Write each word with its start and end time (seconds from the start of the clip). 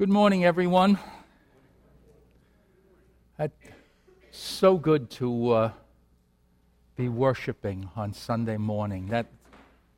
Good 0.00 0.08
morning, 0.08 0.46
everyone. 0.46 0.98
It's 3.38 3.54
so 4.30 4.78
good 4.78 5.10
to 5.10 5.50
uh, 5.50 5.72
be 6.96 7.10
worshiping 7.10 7.90
on 7.94 8.14
Sunday 8.14 8.56
morning. 8.56 9.08
That 9.08 9.26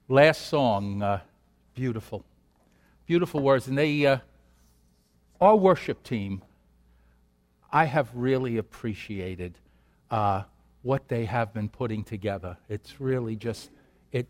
last 0.09 0.49
song, 0.49 1.03
uh, 1.05 1.21
beautiful, 1.77 2.25
beautiful 3.07 3.43
words, 3.43 3.69
and 3.69 3.79
they, 3.79 4.05
uh, 4.05 4.19
our 5.41 5.55
worship 5.55 6.03
team, 6.03 6.43
I 7.71 7.85
have 7.85 8.09
really 8.13 8.57
appreciated 8.57 9.57
uh, 10.11 10.43
what 10.83 11.07
they 11.07 11.27
have 11.27 11.55
been 11.55 11.69
putting 11.69 12.03
together. 12.03 12.57
It's 12.69 13.01
really 13.01 13.37
just, 13.37 13.71
it 14.11 14.27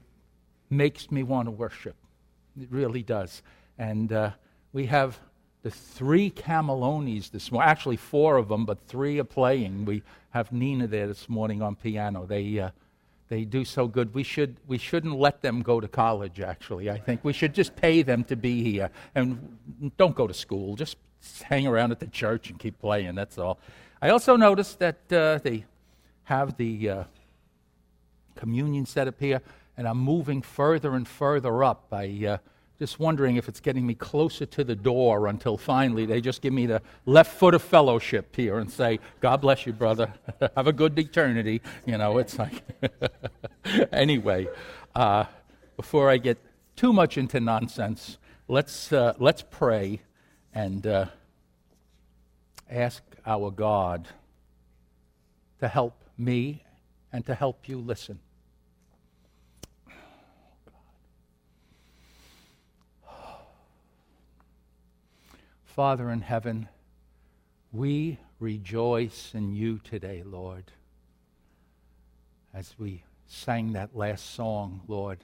makes 0.68 1.10
me 1.10 1.22
want 1.22 1.46
to 1.46 1.50
worship. 1.50 1.96
It 2.60 2.68
really 2.70 3.02
does, 3.02 3.42
and 3.78 4.12
uh, 4.12 4.32
we 4.74 4.84
have 4.84 5.18
the 5.62 5.70
three 5.70 6.30
Camalonis 6.30 7.30
this 7.30 7.52
morning. 7.52 7.70
Actually, 7.70 7.96
four 7.96 8.36
of 8.36 8.48
them, 8.48 8.64
but 8.64 8.78
three 8.86 9.18
are 9.18 9.24
playing. 9.24 9.84
We 9.84 10.02
have 10.30 10.52
Nina 10.52 10.86
there 10.86 11.06
this 11.06 11.28
morning 11.28 11.62
on 11.62 11.76
piano. 11.76 12.26
They, 12.26 12.58
uh, 12.58 12.70
they 13.28 13.44
do 13.44 13.64
so 13.64 13.86
good. 13.86 14.12
We, 14.12 14.24
should, 14.24 14.56
we 14.66 14.76
shouldn't 14.76 15.18
let 15.18 15.40
them 15.40 15.62
go 15.62 15.80
to 15.80 15.86
college, 15.86 16.40
actually. 16.40 16.90
I 16.90 16.98
think 16.98 17.24
we 17.24 17.32
should 17.32 17.54
just 17.54 17.76
pay 17.76 18.02
them 18.02 18.24
to 18.24 18.36
be 18.36 18.62
here. 18.62 18.90
And 19.14 19.56
don't 19.96 20.16
go 20.16 20.26
to 20.26 20.34
school. 20.34 20.74
Just 20.74 20.96
hang 21.44 21.66
around 21.66 21.92
at 21.92 22.00
the 22.00 22.08
church 22.08 22.50
and 22.50 22.58
keep 22.58 22.80
playing. 22.80 23.14
That's 23.14 23.38
all. 23.38 23.58
I 24.00 24.08
also 24.08 24.34
noticed 24.34 24.80
that 24.80 25.12
uh, 25.12 25.38
they 25.38 25.64
have 26.24 26.56
the 26.56 26.90
uh, 26.90 27.04
communion 28.34 28.84
set 28.84 29.06
up 29.06 29.20
here, 29.20 29.40
and 29.76 29.86
I'm 29.86 29.98
moving 29.98 30.42
further 30.42 30.94
and 30.94 31.06
further 31.06 31.62
up. 31.62 31.86
I 31.92 32.26
uh, 32.26 32.38
just 32.82 32.98
wondering 32.98 33.36
if 33.36 33.48
it's 33.48 33.60
getting 33.60 33.86
me 33.86 33.94
closer 33.94 34.44
to 34.44 34.64
the 34.64 34.74
door 34.74 35.28
until 35.28 35.56
finally 35.56 36.04
they 36.04 36.20
just 36.20 36.42
give 36.42 36.52
me 36.52 36.66
the 36.66 36.82
left 37.06 37.32
foot 37.32 37.54
of 37.54 37.62
fellowship 37.62 38.34
here 38.34 38.58
and 38.58 38.68
say, 38.68 38.98
God 39.20 39.40
bless 39.40 39.66
you, 39.66 39.72
brother. 39.72 40.12
Have 40.56 40.66
a 40.66 40.72
good 40.72 40.98
eternity. 40.98 41.60
You 41.86 41.96
know, 41.96 42.18
it's 42.18 42.36
like. 42.40 42.60
anyway, 43.92 44.48
uh, 44.96 45.26
before 45.76 46.10
I 46.10 46.16
get 46.16 46.38
too 46.74 46.92
much 46.92 47.16
into 47.16 47.38
nonsense, 47.38 48.18
let's, 48.48 48.92
uh, 48.92 49.14
let's 49.20 49.44
pray 49.48 50.00
and 50.52 50.84
uh, 50.84 51.06
ask 52.68 53.00
our 53.24 53.52
God 53.52 54.08
to 55.60 55.68
help 55.68 56.02
me 56.18 56.64
and 57.12 57.24
to 57.26 57.36
help 57.36 57.68
you 57.68 57.78
listen. 57.78 58.18
Father 65.74 66.10
in 66.10 66.20
heaven, 66.20 66.68
we 67.72 68.18
rejoice 68.38 69.30
in 69.32 69.54
you 69.54 69.78
today, 69.78 70.22
Lord. 70.22 70.64
As 72.52 72.74
we 72.78 73.04
sang 73.26 73.72
that 73.72 73.96
last 73.96 74.34
song, 74.34 74.82
Lord, 74.86 75.20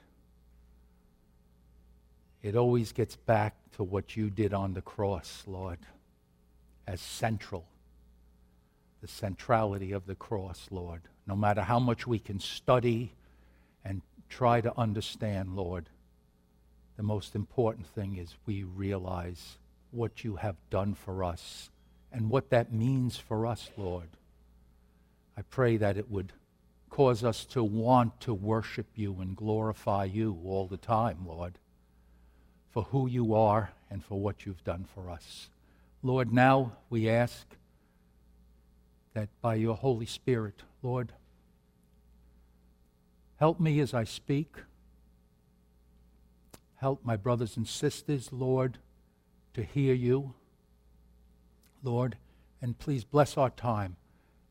it 2.41 2.55
always 2.55 2.91
gets 2.93 3.15
back 3.15 3.57
to 3.75 3.83
what 3.83 4.17
you 4.17 4.31
did 4.31 4.51
on 4.51 4.73
the 4.73 4.81
cross, 4.81 5.43
Lord, 5.45 5.77
as 6.87 6.99
central, 6.99 7.67
the 9.01 9.07
centrality 9.07 9.91
of 9.91 10.07
the 10.07 10.15
cross, 10.15 10.65
Lord. 10.71 11.01
No 11.27 11.35
matter 11.35 11.61
how 11.61 11.77
much 11.77 12.07
we 12.07 12.17
can 12.17 12.39
study 12.39 13.13
and 13.85 14.01
try 14.29 14.61
to 14.61 14.75
understand, 14.79 15.55
Lord, 15.55 15.89
the 16.97 17.03
most 17.03 17.35
important 17.35 17.85
thing 17.85 18.17
is 18.17 18.33
we 18.47 18.63
realize 18.63 19.59
what 19.91 20.23
you 20.23 20.37
have 20.37 20.55
done 20.69 20.93
for 20.93 21.23
us 21.23 21.69
and 22.11 22.29
what 22.29 22.49
that 22.49 22.73
means 22.73 23.17
for 23.17 23.45
us, 23.45 23.69
Lord. 23.77 24.09
I 25.37 25.41
pray 25.43 25.77
that 25.77 25.97
it 25.97 26.09
would 26.09 26.33
cause 26.89 27.23
us 27.23 27.45
to 27.45 27.63
want 27.63 28.19
to 28.21 28.33
worship 28.33 28.87
you 28.95 29.17
and 29.21 29.35
glorify 29.35 30.05
you 30.05 30.37
all 30.45 30.67
the 30.67 30.77
time, 30.77 31.19
Lord, 31.25 31.53
for 32.71 32.83
who 32.83 33.07
you 33.07 33.33
are 33.33 33.71
and 33.89 34.03
for 34.03 34.19
what 34.19 34.45
you've 34.45 34.63
done 34.63 34.85
for 34.93 35.09
us. 35.09 35.49
Lord, 36.03 36.33
now 36.33 36.73
we 36.89 37.09
ask 37.09 37.45
that 39.13 39.29
by 39.41 39.55
your 39.55 39.75
Holy 39.75 40.05
Spirit, 40.05 40.63
Lord, 40.81 41.13
help 43.37 43.59
me 43.59 43.79
as 43.79 43.93
I 43.93 44.03
speak. 44.03 44.55
Help 46.77 47.03
my 47.03 47.17
brothers 47.17 47.57
and 47.57 47.67
sisters, 47.67 48.31
Lord 48.31 48.77
to 49.59 49.65
hear 49.65 49.93
you, 49.93 50.33
Lord, 51.83 52.15
and 52.61 52.79
please 52.79 53.03
bless 53.03 53.37
our 53.37 53.49
time. 53.49 53.97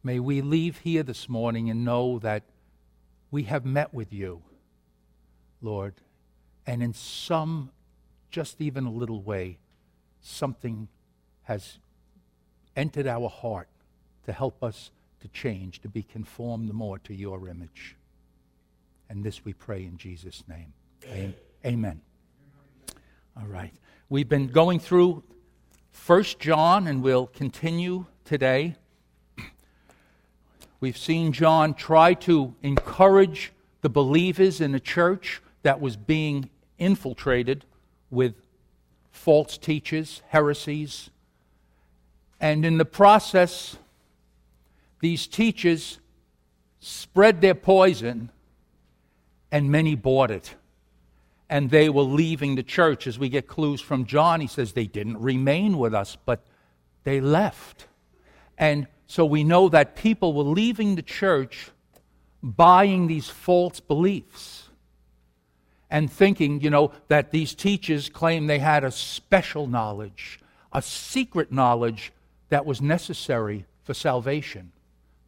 May 0.03 0.21
we 0.21 0.43
leave 0.43 0.81
here 0.81 1.03
this 1.03 1.31
morning 1.31 1.71
and 1.71 1.83
know 1.83 2.19
that 2.19 2.43
we 3.31 3.45
have 3.45 3.65
met 3.65 3.95
with 3.95 4.13
you, 4.13 4.43
Lord, 5.63 5.95
and 6.67 6.83
in 6.83 6.93
some, 6.93 7.71
just 8.31 8.61
even 8.61 8.85
a 8.85 8.91
little 8.91 9.23
way, 9.23 9.57
something 10.21 10.89
has 11.45 11.79
entered 12.77 13.07
our 13.07 13.31
heart 13.31 13.69
to 14.27 14.33
help 14.35 14.63
us 14.63 14.91
to 15.21 15.29
change, 15.29 15.81
to 15.81 15.89
be 15.89 16.03
conformed 16.03 16.71
more 16.75 16.99
to 16.99 17.15
your 17.15 17.49
image. 17.49 17.97
And 19.09 19.25
this 19.25 19.43
we 19.43 19.55
pray 19.55 19.85
in 19.85 19.97
Jesus' 19.97 20.45
name. 20.47 20.75
Amen. 21.65 22.03
All 23.39 23.47
right. 23.47 23.73
We've 24.11 24.29
been 24.29 24.47
going 24.47 24.81
through 24.81 25.23
First 25.91 26.39
John, 26.39 26.87
and 26.87 27.03
we'll 27.03 27.27
continue 27.27 28.07
today. 28.25 28.77
We've 30.81 30.97
seen 30.97 31.31
John 31.35 31.75
try 31.75 32.15
to 32.15 32.55
encourage 32.63 33.53
the 33.83 33.91
believers 33.91 34.63
in 34.63 34.75
a 34.75 34.81
church 34.81 35.43
that 35.63 35.83
was 35.83 35.99
being 35.99 36.49
infiltrated 36.79 37.67
with 38.11 38.35
false 39.11 39.59
teachers, 39.59 40.23
heresies. 40.29 41.11
And 42.41 42.65
in 42.65 42.79
the 42.79 42.87
process, 42.87 43.77
these 45.01 45.27
teachers 45.27 45.99
spread 46.81 47.43
their 47.43 47.55
poison, 47.55 48.31
and 49.53 49.71
many 49.71 49.95
bought 49.95 50.31
it 50.31 50.55
and 51.51 51.71
they 51.71 51.89
were 51.89 52.03
leaving 52.03 52.55
the 52.55 52.63
church. 52.63 53.07
As 53.07 53.19
we 53.19 53.29
get 53.29 53.47
clues 53.47 53.81
from 53.81 54.05
John, 54.05 54.41
he 54.41 54.47
says 54.47 54.73
they 54.73 54.87
didn't 54.87 55.19
remain 55.19 55.79
with 55.79 55.95
us, 55.95 56.17
but 56.25 56.45
they 57.05 57.21
left. 57.21 57.87
And 58.57 58.87
so 59.07 59.25
we 59.25 59.45
know 59.45 59.69
that 59.69 59.97
people 59.97 60.35
were 60.35 60.43
leaving 60.43 60.95
the 60.95 61.03
church 61.03 61.71
buying 62.43 63.07
these 63.07 63.29
false 63.29 63.81
beliefs 63.81 64.69
and 65.91 66.13
thinking, 66.13 66.61
you 66.61 66.71
know, 66.71 66.93
that 67.09 67.31
these 67.31 67.55
teachers 67.55 68.09
claim 68.11 68.47
they 68.47 68.59
had 68.59 68.85
a 68.85 68.91
special 68.91 69.67
knowledge, 69.67 70.39
a 70.73 70.83
secret 70.83 71.51
knowledge 71.51 72.13
that 72.51 72.67
was 72.67 72.83
necessary 72.83 73.65
for 73.85 73.95
salvation. 73.95 74.73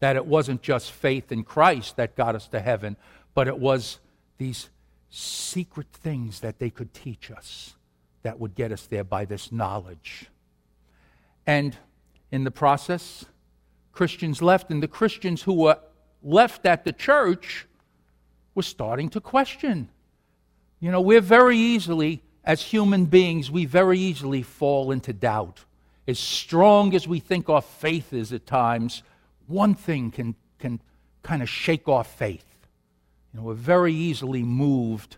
That 0.01 0.17
it 0.17 0.27
wasn't 0.27 0.63
just 0.63 0.91
faith 0.91 1.33
in 1.33 1.45
Christ 1.45 1.97
that 1.97 2.17
got 2.17 2.35
us 2.35 2.49
to 2.49 2.61
heaven, 2.61 2.97
but 3.35 3.49
it 3.49 3.59
was 3.59 3.99
these 4.39 4.69
secret 5.11 5.89
things 5.93 6.41
that 6.41 6.59
they 6.59 6.71
could 6.71 6.95
teach 6.95 7.31
us 7.31 7.75
that 8.23 8.39
would 8.39 8.55
get 8.55 8.73
us 8.73 8.87
there 8.87 9.05
by 9.05 9.25
this 9.25 9.51
knowledge. 9.51 10.27
And 11.47 11.77
in 12.31 12.45
the 12.45 12.51
process, 12.51 13.25
Christians 13.93 14.41
left, 14.41 14.71
and 14.71 14.83
the 14.83 14.89
Christians 14.89 15.43
who 15.43 15.55
were 15.55 15.79
left 16.23 16.65
at 16.65 16.85
the 16.85 16.93
church 16.93 17.67
were 18.55 18.63
starting 18.63 19.09
to 19.11 19.21
question. 19.21 19.89
You 20.79 20.91
know, 20.93 21.01
we're 21.01 21.21
very 21.21 21.57
easily, 21.57 22.23
as 22.45 22.63
human 22.63 23.07
beings, 23.07 23.51
we 23.51 23.65
very 23.65 23.99
easily 23.99 24.43
fall 24.43 24.93
into 24.93 25.13
doubt. 25.13 25.65
As 26.07 26.19
strong 26.19 26.95
as 26.95 27.07
we 27.09 27.21
think 27.21 27.49
our 27.49 27.63
faith 27.63 28.13
is 28.13 28.33
at 28.33 28.47
times, 28.47 29.03
one 29.47 29.75
thing 29.75 30.11
can, 30.11 30.35
can 30.59 30.81
kind 31.23 31.43
of 31.43 31.49
shake 31.49 31.89
our 31.89 32.05
faith. 32.05 32.50
You 33.33 33.41
know, 33.41 33.47
we're 33.47 33.55
very 33.55 33.95
easily 33.95 34.43
moved 34.43 35.17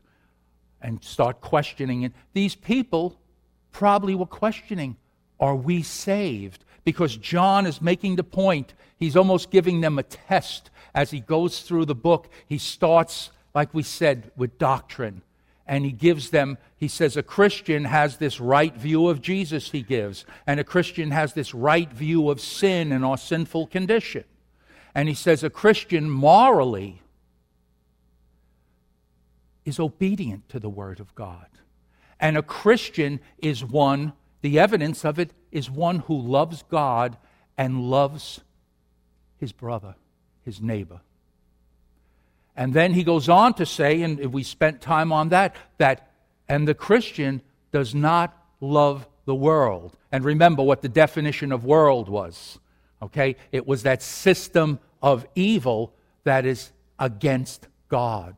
and 0.81 1.03
start 1.03 1.41
questioning 1.41 2.03
it. 2.03 2.13
These 2.33 2.55
people 2.55 3.19
probably 3.71 4.15
were 4.15 4.27
questioning 4.27 4.97
are 5.41 5.57
we 5.57 5.83
saved? 5.83 6.65
Because 6.85 7.17
John 7.17 7.67
is 7.67 7.83
making 7.83 8.15
the 8.15 8.23
point. 8.23 8.75
He's 8.97 9.17
almost 9.17 9.51
giving 9.51 9.81
them 9.81 9.99
a 9.99 10.05
test 10.05 10.71
as 10.95 11.11
he 11.11 11.19
goes 11.19 11.63
through 11.63 11.87
the 11.87 11.97
book. 11.97 12.29
He 12.47 12.59
starts, 12.59 13.31
like 13.53 13.75
we 13.75 13.83
said, 13.83 14.31
with 14.37 14.57
doctrine. 14.57 15.23
And 15.67 15.85
he 15.85 15.91
gives 15.91 16.31
them, 16.31 16.59
he 16.77 16.87
says, 16.87 17.17
a 17.17 17.25
Christian 17.25 17.87
has 17.87 18.19
this 18.19 18.39
right 18.39 18.75
view 18.77 19.09
of 19.09 19.21
Jesus, 19.21 19.73
he 19.73 19.83
gives. 19.83 20.25
And 20.47 20.61
a 20.61 20.65
Christian 20.65 21.11
has 21.11 21.33
this 21.33 21.55
right 21.55 21.93
view 21.93 22.31
of 22.31 22.41
sin 22.41 22.93
and 22.93 23.05
our 23.05 23.19
sinful 23.19 23.67
condition. 23.67 24.25
And 24.95 25.09
he 25.09 25.15
says, 25.15 25.43
a 25.43 25.51
Christian 25.51 26.09
morally 26.09 27.02
is 29.65 29.79
obedient 29.79 30.49
to 30.49 30.59
the 30.59 30.69
Word 30.69 31.01
of 31.01 31.15
God. 31.15 31.47
And 32.19 32.37
a 32.37 32.43
Christian 32.43 33.21
is 33.39 33.65
one 33.65 34.13
The 34.43 34.59
evidence 34.59 35.05
of 35.05 35.19
it 35.19 35.33
is 35.51 35.71
one 35.71 36.01
who 36.01 36.19
loves 36.19 36.65
God 36.65 37.17
and 37.57 37.91
loves 37.91 38.41
his 39.39 39.53
brother, 39.53 39.95
his 40.45 40.61
neighbor. 40.61 41.01
And 42.55 42.75
then 42.75 42.93
he 42.93 43.05
goes 43.05 43.29
on 43.29 43.55
to 43.55 43.65
say, 43.65 44.03
and 44.03 44.33
we 44.33 44.43
spent 44.43 44.83
time 44.83 45.13
on 45.13 45.31
that, 45.31 45.57
that, 45.79 46.11
and 46.49 46.69
the 46.69 46.75
Christian 46.75 47.41
does 47.71 47.95
not 47.95 48.37
love 48.61 49.09
the 49.25 49.35
world. 49.35 49.97
And 50.11 50.25
remember 50.25 50.63
what 50.63 50.83
the 50.83 50.89
definition 50.89 51.53
of 51.53 51.65
world 51.65 52.09
was. 52.09 52.59
Okay? 53.01 53.37
It 53.53 53.67
was 53.67 53.85
that 53.85 54.03
system 54.03 54.81
of 55.01 55.27
evil 55.35 55.95
that 56.25 56.45
is 56.45 56.73
against 56.99 57.69
God. 57.89 58.37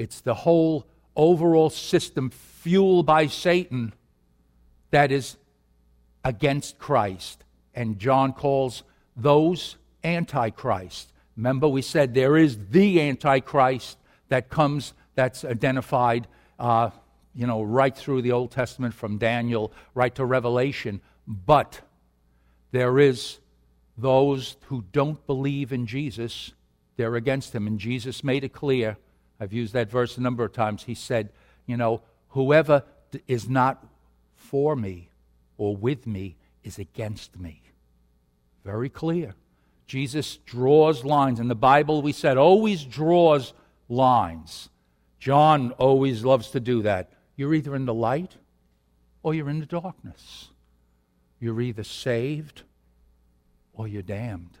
It's 0.00 0.22
the 0.22 0.32
whole 0.32 0.86
overall 1.14 1.68
system 1.68 2.30
fueled 2.30 3.04
by 3.04 3.26
Satan 3.26 3.92
that 4.92 5.12
is 5.12 5.36
against 6.24 6.78
Christ. 6.78 7.44
And 7.74 7.98
John 7.98 8.32
calls 8.32 8.82
those 9.14 9.76
Antichrist. 10.02 11.12
Remember, 11.36 11.68
we 11.68 11.82
said 11.82 12.14
there 12.14 12.38
is 12.38 12.56
the 12.70 12.98
Antichrist 12.98 13.98
that 14.30 14.48
comes, 14.48 14.94
that's 15.16 15.44
identified, 15.44 16.26
uh, 16.58 16.88
you 17.34 17.46
know, 17.46 17.60
right 17.60 17.94
through 17.94 18.22
the 18.22 18.32
Old 18.32 18.52
Testament 18.52 18.94
from 18.94 19.18
Daniel 19.18 19.70
right 19.94 20.14
to 20.14 20.24
Revelation. 20.24 21.02
But 21.26 21.82
there 22.70 22.98
is 22.98 23.38
those 23.98 24.56
who 24.68 24.82
don't 24.92 25.26
believe 25.26 25.74
in 25.74 25.84
Jesus, 25.84 26.52
they're 26.96 27.16
against 27.16 27.54
him. 27.54 27.66
And 27.66 27.78
Jesus 27.78 28.24
made 28.24 28.44
it 28.44 28.54
clear. 28.54 28.96
I've 29.40 29.52
used 29.52 29.72
that 29.72 29.90
verse 29.90 30.18
a 30.18 30.20
number 30.20 30.44
of 30.44 30.52
times. 30.52 30.84
He 30.84 30.94
said, 30.94 31.30
you 31.66 31.76
know, 31.76 32.02
whoever 32.28 32.84
is 33.26 33.48
not 33.48 33.84
for 34.36 34.76
me 34.76 35.08
or 35.56 35.74
with 35.74 36.06
me 36.06 36.36
is 36.62 36.78
against 36.78 37.38
me. 37.38 37.62
Very 38.64 38.90
clear. 38.90 39.34
Jesus 39.86 40.36
draws 40.36 41.04
lines. 41.04 41.40
In 41.40 41.48
the 41.48 41.54
Bible, 41.54 42.02
we 42.02 42.12
said, 42.12 42.36
always 42.36 42.84
draws 42.84 43.54
lines. 43.88 44.68
John 45.18 45.72
always 45.72 46.24
loves 46.24 46.50
to 46.50 46.60
do 46.60 46.82
that. 46.82 47.10
You're 47.36 47.54
either 47.54 47.74
in 47.74 47.86
the 47.86 47.94
light 47.94 48.36
or 49.22 49.34
you're 49.34 49.50
in 49.50 49.60
the 49.60 49.66
darkness. 49.66 50.50
You're 51.40 51.60
either 51.60 51.84
saved 51.84 52.62
or 53.72 53.88
you're 53.88 54.02
damned. 54.02 54.58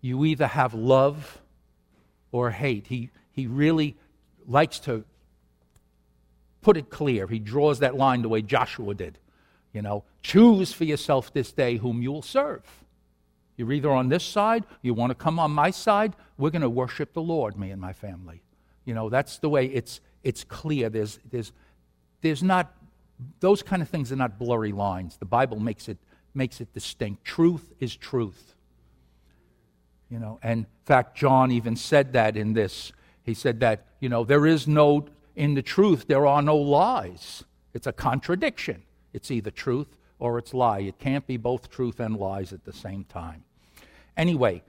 You 0.00 0.24
either 0.24 0.46
have 0.46 0.74
love 0.74 1.40
or 2.32 2.50
hate. 2.50 2.86
He, 2.88 3.10
he 3.34 3.46
really 3.46 3.96
likes 4.46 4.78
to 4.80 5.04
put 6.62 6.76
it 6.76 6.88
clear. 6.88 7.26
He 7.26 7.38
draws 7.38 7.80
that 7.80 7.94
line 7.94 8.22
the 8.22 8.28
way 8.28 8.40
Joshua 8.40 8.94
did. 8.94 9.18
You 9.72 9.82
know, 9.82 10.04
choose 10.22 10.72
for 10.72 10.84
yourself 10.84 11.32
this 11.32 11.52
day 11.52 11.76
whom 11.76 12.00
you 12.00 12.12
will 12.12 12.22
serve. 12.22 12.62
You're 13.56 13.72
either 13.72 13.90
on 13.90 14.08
this 14.08 14.24
side, 14.24 14.64
you 14.82 14.94
want 14.94 15.10
to 15.10 15.14
come 15.14 15.38
on 15.38 15.50
my 15.50 15.70
side, 15.70 16.14
we're 16.38 16.50
going 16.50 16.62
to 16.62 16.70
worship 16.70 17.12
the 17.12 17.22
Lord, 17.22 17.58
me 17.58 17.70
and 17.70 17.80
my 17.80 17.92
family. 17.92 18.42
You 18.84 18.94
know, 18.94 19.08
that's 19.08 19.38
the 19.38 19.48
way 19.48 19.66
it's, 19.66 20.00
it's 20.22 20.44
clear. 20.44 20.88
There's, 20.88 21.18
there's, 21.30 21.52
there's 22.20 22.42
not, 22.42 22.72
those 23.40 23.62
kind 23.62 23.82
of 23.82 23.88
things 23.88 24.10
are 24.12 24.16
not 24.16 24.38
blurry 24.38 24.72
lines. 24.72 25.16
The 25.16 25.24
Bible 25.24 25.60
makes 25.60 25.88
it, 25.88 25.98
makes 26.34 26.60
it 26.60 26.72
distinct. 26.72 27.24
Truth 27.24 27.72
is 27.80 27.96
truth. 27.96 28.54
You 30.10 30.18
know, 30.18 30.38
and 30.42 30.60
in 30.60 30.66
fact, 30.84 31.16
John 31.16 31.50
even 31.50 31.76
said 31.76 32.12
that 32.12 32.36
in 32.36 32.52
this. 32.52 32.92
He 33.24 33.34
said 33.34 33.60
that, 33.60 33.86
you 33.98 34.08
know, 34.08 34.22
there 34.22 34.46
is 34.46 34.68
no, 34.68 35.06
in 35.34 35.54
the 35.54 35.62
truth, 35.62 36.06
there 36.06 36.26
are 36.26 36.42
no 36.42 36.56
lies. 36.56 37.42
It's 37.72 37.86
a 37.86 37.92
contradiction. 37.92 38.82
It's 39.12 39.30
either 39.30 39.50
truth 39.50 39.96
or 40.18 40.38
it's 40.38 40.54
lie. 40.54 40.80
It 40.80 40.98
can't 40.98 41.26
be 41.26 41.36
both 41.36 41.70
truth 41.70 41.98
and 41.98 42.16
lies 42.16 42.52
at 42.52 42.64
the 42.64 42.72
same 42.72 43.04
time. 43.04 43.44
Anyway, 44.16 44.62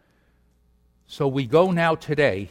so 1.05 1.27
we 1.27 1.45
go 1.45 1.69
now 1.71 1.95
today 1.95 2.49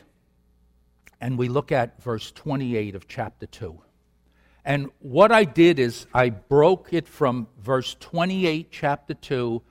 and 1.21 1.39
we 1.39 1.49
look 1.49 1.73
at 1.73 2.01
verse 2.03 2.31
28 2.33 2.95
of 2.95 3.09
chapter 3.09 3.47
2. 3.47 3.81
And 4.65 4.91
what 5.01 5.33
I 5.33 5.45
did 5.45 5.79
is 5.79 6.07
I 6.15 6.31
broke 6.31 6.93
it 6.93 7.09
from 7.09 7.49
verse 7.61 7.97
28, 8.01 8.69
chapter 8.71 9.15
2, 9.15 9.63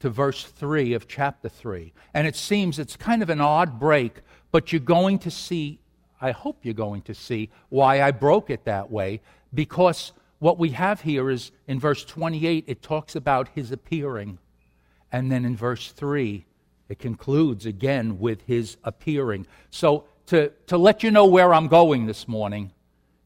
to 0.00 0.10
verse 0.10 0.44
3 0.44 0.94
of 0.94 1.08
chapter 1.08 1.48
3. 1.48 1.92
And 2.14 2.26
it 2.26 2.36
seems 2.36 2.78
it's 2.78 2.96
kind 2.96 3.22
of 3.22 3.30
an 3.30 3.40
odd 3.40 3.78
break, 3.78 4.20
but 4.50 4.72
you're 4.72 4.80
going 4.80 5.18
to 5.20 5.30
see, 5.30 5.80
I 6.20 6.30
hope 6.30 6.58
you're 6.62 6.74
going 6.74 7.02
to 7.02 7.14
see 7.14 7.50
why 7.68 8.02
I 8.02 8.10
broke 8.10 8.50
it 8.50 8.64
that 8.64 8.90
way, 8.90 9.20
because 9.52 10.12
what 10.38 10.58
we 10.58 10.70
have 10.70 11.00
here 11.00 11.30
is 11.30 11.50
in 11.66 11.80
verse 11.80 12.04
28, 12.04 12.64
it 12.66 12.82
talks 12.82 13.16
about 13.16 13.48
his 13.48 13.72
appearing. 13.72 14.38
And 15.10 15.32
then 15.32 15.44
in 15.44 15.56
verse 15.56 15.90
3, 15.92 16.44
it 16.88 16.98
concludes 16.98 17.66
again 17.66 18.18
with 18.18 18.42
his 18.42 18.76
appearing. 18.84 19.46
So, 19.70 20.04
to, 20.26 20.52
to 20.66 20.76
let 20.76 21.02
you 21.02 21.10
know 21.10 21.24
where 21.24 21.54
I'm 21.54 21.68
going 21.68 22.06
this 22.06 22.28
morning, 22.28 22.70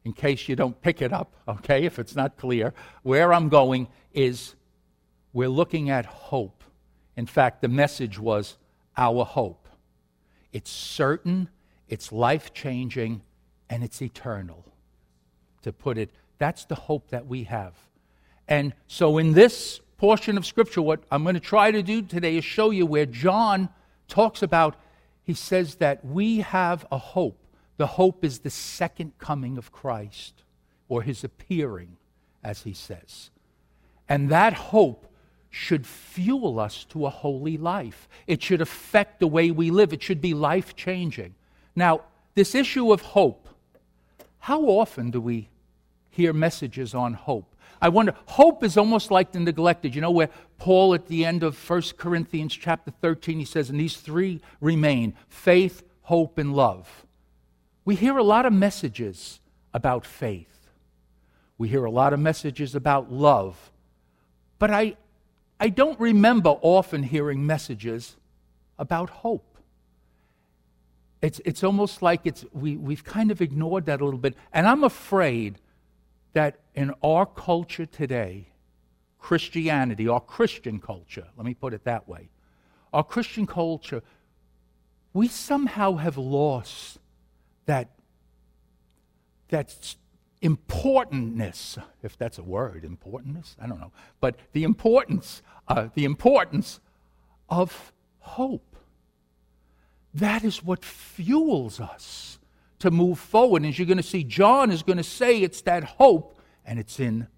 in 0.04 0.12
case 0.12 0.48
you 0.48 0.54
don't 0.54 0.80
pick 0.82 1.02
it 1.02 1.12
up, 1.12 1.34
okay, 1.48 1.84
if 1.84 1.98
it's 1.98 2.14
not 2.14 2.36
clear, 2.36 2.75
where 3.02 3.32
I'm 3.32 3.48
going 3.48 3.88
is 4.12 4.54
we're 5.32 5.48
looking 5.48 5.90
at 5.90 6.06
hope. 6.06 6.62
In 7.16 7.26
fact, 7.26 7.60
the 7.60 7.68
message 7.68 8.18
was 8.18 8.56
our 8.96 9.25
hope. 9.25 9.62
It's 10.52 10.70
certain, 10.70 11.49
it's 11.88 12.12
life 12.12 12.52
changing, 12.52 13.22
and 13.70 13.82
it's 13.82 14.02
eternal, 14.02 14.64
to 15.62 15.72
put 15.72 15.99
it 15.99 16.10
that's 16.43 16.64
the 16.64 16.75
hope 16.75 17.10
that 17.10 17.28
we 17.28 17.44
have. 17.44 17.72
And 18.49 18.75
so, 18.88 19.19
in 19.19 19.31
this 19.31 19.81
portion 19.96 20.37
of 20.37 20.44
Scripture, 20.44 20.82
what 20.82 21.04
I'm 21.08 21.22
going 21.22 21.37
to 21.37 21.40
try 21.40 21.70
to 21.70 21.84
do 21.84 22.02
today 22.02 22.37
is 22.37 22.44
show 22.44 22.70
you 22.70 22.84
where 22.84 23.06
John 23.06 23.69
talks 24.08 24.43
about, 24.43 24.75
he 25.22 25.34
says 25.34 25.76
that 25.76 26.04
we 26.04 26.38
have 26.38 26.84
a 26.90 26.99
hope. 26.99 27.38
The 27.76 27.87
hope 27.87 28.25
is 28.25 28.40
the 28.40 28.50
second 28.50 29.16
coming 29.19 29.56
of 29.56 29.70
Christ, 29.70 30.43
or 30.88 31.02
his 31.02 31.22
appearing, 31.22 31.96
as 32.43 32.62
he 32.62 32.72
says. 32.72 33.31
And 34.08 34.28
that 34.31 34.54
hope 34.54 35.06
should 35.52 35.87
fuel 35.87 36.58
us 36.58 36.84
to 36.87 37.06
a 37.06 37.10
holy 37.10 37.56
life. 37.56 38.08
It 38.26 38.43
should 38.43 38.60
affect 38.60 39.20
the 39.20 39.28
way 39.28 39.52
we 39.52 39.70
live. 39.70 39.93
It 39.93 40.02
should 40.02 40.20
be 40.20 40.34
life 40.34 40.75
changing. 40.75 41.37
Now, 41.76 42.00
this 42.34 42.56
issue 42.56 42.93
of 42.93 43.02
hope, 43.02 43.49
how 44.40 44.62
often 44.62 45.12
do 45.12 45.20
we 45.20 45.50
hear 46.12 46.32
messages 46.32 46.94
on 46.94 47.14
hope. 47.14 47.56
I 47.81 47.88
wonder, 47.88 48.14
hope 48.26 48.62
is 48.62 48.76
almost 48.76 49.10
like 49.10 49.32
the 49.32 49.40
neglected. 49.40 49.94
You 49.94 50.02
know, 50.02 50.11
where 50.11 50.28
Paul 50.59 50.94
at 50.94 51.09
the 51.09 51.25
end 51.25 51.42
of 51.42 51.59
1 51.68 51.82
Corinthians 51.97 52.54
chapter 52.54 52.92
13, 53.00 53.40
he 53.40 53.44
says, 53.44 53.71
and 53.71 53.80
these 53.80 53.97
three 53.97 54.40
remain 54.61 55.14
faith, 55.28 55.82
hope, 56.02 56.38
and 56.38 56.54
love. 56.54 57.06
We 57.85 57.97
hear 57.97 58.16
a 58.18 58.23
lot 58.23 58.47
of 58.47 58.52
messages 58.52 59.40
about 59.75 60.06
faith. 60.06 60.68
We 61.59 61.68
hear 61.68 61.85
a 61.85 61.90
lot 61.90 62.12
of 62.12 62.21
messages 62.21 62.75
about 62.75 63.11
love. 63.11 63.73
But 64.59 64.71
I, 64.71 64.97
I 65.62 65.69
don't 65.69 66.00
remember 66.00 66.57
often 66.61 67.04
hearing 67.04 67.47
messages 67.47 68.16
about 68.81 69.11
hope. 69.11 69.59
It's, 71.21 71.40
it's 71.45 71.62
almost 71.62 72.02
like 72.02 72.23
it's, 72.25 72.45
we, 72.52 72.76
we've 72.76 73.04
kind 73.04 73.31
of 73.31 73.40
ignored 73.40 73.87
that 73.87 74.00
a 74.00 74.04
little 74.04 74.19
bit. 74.19 74.35
And 74.52 74.66
I'm 74.66 74.83
afraid 74.83 75.61
that 76.33 76.59
in 76.75 76.92
our 77.00 77.26
culture 77.26 77.87
today, 77.87 78.49
Christianity, 79.21 80.09
our 80.09 80.19
Christian 80.19 80.81
culture, 80.81 81.28
let 81.37 81.47
me 81.47 81.54
put 81.54 81.75
it 81.75 81.85
that 81.85 82.09
way, 82.09 82.31
our 82.92 83.04
Christian 83.04 83.47
culture, 83.47 84.02
we 85.12 85.28
somehow 85.28 85.95
have 85.95 86.19
lost 86.19 86.99
that, 87.66 87.88
that 89.50 89.95
importantness, 90.42 91.78
if 92.02 92.18
that's 92.18 92.37
a 92.37 92.42
word, 92.42 92.84
importantness, 92.84 93.56
I 93.61 93.66
don't 93.66 93.80
know, 93.80 93.92
but 94.20 94.37
the 94.52 94.64
importance, 94.64 95.40
uh, 95.68 95.88
the 95.94 96.04
importance 96.04 96.80
of 97.49 97.92
hope. 98.18 98.76
That 100.12 100.44
is 100.44 100.62
what 100.62 100.84
fuels 100.84 101.80
us 101.80 102.38
to 102.80 102.90
move 102.90 103.18
forward. 103.18 103.62
And 103.62 103.70
as 103.70 103.78
you're 103.78 103.87
going 103.87 103.96
to 103.96 104.02
see, 104.02 104.25
John 104.25 104.70
is 104.70 104.82
going 104.82 104.99
to 104.99 105.04
say 105.04 105.40
it's 105.40 105.62
that 105.62 105.84
hope, 105.84 106.38
and 106.66 106.78
it's 106.78 106.99
in 107.00 107.28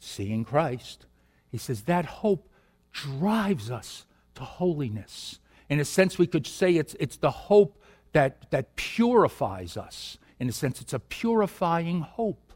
seeing 0.00 0.44
Christ. 0.44 1.06
He 1.50 1.58
says 1.58 1.82
that 1.82 2.04
hope 2.04 2.48
drives 2.92 3.70
us 3.70 4.04
to 4.34 4.42
holiness. 4.42 5.38
In 5.68 5.80
a 5.80 5.84
sense, 5.84 6.18
we 6.18 6.26
could 6.26 6.46
say 6.46 6.76
it's, 6.76 6.96
it's 6.98 7.16
the 7.16 7.30
hope 7.30 7.80
that, 8.12 8.50
that 8.50 8.74
purifies 8.76 9.76
us. 9.76 10.18
In 10.40 10.48
a 10.48 10.52
sense, 10.52 10.80
it's 10.80 10.92
a 10.92 10.98
purifying 10.98 12.00
hope. 12.00 12.47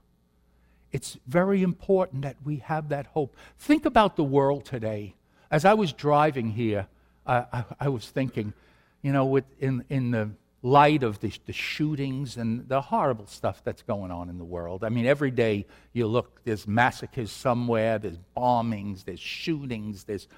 It's 0.92 1.18
very 1.26 1.62
important 1.62 2.22
that 2.22 2.36
we 2.44 2.56
have 2.58 2.90
that 2.90 3.06
hope. 3.06 3.34
Think 3.58 3.86
about 3.86 4.16
the 4.16 4.24
world 4.24 4.64
today. 4.66 5.14
As 5.50 5.64
I 5.64 5.74
was 5.74 5.92
driving 5.92 6.50
here, 6.50 6.86
I, 7.26 7.64
I 7.80 7.88
was 7.88 8.08
thinking, 8.08 8.52
you 9.00 9.12
know, 9.12 9.24
with, 9.24 9.44
in, 9.58 9.84
in 9.88 10.10
the 10.10 10.30
light 10.62 11.02
of 11.02 11.18
the, 11.20 11.32
the, 11.46 11.52
shootings 11.52 12.36
and 12.36 12.68
the 12.68 12.80
horrible 12.80 13.26
stuff 13.26 13.62
that's 13.64 13.82
going 13.82 14.10
on 14.10 14.28
in 14.28 14.38
the 14.38 14.44
world. 14.44 14.84
I 14.84 14.90
mean, 14.90 15.06
every 15.06 15.30
day 15.30 15.66
you 15.92 16.06
look, 16.06 16.40
there's 16.44 16.68
massacres 16.68 17.32
somewhere, 17.32 17.98
there's 17.98 18.18
bombings, 18.36 19.04
there's 19.04 19.20
shootings, 19.20 20.04
there's. 20.04 20.28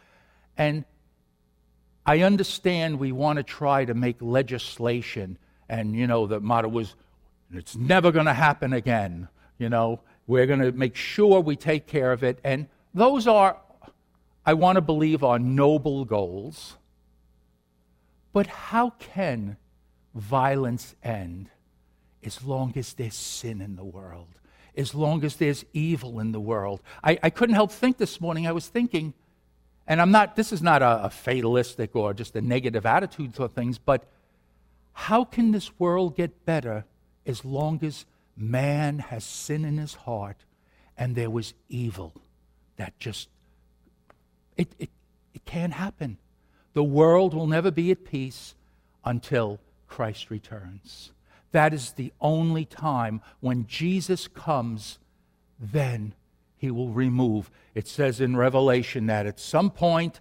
And 0.57 0.85
I 2.07 2.21
understand 2.21 2.99
we 2.99 3.13
want 3.13 3.37
to 3.39 3.43
try 3.43 3.85
to 3.85 3.95
make 3.95 4.17
legislation, 4.21 5.39
and, 5.69 5.95
you 5.95 6.07
know, 6.07 6.27
the 6.27 6.41
motto 6.41 6.69
was, 6.69 6.95
it's 7.53 7.77
never 7.77 8.11
going 8.11 8.27
to 8.27 8.35
happen 8.35 8.73
again. 8.73 9.29
You 9.59 9.69
know, 9.69 10.01
we're 10.27 10.47
going 10.47 10.61
to 10.61 10.73
make 10.73 10.97
sure 10.97 11.41
we 11.41 11.57
take 11.57 11.87
care 11.87 12.13
of 12.13 12.23
it. 12.23 12.39
And 12.45 12.69
those 12.95 13.27
are, 13.27 13.59
I 14.47 14.55
want 14.55 14.77
to 14.77 14.81
believe, 14.81 15.23
are 15.23 15.39
noble 15.39 16.05
goals. 16.05 16.77
But 18.33 18.47
how 18.47 18.91
can 18.99 19.57
violence 20.15 20.95
end 21.03 21.51
as 22.25 22.43
long 22.43 22.73
as 22.77 22.95
there's 22.95 23.15
sin 23.15 23.61
in 23.61 23.77
the 23.77 23.85
world, 23.85 24.29
as 24.77 24.95
long 24.95 25.25
as 25.25 25.37
there's 25.37 25.65
evil 25.73 26.21
in 26.21 26.33
the 26.33 26.41
world. 26.41 26.81
I, 27.03 27.19
I 27.23 27.31
couldn't 27.31 27.55
help 27.55 27.71
think 27.71 27.99
this 27.99 28.21
morning, 28.21 28.47
I 28.47 28.53
was 28.53 28.67
thinking, 28.67 29.13
and 29.87 30.01
I'm 30.01 30.11
not, 30.11 30.37
this 30.37 30.53
is 30.53 30.63
not 30.63 30.83
a, 30.83 31.05
a 31.05 31.11
fatalistic 31.11 31.95
or 31.95 32.15
just 32.15 32.35
a 32.37 32.41
negative 32.41 32.87
attitude 32.87 33.35
to 33.35 33.49
things, 33.49 33.79
but 33.79 34.05
how 34.93 35.25
can 35.25 35.51
this 35.51 35.79
world 35.79 36.17
get 36.17 36.45
better 36.47 36.85
as 37.27 37.45
long 37.45 37.81
as 37.83 38.07
man 38.37 38.99
has 38.99 39.25
sin 39.25 39.65
in 39.65 39.79
his 39.79 39.95
heart 39.95 40.45
and 40.97 41.15
there 41.15 41.31
was 41.31 41.55
evil 41.69 42.13
that 42.77 42.99
just, 42.99 43.29
it, 44.57 44.69
it, 44.79 44.91
it 45.33 45.45
can't 45.45 45.73
happen. 45.73 46.19
The 46.73 46.85
world 46.85 47.35
will 47.35 47.47
never 47.47 47.71
be 47.71 47.91
at 47.91 48.05
peace 48.05 48.55
until 49.05 49.61
Christ 49.87 50.31
returns. 50.31 51.13
That 51.53 51.73
is 51.73 51.93
the 51.93 52.13
only 52.21 52.65
time 52.65 53.21
when 53.41 53.67
Jesus 53.67 54.27
comes, 54.27 54.99
then 55.61 56.15
he 56.57 56.71
will 56.71 56.89
remove. 56.89 57.51
It 57.75 57.87
says 57.87 58.21
in 58.21 58.37
Revelation 58.37 59.07
that 59.07 59.27
at 59.27 59.39
some 59.39 59.71
point 59.71 60.21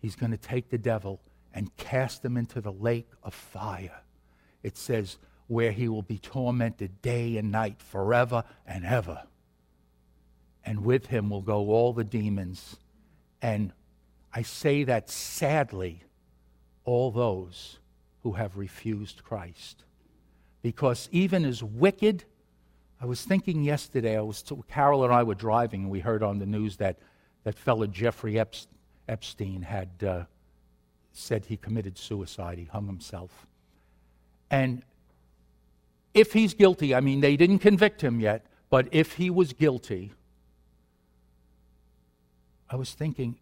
he's 0.00 0.16
going 0.16 0.32
to 0.32 0.36
take 0.36 0.68
the 0.68 0.78
devil 0.78 1.20
and 1.54 1.74
cast 1.76 2.22
him 2.22 2.36
into 2.36 2.60
the 2.60 2.72
lake 2.72 3.08
of 3.22 3.32
fire. 3.32 4.02
It 4.62 4.76
says, 4.76 5.16
where 5.48 5.72
he 5.72 5.88
will 5.88 6.02
be 6.02 6.18
tormented 6.18 7.02
day 7.02 7.36
and 7.36 7.52
night 7.52 7.80
forever 7.80 8.44
and 8.66 8.84
ever. 8.84 9.22
And 10.64 10.84
with 10.84 11.06
him 11.06 11.30
will 11.30 11.42
go 11.42 11.70
all 11.70 11.92
the 11.92 12.04
demons. 12.04 12.76
And 13.40 13.72
I 14.32 14.42
say 14.42 14.84
that 14.84 15.08
sadly, 15.08 16.02
all 16.84 17.10
those 17.10 17.78
who 18.22 18.32
have 18.32 18.56
refused 18.56 19.22
Christ. 19.22 19.84
Because 20.62 21.08
even 21.12 21.44
as 21.44 21.62
wicked, 21.62 22.24
I 23.00 23.06
was 23.06 23.22
thinking 23.22 23.62
yesterday, 23.62 24.16
I 24.16 24.22
was 24.22 24.42
Carol 24.68 25.04
and 25.04 25.12
I 25.12 25.22
were 25.22 25.34
driving, 25.34 25.82
and 25.82 25.90
we 25.90 26.00
heard 26.00 26.22
on 26.22 26.38
the 26.38 26.46
news 26.46 26.76
that 26.78 26.98
that 27.44 27.56
fellow 27.56 27.86
Jeffrey 27.86 28.40
Epstein 29.08 29.62
had 29.62 29.90
uh, 30.04 30.24
said 31.12 31.44
he 31.44 31.56
committed 31.56 31.96
suicide. 31.96 32.58
He 32.58 32.64
hung 32.64 32.86
himself. 32.86 33.46
And 34.50 34.82
if 36.14 36.32
he's 36.32 36.54
guilty, 36.54 36.94
I 36.94 37.00
mean, 37.00 37.20
they 37.20 37.36
didn't 37.36 37.58
convict 37.58 38.02
him 38.02 38.20
yet, 38.20 38.46
but 38.70 38.88
if 38.92 39.14
he 39.14 39.30
was 39.30 39.52
guilty, 39.52 40.12
I 42.68 42.76
was 42.76 42.92
thinking, 42.92 43.38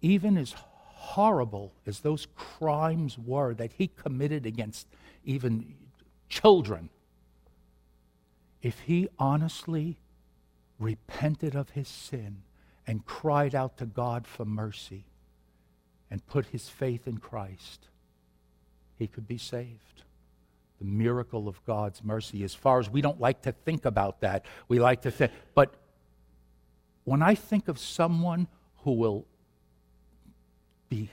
even 0.00 0.36
as 0.36 0.54
horrible 0.56 1.72
as 1.86 2.00
those 2.00 2.26
crimes 2.36 3.18
were 3.18 3.54
that 3.54 3.72
he 3.72 3.88
committed 3.88 4.46
against 4.46 4.86
even 5.24 5.74
children, 6.28 6.90
if 8.62 8.80
he 8.80 9.08
honestly 9.18 9.98
repented 10.78 11.54
of 11.54 11.70
his 11.70 11.88
sin 11.88 12.42
and 12.86 13.04
cried 13.04 13.54
out 13.54 13.76
to 13.78 13.86
God 13.86 14.26
for 14.26 14.44
mercy 14.44 15.04
and 16.10 16.26
put 16.26 16.46
his 16.46 16.68
faith 16.68 17.06
in 17.06 17.18
Christ, 17.18 17.88
he 18.96 19.06
could 19.06 19.26
be 19.26 19.38
saved. 19.38 20.02
The 20.82 20.88
miracle 20.88 21.46
of 21.46 21.64
God's 21.64 22.02
mercy, 22.02 22.42
as 22.42 22.54
far 22.54 22.80
as 22.80 22.90
we 22.90 23.00
don't 23.00 23.20
like 23.20 23.42
to 23.42 23.52
think 23.52 23.84
about 23.84 24.20
that, 24.22 24.44
we 24.66 24.80
like 24.80 25.02
to 25.02 25.12
think, 25.12 25.30
but 25.54 25.72
when 27.04 27.22
I 27.22 27.36
think 27.36 27.68
of 27.68 27.78
someone 27.78 28.48
who 28.78 28.94
will 28.94 29.26
be 30.88 31.08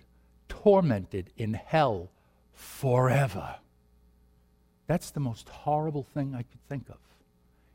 tormented 0.48 1.32
in 1.38 1.54
hell 1.54 2.10
forever. 2.52 3.56
That's 4.88 5.12
the 5.12 5.20
most 5.20 5.48
horrible 5.48 6.04
thing 6.04 6.34
I 6.34 6.44
could 6.44 6.62
think 6.68 6.90
of. 6.90 6.98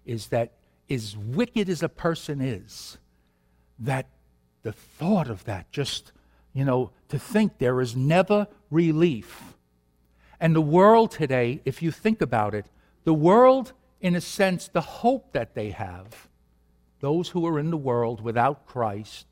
Is 0.05 0.27
that 0.27 0.53
as 0.91 1.17
wicked 1.17 1.69
as 1.69 1.83
a 1.83 1.89
person 1.89 2.41
is, 2.41 2.99
that 3.79 4.07
the 4.63 4.73
thought 4.73 5.31
of 5.31 5.45
that 5.45 5.71
just, 5.71 6.13
you 6.53 6.65
know, 6.65 6.91
to 7.09 7.19
think 7.19 7.59
there 7.59 7.81
is 7.81 7.97
never 7.97 8.49
relief. 8.71 9.55
And 10.45 10.55
the 10.55 10.61
world 10.61 11.11
today, 11.11 11.63
if 11.65 11.81
you 11.81 11.91
think 11.91 12.21
about 12.21 12.55
it, 12.55 12.67
the 13.05 13.15
world, 13.15 13.73
in 14.03 14.15
a 14.15 14.21
sense, 14.21 14.69
the 14.69 14.83
hope 14.83 15.33
that 15.33 15.55
they 15.55 15.71
have, 15.71 16.29
those 17.01 17.31
who 17.31 17.47
are 17.47 17.59
in 17.59 17.71
the 17.71 17.79
world 17.79 18.21
without 18.21 18.67
Christ, 18.67 19.25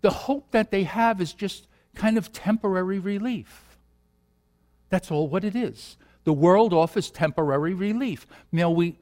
the 0.00 0.08
hope 0.08 0.52
that 0.52 0.70
they 0.70 0.84
have 0.84 1.20
is 1.20 1.34
just 1.34 1.68
kind 1.94 2.16
of 2.16 2.32
temporary 2.32 2.98
relief. 2.98 3.76
That's 4.88 5.10
all 5.10 5.28
what 5.28 5.44
it 5.44 5.54
is. 5.54 5.98
The 6.24 6.32
world 6.32 6.72
offers 6.72 7.10
temporary 7.10 7.74
relief. 7.74 8.26
Know, 8.50 8.70
we, 8.70 8.96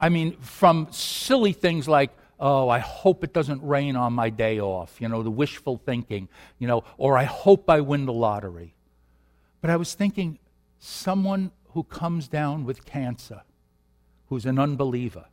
I 0.00 0.10
mean, 0.10 0.36
from 0.36 0.86
silly 0.92 1.52
things 1.52 1.88
like, 1.88 2.12
oh, 2.38 2.68
I 2.68 2.78
hope 2.78 3.24
it 3.24 3.32
doesn't 3.32 3.64
rain 3.64 3.96
on 3.96 4.12
my 4.12 4.30
day 4.30 4.60
off, 4.60 5.00
you 5.00 5.08
know, 5.08 5.24
the 5.24 5.30
wishful 5.32 5.76
thinking, 5.84 6.28
you 6.60 6.68
know, 6.68 6.84
or 6.98 7.18
I 7.18 7.24
hope 7.24 7.68
I 7.68 7.80
win 7.80 8.06
the 8.06 8.12
lottery. 8.12 8.76
But 9.60 9.70
I 9.70 9.76
was 9.76 9.94
thinking, 9.94 10.38
someone 10.78 11.50
who 11.72 11.82
comes 11.84 12.28
down 12.28 12.64
with 12.64 12.84
cancer, 12.84 13.42
who's 14.28 14.46
an 14.46 14.58
unbeliever, 14.58 15.26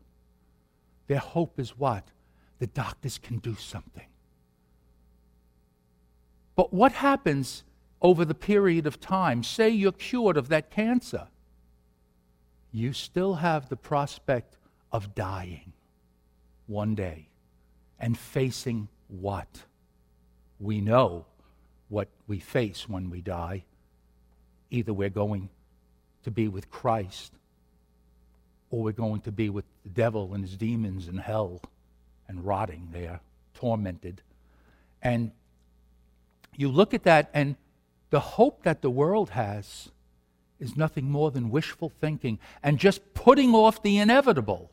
their 1.08 1.20
hope 1.20 1.60
is 1.60 1.77
what? 1.77 2.08
The 2.60 2.67
doctors 2.67 3.17
can 3.17 3.38
do 3.38 3.55
something. 3.55 4.08
But 6.55 6.74
what 6.74 6.94
happens 6.94 7.63
over 8.01 8.25
the 8.25 8.36
period 8.36 8.88
of 8.88 9.00
time? 9.00 9.44
Say 9.44 9.70
you're 9.70 9.91
cured 9.91 10.38
of 10.38 10.50
that 10.50 10.72
cancer. 10.72 11.27
You 12.72 12.94
still 12.94 13.36
have 13.36 13.70
the 13.70 13.75
prospect 13.75 14.58
of 14.91 15.15
dying 15.15 15.74
one 16.67 16.96
day 16.96 17.29
and 18.00 18.17
facing 18.17 18.88
what? 19.08 19.63
We 20.60 20.82
know 20.82 21.25
what 21.89 22.10
we 22.27 22.39
face 22.39 22.89
when 22.89 23.10
we 23.10 23.22
die. 23.22 23.65
Either 24.75 24.94
we're 24.94 25.10
going 25.10 25.48
to 26.24 26.32
be 26.32 26.50
with 26.50 26.70
Christ 26.70 27.32
or 28.70 28.84
we're 28.84 28.91
going 28.91 29.22
to 29.22 29.32
be 29.32 29.50
with 29.50 29.63
the 29.84 29.89
devil 29.89 30.34
and 30.34 30.44
his 30.44 30.58
demons 30.58 31.08
in 31.08 31.17
hell 31.17 31.62
and 32.27 32.46
rotting 32.46 32.89
there, 32.91 33.22
tormented. 33.53 34.22
And 35.01 35.32
you 36.58 36.70
look 36.70 36.94
at 36.94 37.03
that, 37.03 37.29
and 37.34 37.55
the 38.10 38.20
hope 38.20 38.63
that 38.63 38.82
the 38.82 38.89
world 38.89 39.29
has 39.29 39.89
is 40.60 40.75
nothing 40.75 41.10
more 41.10 41.32
than 41.32 41.50
wishful 41.50 41.89
thinking 41.89 42.38
and 42.62 42.77
just 42.77 43.13
putting 43.13 43.55
off 43.55 43.82
the 43.82 43.98
inevitable. 43.98 44.72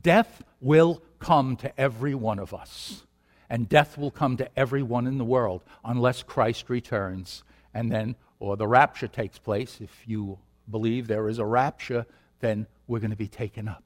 Death 0.00 0.42
will 0.60 1.02
come 1.18 1.54
to 1.56 1.78
every 1.78 2.14
one 2.14 2.38
of 2.38 2.54
us, 2.54 3.02
and 3.50 3.68
death 3.68 3.98
will 3.98 4.10
come 4.10 4.38
to 4.38 4.48
everyone 4.58 5.06
in 5.06 5.18
the 5.18 5.24
world 5.24 5.62
unless 5.84 6.22
Christ 6.22 6.70
returns. 6.70 7.42
And 7.74 7.92
then, 7.92 8.16
or 8.40 8.56
the 8.56 8.66
rapture 8.66 9.08
takes 9.08 9.38
place. 9.38 9.78
If 9.80 10.04
you 10.06 10.38
believe 10.70 11.06
there 11.06 11.28
is 11.28 11.38
a 11.38 11.44
rapture, 11.44 12.06
then 12.40 12.66
we're 12.86 13.00
going 13.00 13.10
to 13.10 13.16
be 13.16 13.28
taken 13.28 13.68
up. 13.68 13.84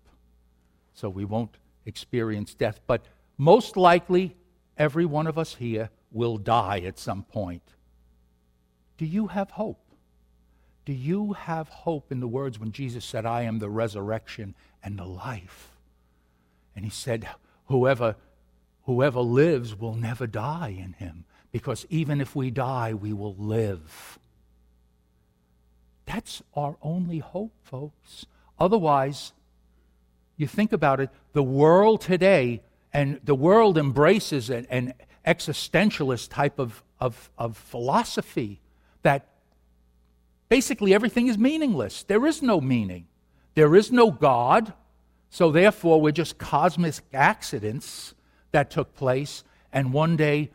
So 0.95 1.09
we 1.09 1.25
won't 1.25 1.57
experience 1.87 2.55
death. 2.55 2.81
But 2.87 3.07
most 3.39 3.77
likely, 3.77 4.37
every 4.77 5.05
one 5.05 5.27
of 5.27 5.39
us 5.39 5.55
here 5.55 5.91
will 6.11 6.37
die 6.37 6.81
at 6.81 6.99
some 6.99 7.23
point. 7.23 7.63
Do 8.99 9.07
you 9.07 9.29
have 9.29 9.51
hope? 9.51 9.79
Do 10.85 10.93
you 10.93 11.33
have 11.35 11.69
hope 11.69 12.11
in 12.11 12.21
the 12.21 12.29
words 12.29 12.59
when 12.59 12.73
Jesus 12.73 13.05
said, 13.05 13.25
I 13.25 13.43
am 13.43 13.59
the 13.59 13.71
resurrection 13.71 14.55
and 14.83 14.99
the 14.99 15.05
life? 15.05 15.71
And 16.75 16.85
he 16.85 16.91
said, 16.91 17.29
Whoever, 17.67 18.17
whoever 18.83 19.21
lives 19.21 19.79
will 19.79 19.95
never 19.95 20.27
die 20.27 20.77
in 20.77 20.95
him, 20.95 21.25
because 21.53 21.87
even 21.89 22.21
if 22.21 22.35
we 22.35 22.51
die, 22.51 22.95
we 22.95 23.13
will 23.13 23.37
live. 23.37 24.19
That's 26.07 26.43
our 26.55 26.77
only 26.83 27.19
hope, 27.19 27.53
folks. 27.63 28.27
Otherwise, 28.59 29.33
you 30.37 30.47
think 30.47 30.73
about 30.73 31.01
it, 31.01 31.11
the 31.33 31.43
world 31.43 32.01
today, 32.01 32.63
and 32.93 33.21
the 33.25 33.35
world 33.35 33.79
embraces 33.79 34.51
an 34.51 34.95
existentialist 35.27 36.31
type 36.31 36.59
of, 36.59 36.83
of, 37.01 37.31
of 37.39 37.57
philosophy 37.57 38.61
that 39.03 39.27
basically 40.49 40.93
everything 40.93 41.29
is 41.29 41.39
meaningless. 41.39 42.03
There 42.03 42.27
is 42.27 42.43
no 42.43 42.61
meaning. 42.61 43.07
There 43.55 43.75
is 43.75 43.91
no 43.91 44.11
God. 44.11 44.73
So 45.31 45.51
therefore, 45.51 46.01
we're 46.01 46.13
just 46.13 46.39
cosmic 46.39 46.97
accidents 47.15 48.15
that 48.51 48.71
took 48.71 48.95
place, 48.95 49.45
and 49.73 49.93
one 49.93 50.17
day 50.17 50.51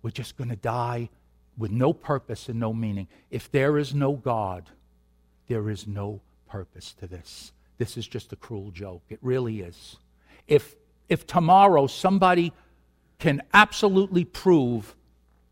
we're 0.00 0.10
just 0.10 0.38
going 0.38 0.48
to 0.48 0.56
die 0.56 1.10
with 1.58 1.70
no 1.70 1.92
purpose 1.92 2.48
and 2.48 2.58
no 2.58 2.72
meaning. 2.72 3.08
If 3.30 3.50
there 3.50 3.76
is 3.76 3.94
no 3.94 4.12
God, 4.12 4.70
there 5.48 5.70
is 5.70 5.86
no 5.86 6.20
purpose 6.48 6.92
to 6.94 7.06
this. 7.06 7.52
This 7.78 7.96
is 7.96 8.06
just 8.06 8.32
a 8.32 8.36
cruel 8.36 8.70
joke. 8.70 9.02
It 9.08 9.18
really 9.22 9.60
is. 9.60 9.96
If, 10.48 10.74
if 11.08 11.26
tomorrow 11.26 11.86
somebody 11.86 12.52
can 13.18 13.42
absolutely 13.52 14.24
prove 14.24 14.94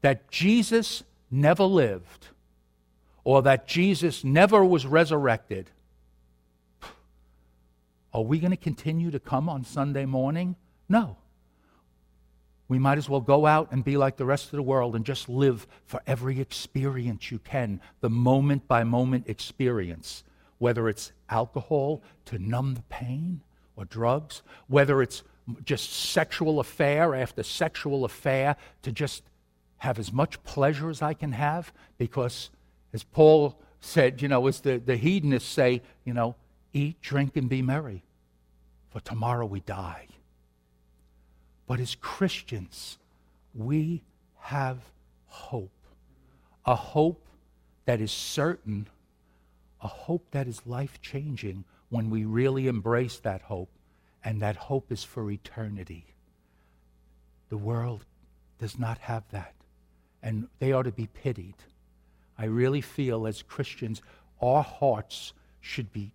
that 0.00 0.30
Jesus 0.30 1.02
never 1.30 1.64
lived 1.64 2.28
or 3.24 3.42
that 3.42 3.66
Jesus 3.66 4.24
never 4.24 4.64
was 4.64 4.86
resurrected, 4.86 5.70
are 8.12 8.22
we 8.22 8.38
going 8.38 8.52
to 8.52 8.56
continue 8.56 9.10
to 9.10 9.18
come 9.18 9.48
on 9.48 9.64
Sunday 9.64 10.04
morning? 10.04 10.56
No. 10.88 11.16
We 12.68 12.78
might 12.78 12.98
as 12.98 13.08
well 13.08 13.20
go 13.20 13.46
out 13.46 13.72
and 13.72 13.84
be 13.84 13.96
like 13.96 14.16
the 14.16 14.24
rest 14.24 14.46
of 14.46 14.52
the 14.52 14.62
world 14.62 14.96
and 14.96 15.04
just 15.04 15.28
live 15.28 15.66
for 15.84 16.00
every 16.06 16.40
experience 16.40 17.30
you 17.30 17.38
can, 17.38 17.80
the 18.00 18.10
moment 18.10 18.66
by 18.66 18.84
moment 18.84 19.28
experience, 19.28 20.24
whether 20.58 20.88
it's 20.88 21.12
alcohol 21.28 22.02
to 22.26 22.38
numb 22.38 22.74
the 22.74 22.82
pain 22.82 23.42
or 23.76 23.84
drugs, 23.84 24.42
whether 24.66 25.02
it's 25.02 25.22
just 25.64 25.92
sexual 25.92 26.58
affair 26.58 27.14
after 27.14 27.42
sexual 27.42 28.04
affair 28.04 28.56
to 28.82 28.90
just 28.90 29.22
have 29.78 29.98
as 29.98 30.10
much 30.12 30.42
pleasure 30.44 30.88
as 30.88 31.02
I 31.02 31.12
can 31.12 31.32
have, 31.32 31.72
because 31.98 32.50
as 32.94 33.02
Paul 33.02 33.60
said, 33.80 34.22
you 34.22 34.28
know, 34.28 34.46
as 34.46 34.60
the, 34.60 34.78
the 34.78 34.96
hedonists 34.96 35.50
say, 35.50 35.82
you 36.04 36.14
know, 36.14 36.36
eat, 36.72 37.02
drink, 37.02 37.36
and 37.36 37.48
be 37.48 37.60
merry, 37.60 38.02
for 38.90 39.00
tomorrow 39.00 39.44
we 39.44 39.60
die. 39.60 40.06
But 41.66 41.80
as 41.80 41.94
Christians, 41.94 42.98
we 43.54 44.02
have 44.38 44.78
hope. 45.26 45.70
A 46.66 46.74
hope 46.74 47.26
that 47.86 48.00
is 48.00 48.12
certain, 48.12 48.88
a 49.80 49.88
hope 49.88 50.26
that 50.30 50.46
is 50.46 50.66
life 50.66 51.00
changing 51.00 51.64
when 51.90 52.10
we 52.10 52.24
really 52.24 52.66
embrace 52.66 53.18
that 53.20 53.42
hope, 53.42 53.70
and 54.24 54.40
that 54.40 54.56
hope 54.56 54.90
is 54.90 55.04
for 55.04 55.30
eternity. 55.30 56.06
The 57.50 57.56
world 57.56 58.04
does 58.58 58.78
not 58.78 58.98
have 58.98 59.24
that, 59.30 59.54
and 60.22 60.48
they 60.58 60.72
are 60.72 60.82
to 60.82 60.92
be 60.92 61.06
pitied. 61.06 61.56
I 62.38 62.46
really 62.46 62.80
feel 62.80 63.26
as 63.26 63.42
Christians, 63.42 64.02
our 64.40 64.62
hearts 64.62 65.34
should 65.60 65.92
be 65.92 66.12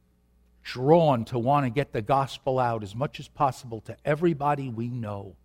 drawn 0.73 1.25
to 1.25 1.39
want 1.39 1.65
to 1.65 1.69
get 1.71 1.93
the 1.93 2.01
gospel 2.01 2.59
out 2.59 2.83
as 2.83 2.93
much 2.93 3.19
as 3.19 3.27
possible 3.27 3.81
to 3.81 3.97
everybody 4.05 4.69
we 4.69 4.87
know 4.87 5.35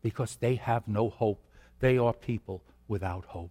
because 0.00 0.36
they 0.36 0.54
have 0.54 0.88
no 0.88 1.10
hope. 1.10 1.44
They 1.80 1.98
are 1.98 2.14
people 2.14 2.62
without 2.88 3.26
hope. 3.26 3.50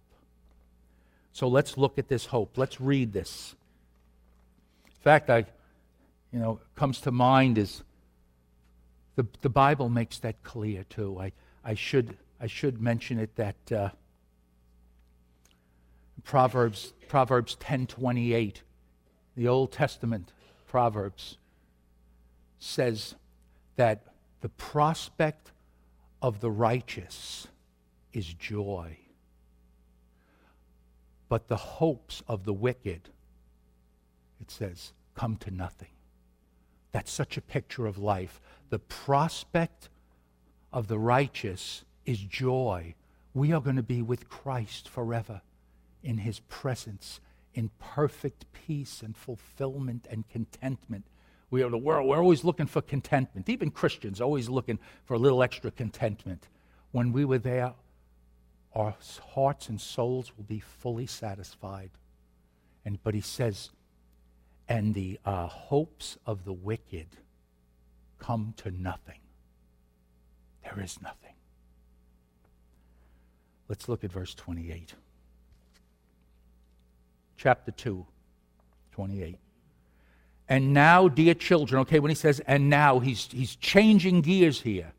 So 1.32 1.46
let's 1.46 1.78
look 1.78 1.96
at 1.96 2.08
this 2.08 2.26
hope. 2.26 2.58
Let's 2.58 2.80
read 2.80 3.12
this. 3.12 3.54
In 4.84 5.00
fact, 5.00 5.30
I, 5.30 5.46
you 6.32 6.40
know, 6.40 6.58
comes 6.74 7.00
to 7.02 7.12
mind 7.12 7.56
is 7.56 7.84
the, 9.14 9.24
the 9.42 9.48
Bible 9.48 9.88
makes 9.88 10.18
that 10.20 10.42
clear 10.42 10.84
too. 10.90 11.20
I, 11.20 11.32
I, 11.64 11.74
should, 11.74 12.16
I 12.40 12.48
should 12.48 12.82
mention 12.82 13.20
it 13.20 13.36
that 13.36 13.72
uh, 13.72 13.90
Proverbs, 16.24 16.92
Proverbs 17.06 17.56
10.28, 17.60 18.56
the 19.36 19.46
Old 19.46 19.70
Testament 19.70 20.32
Proverbs, 20.72 21.36
says 22.58 23.14
that 23.76 24.06
the 24.40 24.48
prospect 24.48 25.52
of 26.22 26.40
the 26.40 26.50
righteous 26.50 27.46
is 28.14 28.32
joy, 28.32 28.96
but 31.28 31.48
the 31.48 31.56
hopes 31.56 32.22
of 32.26 32.46
the 32.46 32.54
wicked, 32.54 33.10
it 34.40 34.50
says, 34.50 34.94
come 35.14 35.36
to 35.36 35.50
nothing. 35.50 35.92
That's 36.90 37.12
such 37.12 37.36
a 37.36 37.42
picture 37.42 37.84
of 37.84 37.98
life. 37.98 38.40
The 38.70 38.78
prospect 38.78 39.90
of 40.72 40.88
the 40.88 40.98
righteous 40.98 41.84
is 42.06 42.18
joy. 42.18 42.94
We 43.34 43.52
are 43.52 43.60
going 43.60 43.76
to 43.76 43.82
be 43.82 44.00
with 44.00 44.30
Christ 44.30 44.88
forever 44.88 45.42
in 46.02 46.16
his 46.16 46.40
presence, 46.40 47.20
in 47.54 47.70
perfect 47.78 48.46
peace 48.52 49.02
and 49.02 49.16
fulfillment 49.16 50.06
and 50.10 50.28
contentment. 50.28 51.06
We 51.50 51.62
are 51.62 51.70
the 51.70 51.78
world. 51.78 52.08
We're 52.08 52.22
always 52.22 52.44
looking 52.44 52.66
for 52.66 52.80
contentment. 52.80 53.48
Even 53.48 53.70
Christians 53.70 54.20
always 54.20 54.48
looking 54.48 54.78
for 55.04 55.14
a 55.14 55.18
little 55.18 55.42
extra 55.42 55.70
contentment. 55.70 56.48
When 56.92 57.12
we 57.12 57.24
were 57.24 57.38
there, 57.38 57.74
our 58.74 58.94
hearts 59.34 59.68
and 59.68 59.80
souls 59.80 60.32
will 60.36 60.44
be 60.44 60.60
fully 60.60 61.06
satisfied. 61.06 61.90
And 62.84 63.02
but 63.02 63.14
he 63.14 63.20
says, 63.20 63.70
and 64.68 64.94
the 64.94 65.18
uh, 65.24 65.46
hopes 65.46 66.16
of 66.24 66.44
the 66.44 66.52
wicked 66.52 67.08
come 68.18 68.54
to 68.58 68.70
nothing. 68.70 69.18
There 70.62 70.80
is 70.82 71.02
nothing. 71.02 71.34
Let's 73.68 73.88
look 73.88 74.04
at 74.04 74.12
verse 74.12 74.34
28. 74.34 74.94
Chapter 77.42 77.72
2, 77.72 78.06
28. 78.92 79.36
And 80.48 80.72
now, 80.72 81.08
dear 81.08 81.34
children, 81.34 81.80
okay, 81.80 81.98
when 81.98 82.08
he 82.10 82.14
says, 82.14 82.40
and 82.46 82.70
now, 82.70 83.00
he's, 83.00 83.26
he's 83.32 83.56
changing 83.56 84.20
gears 84.20 84.60
here. 84.60 84.92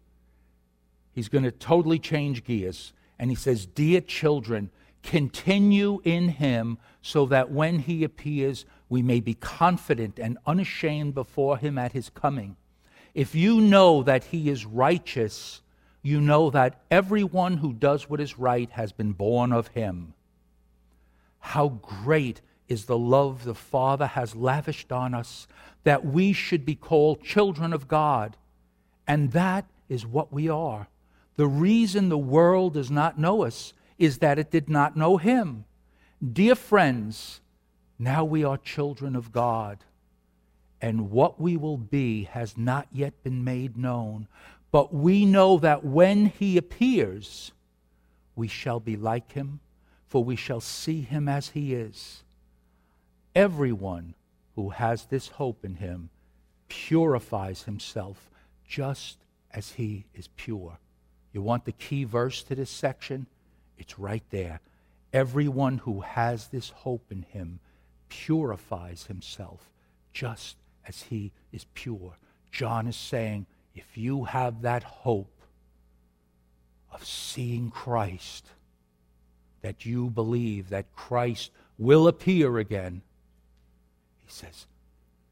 He's 1.14 1.30
going 1.30 1.46
to 1.46 1.52
totally 1.52 2.00
change 2.00 2.44
gears. 2.44 2.92
And 3.18 3.30
he 3.30 3.36
says, 3.38 3.66
Dear 3.66 4.02
children, 4.02 4.72
continue 5.04 6.02
in 6.04 6.28
him 6.28 6.80
so 7.02 7.28
that 7.28 7.50
when 7.50 7.80
he 7.80 8.04
appears, 8.04 8.66
we 8.90 9.02
may 9.02 9.22
be 9.22 9.36
confident 9.36 10.20
and 10.20 10.38
unashamed 10.46 11.14
before 11.14 11.58
him 11.58 11.78
at 11.78 11.94
his 11.94 12.10
coming. 12.10 12.58
If 13.14 13.36
you 13.36 13.62
know 13.62 14.04
that 14.04 14.26
he 14.26 14.50
is 14.50 14.66
righteous, 14.66 15.62
you 16.02 16.20
know 16.20 16.50
that 16.50 16.82
everyone 16.92 17.56
who 17.56 17.72
does 17.72 18.10
what 18.10 18.20
is 18.20 18.38
right 18.38 18.70
has 18.72 18.92
been 18.92 19.14
born 19.14 19.54
of 19.54 19.68
him. 19.70 20.14
How 21.44 21.68
great 21.68 22.40
is 22.70 22.86
the 22.86 22.98
love 22.98 23.44
the 23.44 23.54
Father 23.54 24.08
has 24.08 24.34
lavished 24.34 24.92
on 24.94 25.14
us 25.14 25.46
that 25.84 26.06
we 26.06 26.32
should 26.32 26.66
be 26.66 26.74
called 26.74 27.22
children 27.22 27.74
of 27.74 27.90
God. 27.90 28.38
And 29.06 29.34
that 29.34 29.66
is 29.90 30.06
what 30.06 30.32
we 30.32 30.48
are. 30.48 30.88
The 31.36 31.46
reason 31.46 32.08
the 32.08 32.18
world 32.18 32.76
does 32.76 32.90
not 32.90 33.20
know 33.20 33.44
us 33.44 33.74
is 34.00 34.20
that 34.20 34.40
it 34.40 34.52
did 34.52 34.70
not 34.70 34.96
know 34.96 35.18
Him. 35.18 35.66
Dear 36.32 36.56
friends, 36.56 37.42
now 38.00 38.24
we 38.24 38.46
are 38.46 38.58
children 38.58 39.14
of 39.16 39.34
God, 39.34 39.80
and 40.82 41.12
what 41.12 41.42
we 41.42 41.58
will 41.58 41.78
be 41.78 42.24
has 42.24 42.58
not 42.58 42.88
yet 42.92 43.22
been 43.22 43.44
made 43.44 43.78
known. 43.78 44.28
But 44.72 44.94
we 44.94 45.26
know 45.26 45.58
that 45.60 45.84
when 45.84 46.28
He 46.28 46.58
appears, 46.58 47.52
we 48.36 48.48
shall 48.48 48.80
be 48.80 48.96
like 48.96 49.34
Him, 49.34 49.60
for 50.14 50.24
we 50.24 50.36
shall 50.36 50.62
see 50.62 51.02
Him 51.02 51.28
as 51.28 51.50
He 51.50 51.74
is. 51.74 52.22
Everyone 53.34 54.14
who 54.56 54.70
has 54.70 55.06
this 55.06 55.28
hope 55.28 55.66
in 55.66 55.74
him 55.74 56.12
purifies 56.68 57.64
himself 57.64 58.30
just 58.64 59.18
as 59.50 59.72
he 59.72 60.06
is 60.14 60.28
pure. 60.36 60.78
You 61.32 61.42
want 61.42 61.66
the 61.66 61.72
key 61.72 62.04
verse 62.04 62.44
to 62.44 62.54
this 62.54 62.70
section? 62.70 63.26
It's 63.80 63.98
right 63.98 64.22
there. 64.30 64.60
Everyone 65.12 65.80
who 65.80 66.02
has 66.02 66.50
this 66.50 66.70
hope 66.70 67.12
in 67.12 67.24
him 67.24 67.60
purifies 68.08 69.08
himself 69.08 69.72
just 70.14 70.58
as 70.88 71.02
he 71.02 71.32
is 71.52 71.66
pure. 71.74 72.18
John 72.52 72.86
is 72.86 72.96
saying, 72.96 73.48
if 73.74 73.98
you 73.98 74.26
have 74.26 74.62
that 74.62 74.84
hope 74.84 75.42
of 76.92 77.04
seeing 77.04 77.72
Christ, 77.72 78.46
that 79.64 79.86
you 79.86 80.12
believe 80.12 80.70
that 80.70 80.96
Christ 80.96 81.50
will 81.80 82.08
appear 82.08 82.60
again, 82.60 83.02
he 84.24 84.32
says, 84.32 84.68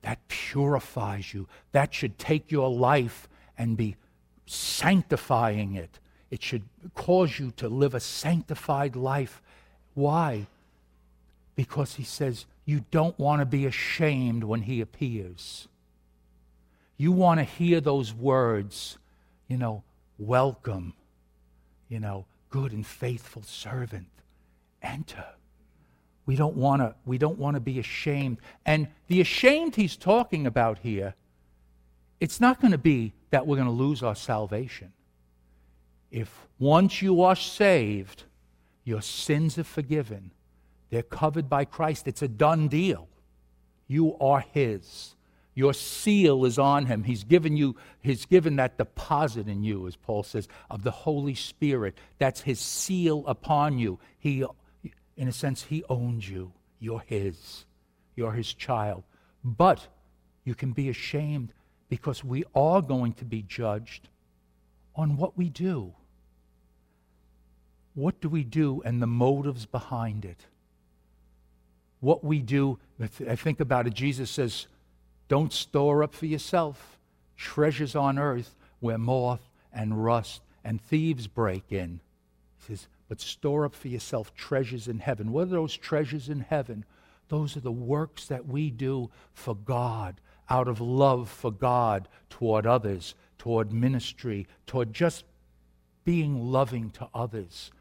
that 0.01 0.27
purifies 0.27 1.33
you. 1.33 1.47
That 1.73 1.93
should 1.93 2.17
take 2.17 2.51
your 2.51 2.71
life 2.71 3.29
and 3.57 3.77
be 3.77 3.97
sanctifying 4.47 5.75
it. 5.75 5.99
It 6.31 6.41
should 6.41 6.63
cause 6.95 7.37
you 7.37 7.51
to 7.57 7.69
live 7.69 7.93
a 7.93 7.99
sanctified 7.99 8.95
life. 8.95 9.41
Why? 9.93 10.47
Because 11.55 11.95
he 11.95 12.03
says 12.03 12.45
you 12.65 12.85
don't 12.89 13.19
want 13.19 13.41
to 13.41 13.45
be 13.45 13.65
ashamed 13.65 14.43
when 14.43 14.61
he 14.61 14.81
appears. 14.81 15.67
You 16.97 17.11
want 17.11 17.39
to 17.39 17.43
hear 17.43 17.81
those 17.81 18.13
words, 18.13 18.97
you 19.47 19.57
know, 19.57 19.83
welcome, 20.17 20.93
you 21.89 21.99
know, 21.99 22.25
good 22.49 22.71
and 22.71 22.85
faithful 22.85 23.43
servant. 23.43 24.07
Enter. 24.81 25.25
we 26.25 26.35
don't 26.35 26.55
want 26.55 26.81
to 26.81 26.95
we 27.05 27.17
don't 27.17 27.37
want 27.37 27.55
to 27.55 27.59
be 27.59 27.79
ashamed. 27.79 28.37
And 28.65 28.87
the 29.07 29.21
ashamed 29.21 29.75
he's 29.75 29.97
talking 29.97 30.47
about 30.47 30.79
here, 30.79 31.15
it's 32.19 32.39
not 32.39 32.61
going 32.61 32.71
to 32.71 32.77
be 32.77 33.13
that 33.31 33.47
we're 33.47 33.57
going 33.57 33.67
to 33.67 33.73
lose 33.73 34.03
our 34.03 34.15
salvation. 34.15 34.93
If 36.11 36.47
once 36.59 37.01
you 37.01 37.21
are 37.21 37.35
saved, 37.35 38.23
your 38.83 39.01
sins 39.01 39.57
are 39.57 39.63
forgiven. 39.63 40.31
They're 40.89 41.03
covered 41.03 41.49
by 41.49 41.65
Christ. 41.65 42.07
It's 42.07 42.21
a 42.21 42.27
done 42.27 42.67
deal. 42.67 43.07
You 43.87 44.17
are 44.19 44.41
his. 44.53 45.15
Your 45.53 45.73
seal 45.73 46.45
is 46.45 46.57
on 46.57 46.85
him. 46.85 47.03
He's 47.03 47.23
given 47.23 47.57
you, 47.57 47.75
he's 48.01 48.25
given 48.25 48.55
that 48.55 48.77
deposit 48.77 49.47
in 49.47 49.63
you, 49.63 49.85
as 49.87 49.95
Paul 49.95 50.23
says, 50.23 50.47
of 50.69 50.83
the 50.83 50.91
Holy 50.91 51.35
Spirit. 51.35 51.97
That's 52.19 52.41
his 52.41 52.59
seal 52.59 53.23
upon 53.27 53.77
you. 53.77 53.99
He, 54.17 54.45
in 55.21 55.27
a 55.27 55.31
sense, 55.31 55.62
he 55.62 55.84
owns 55.88 56.27
you. 56.27 56.51
You're 56.79 57.03
his. 57.05 57.65
You're 58.15 58.31
his 58.31 58.55
child. 58.55 59.03
But 59.43 59.86
you 60.43 60.55
can 60.55 60.71
be 60.71 60.89
ashamed 60.89 61.53
because 61.89 62.23
we 62.23 62.43
are 62.55 62.81
going 62.81 63.13
to 63.13 63.25
be 63.25 63.43
judged 63.43 64.10
on 64.95 65.17
what 65.17 65.38
we 65.38 65.47
do. 65.47 65.93
What 67.93 68.19
do 68.19 68.29
we 68.29 68.43
do 68.43 68.81
and 68.84 68.99
the 68.99 69.05
motives 69.05 69.67
behind 69.67 70.25
it? 70.25 70.47
What 71.99 72.23
we 72.23 72.39
do, 72.39 72.79
I 72.99 73.36
think 73.36 73.60
about 73.60 73.86
it, 73.86 73.93
Jesus 73.93 74.31
says, 74.31 74.65
don't 75.27 75.53
store 75.53 76.01
up 76.01 76.15
for 76.15 76.25
yourself 76.25 76.97
treasures 77.38 77.95
on 77.95 78.17
earth 78.17 78.55
where 78.79 78.97
moth 78.97 79.51
and 79.71 80.03
rust 80.03 80.41
and 80.63 80.81
thieves 80.81 81.27
break 81.27 81.65
in. 81.71 81.99
He 82.57 82.75
says, 82.75 82.88
but 83.12 83.19
store 83.19 83.65
up 83.65 83.76
for 83.76 83.89
yourself 83.89 84.34
treasures 84.36 84.88
in 84.88 85.00
heaven. 85.00 85.34
What 85.34 85.47
are 85.47 85.52
those 85.52 85.76
treasures 85.76 86.30
in 86.30 86.39
heaven? 86.39 86.86
Those 87.28 87.58
are 87.58 87.60
the 87.60 87.69
works 87.69 88.28
that 88.28 88.47
we 88.47 88.71
do 88.71 89.12
for 89.34 89.54
God, 89.54 90.21
out 90.50 90.69
of 90.69 90.80
love 90.80 91.30
for 91.30 91.52
God, 91.52 92.08
toward 92.30 92.65
others, 92.65 93.13
toward 93.38 93.74
ministry, 93.74 94.47
toward 94.65 94.93
just 94.93 95.26
being 96.06 96.54
loving 96.54 96.89
to 96.91 97.10
others, 97.13 97.71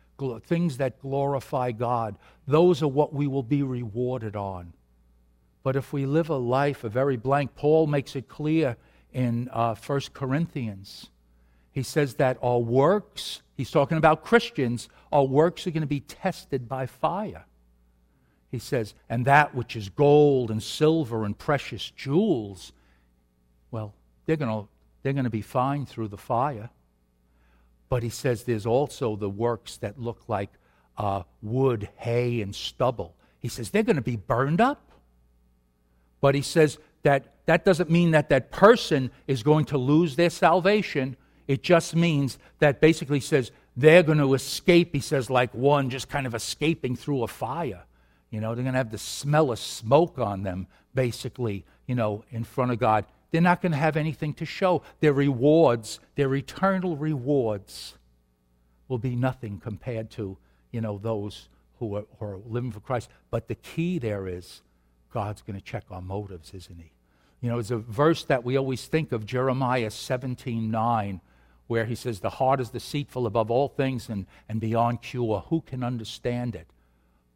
things 0.46 0.78
that 0.78 1.00
glorify 1.00 1.70
God. 1.70 2.16
Those 2.48 2.82
are 2.82 2.88
what 2.88 3.14
we 3.14 3.28
will 3.28 3.44
be 3.44 3.62
rewarded 3.62 4.34
on. 4.34 4.72
But 5.62 5.76
if 5.76 5.92
we 5.92 6.06
live 6.06 6.28
a 6.28 6.34
life, 6.38 6.82
a 6.82 6.88
very 6.88 7.16
blank, 7.16 7.54
Paul 7.54 7.86
makes 7.86 8.16
it 8.16 8.28
clear 8.28 8.76
in 9.12 9.48
uh, 9.52 9.76
1 9.76 10.00
Corinthians. 10.12 11.08
He 11.72 11.82
says 11.82 12.14
that 12.14 12.36
all 12.38 12.64
works, 12.64 13.42
he's 13.56 13.70
talking 13.70 13.96
about 13.98 14.24
Christians, 14.24 14.88
all 15.12 15.28
works 15.28 15.66
are 15.66 15.70
going 15.70 15.82
to 15.82 15.86
be 15.86 16.00
tested 16.00 16.68
by 16.68 16.86
fire. 16.86 17.44
He 18.50 18.58
says, 18.58 18.94
and 19.08 19.24
that 19.26 19.54
which 19.54 19.76
is 19.76 19.88
gold 19.88 20.50
and 20.50 20.62
silver 20.62 21.24
and 21.24 21.38
precious 21.38 21.90
jewels, 21.90 22.72
well, 23.70 23.94
they're 24.26 24.36
going 24.36 24.50
to, 24.50 24.68
they're 25.02 25.12
going 25.12 25.24
to 25.24 25.30
be 25.30 25.42
fine 25.42 25.86
through 25.86 26.08
the 26.08 26.16
fire. 26.16 26.70
But 27.88 28.02
he 28.02 28.08
says 28.08 28.44
there's 28.44 28.66
also 28.66 29.16
the 29.16 29.30
works 29.30 29.76
that 29.78 30.00
look 30.00 30.28
like 30.28 30.50
uh, 30.98 31.22
wood, 31.42 31.88
hay, 31.96 32.40
and 32.40 32.54
stubble. 32.54 33.14
He 33.38 33.48
says 33.48 33.70
they're 33.70 33.82
going 33.82 33.96
to 33.96 34.02
be 34.02 34.16
burned 34.16 34.60
up. 34.60 34.90
But 36.20 36.34
he 36.34 36.42
says 36.42 36.78
that 37.02 37.32
that 37.46 37.64
doesn't 37.64 37.90
mean 37.90 38.10
that 38.10 38.28
that 38.28 38.50
person 38.50 39.10
is 39.26 39.42
going 39.42 39.64
to 39.66 39.78
lose 39.78 40.16
their 40.16 40.30
salvation. 40.30 41.16
It 41.50 41.64
just 41.64 41.96
means 41.96 42.38
that 42.60 42.80
basically 42.80 43.18
says 43.18 43.50
they're 43.76 44.04
going 44.04 44.18
to 44.18 44.34
escape, 44.34 44.94
he 44.94 45.00
says, 45.00 45.28
like 45.28 45.52
one 45.52 45.90
just 45.90 46.08
kind 46.08 46.24
of 46.24 46.32
escaping 46.32 46.94
through 46.94 47.24
a 47.24 47.26
fire. 47.26 47.82
You 48.30 48.40
know, 48.40 48.54
they're 48.54 48.62
going 48.62 48.74
to 48.74 48.78
have 48.78 48.92
the 48.92 48.98
smell 48.98 49.50
of 49.50 49.58
smoke 49.58 50.16
on 50.20 50.44
them, 50.44 50.68
basically, 50.94 51.64
you 51.88 51.96
know, 51.96 52.22
in 52.30 52.44
front 52.44 52.70
of 52.70 52.78
God. 52.78 53.04
They're 53.32 53.40
not 53.40 53.60
going 53.60 53.72
to 53.72 53.78
have 53.78 53.96
anything 53.96 54.32
to 54.34 54.44
show. 54.44 54.82
Their 55.00 55.12
rewards, 55.12 55.98
their 56.14 56.32
eternal 56.36 56.96
rewards, 56.96 57.94
will 58.86 58.98
be 58.98 59.16
nothing 59.16 59.58
compared 59.58 60.08
to, 60.10 60.38
you 60.70 60.80
know, 60.80 60.98
those 60.98 61.48
who 61.80 61.96
are, 61.96 62.04
who 62.20 62.26
are 62.26 62.38
living 62.46 62.70
for 62.70 62.78
Christ. 62.78 63.08
But 63.28 63.48
the 63.48 63.56
key 63.56 63.98
there 63.98 64.28
is 64.28 64.62
God's 65.12 65.42
going 65.42 65.58
to 65.58 65.64
check 65.64 65.82
our 65.90 66.00
motives, 66.00 66.54
isn't 66.54 66.78
He? 66.78 66.92
You 67.40 67.50
know, 67.50 67.58
it's 67.58 67.72
a 67.72 67.78
verse 67.78 68.22
that 68.26 68.44
we 68.44 68.56
always 68.56 68.86
think 68.86 69.10
of, 69.10 69.26
Jeremiah 69.26 69.90
17 69.90 70.70
9, 70.70 71.20
where 71.70 71.84
he 71.84 71.94
says, 71.94 72.18
The 72.18 72.30
heart 72.30 72.58
is 72.58 72.70
deceitful 72.70 73.28
above 73.28 73.48
all 73.48 73.68
things 73.68 74.08
and, 74.08 74.26
and 74.48 74.60
beyond 74.60 75.02
cure. 75.02 75.44
Who 75.50 75.60
can 75.60 75.84
understand 75.84 76.56
it? 76.56 76.66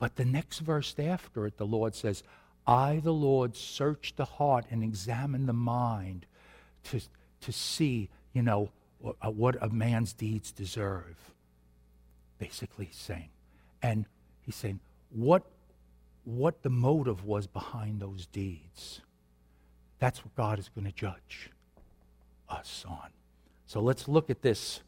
But 0.01 0.17
the 0.17 0.25
next 0.25 0.59
verse 0.59 0.93
after 0.99 1.47
it, 1.47 1.57
the 1.57 1.65
Lord 1.65 1.95
says, 1.95 2.25
I, 2.67 3.01
the 3.01 3.13
Lord, 3.13 3.55
search 3.55 4.15
the 4.17 4.25
heart 4.25 4.65
and 4.73 4.83
examine 4.83 5.47
the 5.47 5.53
mind 5.53 6.27
to, 6.85 7.01
to 7.43 7.53
see, 7.53 8.09
you 8.33 8.43
know, 8.43 8.71
uh, 9.05 9.31
what 9.31 9.57
a 9.63 9.69
man's 9.69 10.13
deeds 10.13 10.51
deserve. 10.51 11.31
Basically, 12.39 12.87
he's 12.87 12.97
saying. 12.97 13.29
And 13.83 14.05
he's 14.45 14.57
saying, 14.57 14.81
what 15.11 15.45
what 16.25 16.63
the 16.63 16.71
motive 16.71 17.25
was 17.25 17.47
behind 17.47 18.01
those 18.01 18.27
deeds. 18.27 19.01
That's 20.01 20.25
what 20.25 20.35
God 20.35 20.59
is 20.59 20.71
going 20.71 20.87
to 20.87 20.93
judge 20.93 21.51
us 22.49 22.85
on. 22.89 23.11
So 23.67 23.81
let's 23.81 24.09
look 24.09 24.31
at 24.31 24.43
this 24.43 24.81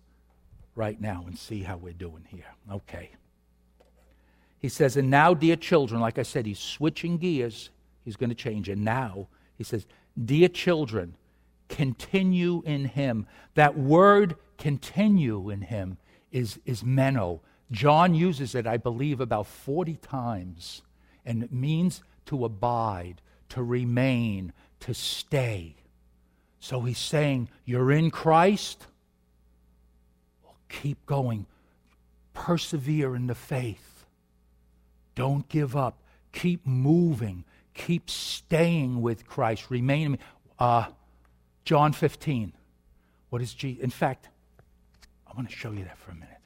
right 0.75 1.01
now 1.01 1.25
and 1.27 1.39
see 1.39 1.63
how 1.63 1.77
we're 1.77 1.93
doing 1.93 2.25
here. 2.29 2.47
Okay. 2.71 3.11
He 4.59 4.69
says, 4.69 4.97
And 4.97 5.11
now, 5.11 5.35
dear 5.35 5.57
children, 5.57 6.01
like 6.01 6.19
I 6.19 6.23
said, 6.23 6.47
he's 6.47 6.59
switching 6.59 7.19
gears. 7.19 7.71
He's 8.05 8.17
going 8.17 8.31
to 8.31 8.37
change. 8.37 8.69
And 8.69 8.85
now, 8.85 9.29
he 9.57 9.65
says, 9.65 9.87
Dear 10.23 10.49
children, 10.49 11.17
continue 11.69 12.63
in 12.65 12.87
him. 12.87 13.27
That 13.55 13.79
word 13.79 14.37
continue 14.59 15.51
in 15.51 15.63
him 15.63 15.99
is, 16.31 16.59
is 16.65 16.85
meno. 16.85 17.41
John 17.71 18.15
uses 18.15 18.55
it, 18.55 18.67
I 18.67 18.77
believe, 18.77 19.21
about 19.21 19.47
40 19.47 19.97
times 19.97 20.83
and 21.27 21.43
it 21.43 21.53
means 21.53 22.03
to 22.27 22.45
abide, 22.45 23.21
to 23.51 23.63
remain, 23.63 24.53
to 24.81 24.95
stay. 24.95 25.75
So 26.67 26.81
he's 26.81 26.99
saying, 26.99 27.49
You're 27.65 27.93
in 27.93 28.11
Christ? 28.11 28.89
Well, 30.43 30.57
keep 30.69 31.07
going. 31.07 31.47
Persevere 32.35 33.15
in 33.15 33.29
the 33.29 33.37
faith. 33.37 34.05
Don't 35.15 35.49
give 35.49 35.77
up. 35.77 36.03
Keep 36.33 36.67
moving. 36.67 37.45
Keep 37.73 38.11
staying 38.11 39.01
with 39.01 39.29
Christ. 39.29 39.71
Remain. 39.71 40.19
Uh, 40.59 40.87
John 41.65 41.93
15. 41.93 42.53
What 43.31 43.41
is 43.41 43.55
Jesus? 43.55 43.85
In 43.85 43.91
fact, 43.91 44.29
I 45.25 45.37
want 45.37 45.49
to 45.49 45.55
show 45.55 45.71
you 45.71 45.85
that 45.85 45.99
for 45.99 46.11
a 46.11 46.15
minute. 46.15 46.41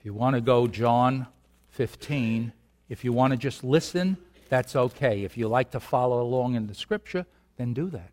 If 0.00 0.04
you 0.04 0.14
want 0.14 0.34
to 0.34 0.40
go, 0.40 0.66
John 0.66 1.28
15. 1.68 2.52
If 2.88 3.04
you 3.04 3.12
want 3.12 3.30
to 3.30 3.36
just 3.36 3.62
listen, 3.62 4.16
that's 4.48 4.74
okay. 4.74 5.22
If 5.22 5.36
you 5.36 5.46
like 5.46 5.70
to 5.70 5.78
follow 5.78 6.20
along 6.20 6.56
in 6.56 6.66
the 6.66 6.74
scripture, 6.74 7.24
then 7.56 7.72
do 7.72 7.88
that. 7.90 8.10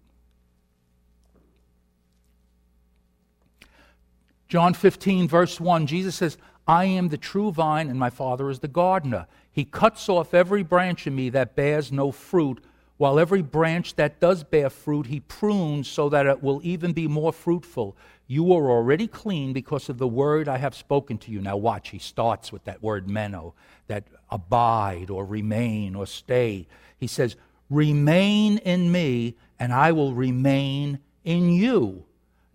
John 4.47 4.73
15, 4.73 5.27
verse 5.27 5.59
1, 5.59 5.87
Jesus 5.87 6.15
says, 6.15 6.37
I 6.67 6.85
am 6.85 7.09
the 7.09 7.17
true 7.17 7.51
vine, 7.51 7.89
and 7.89 7.99
my 7.99 8.09
Father 8.09 8.49
is 8.49 8.59
the 8.59 8.67
gardener. 8.67 9.27
He 9.51 9.65
cuts 9.65 10.09
off 10.09 10.33
every 10.33 10.63
branch 10.63 11.07
in 11.07 11.15
me 11.15 11.29
that 11.29 11.55
bears 11.55 11.91
no 11.91 12.11
fruit, 12.11 12.63
while 12.97 13.19
every 13.19 13.41
branch 13.41 13.95
that 13.95 14.19
does 14.19 14.43
bear 14.43 14.69
fruit, 14.69 15.07
he 15.07 15.19
prunes 15.19 15.87
so 15.87 16.09
that 16.09 16.25
it 16.25 16.41
will 16.41 16.61
even 16.63 16.93
be 16.93 17.07
more 17.07 17.33
fruitful. 17.33 17.97
You 18.27 18.53
are 18.53 18.71
already 18.71 19.07
clean 19.07 19.53
because 19.53 19.89
of 19.89 19.97
the 19.97 20.07
word 20.07 20.47
I 20.47 20.57
have 20.57 20.73
spoken 20.73 21.17
to 21.19 21.31
you. 21.31 21.41
Now, 21.41 21.57
watch, 21.57 21.89
he 21.89 21.99
starts 21.99 22.51
with 22.51 22.63
that 22.63 22.81
word 22.81 23.09
meno, 23.09 23.53
that 23.87 24.05
abide 24.29 25.09
or 25.09 25.25
remain 25.25 25.93
or 25.93 26.07
stay. 26.07 26.67
He 26.97 27.07
says, 27.07 27.35
Remain 27.69 28.59
in 28.59 28.91
me, 28.91 29.35
and 29.59 29.73
I 29.73 29.91
will 29.91 30.13
remain 30.13 30.99
in 31.23 31.49
you. 31.49 32.05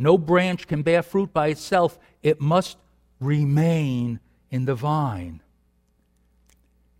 No 0.00 0.18
branch 0.18 0.66
can 0.66 0.82
bear 0.82 1.02
fruit 1.02 1.32
by 1.32 1.48
itself, 1.48 1.98
it 2.22 2.40
must 2.40 2.78
remain 3.20 4.18
in 4.50 4.64
the 4.64 4.74
vine. 4.74 5.42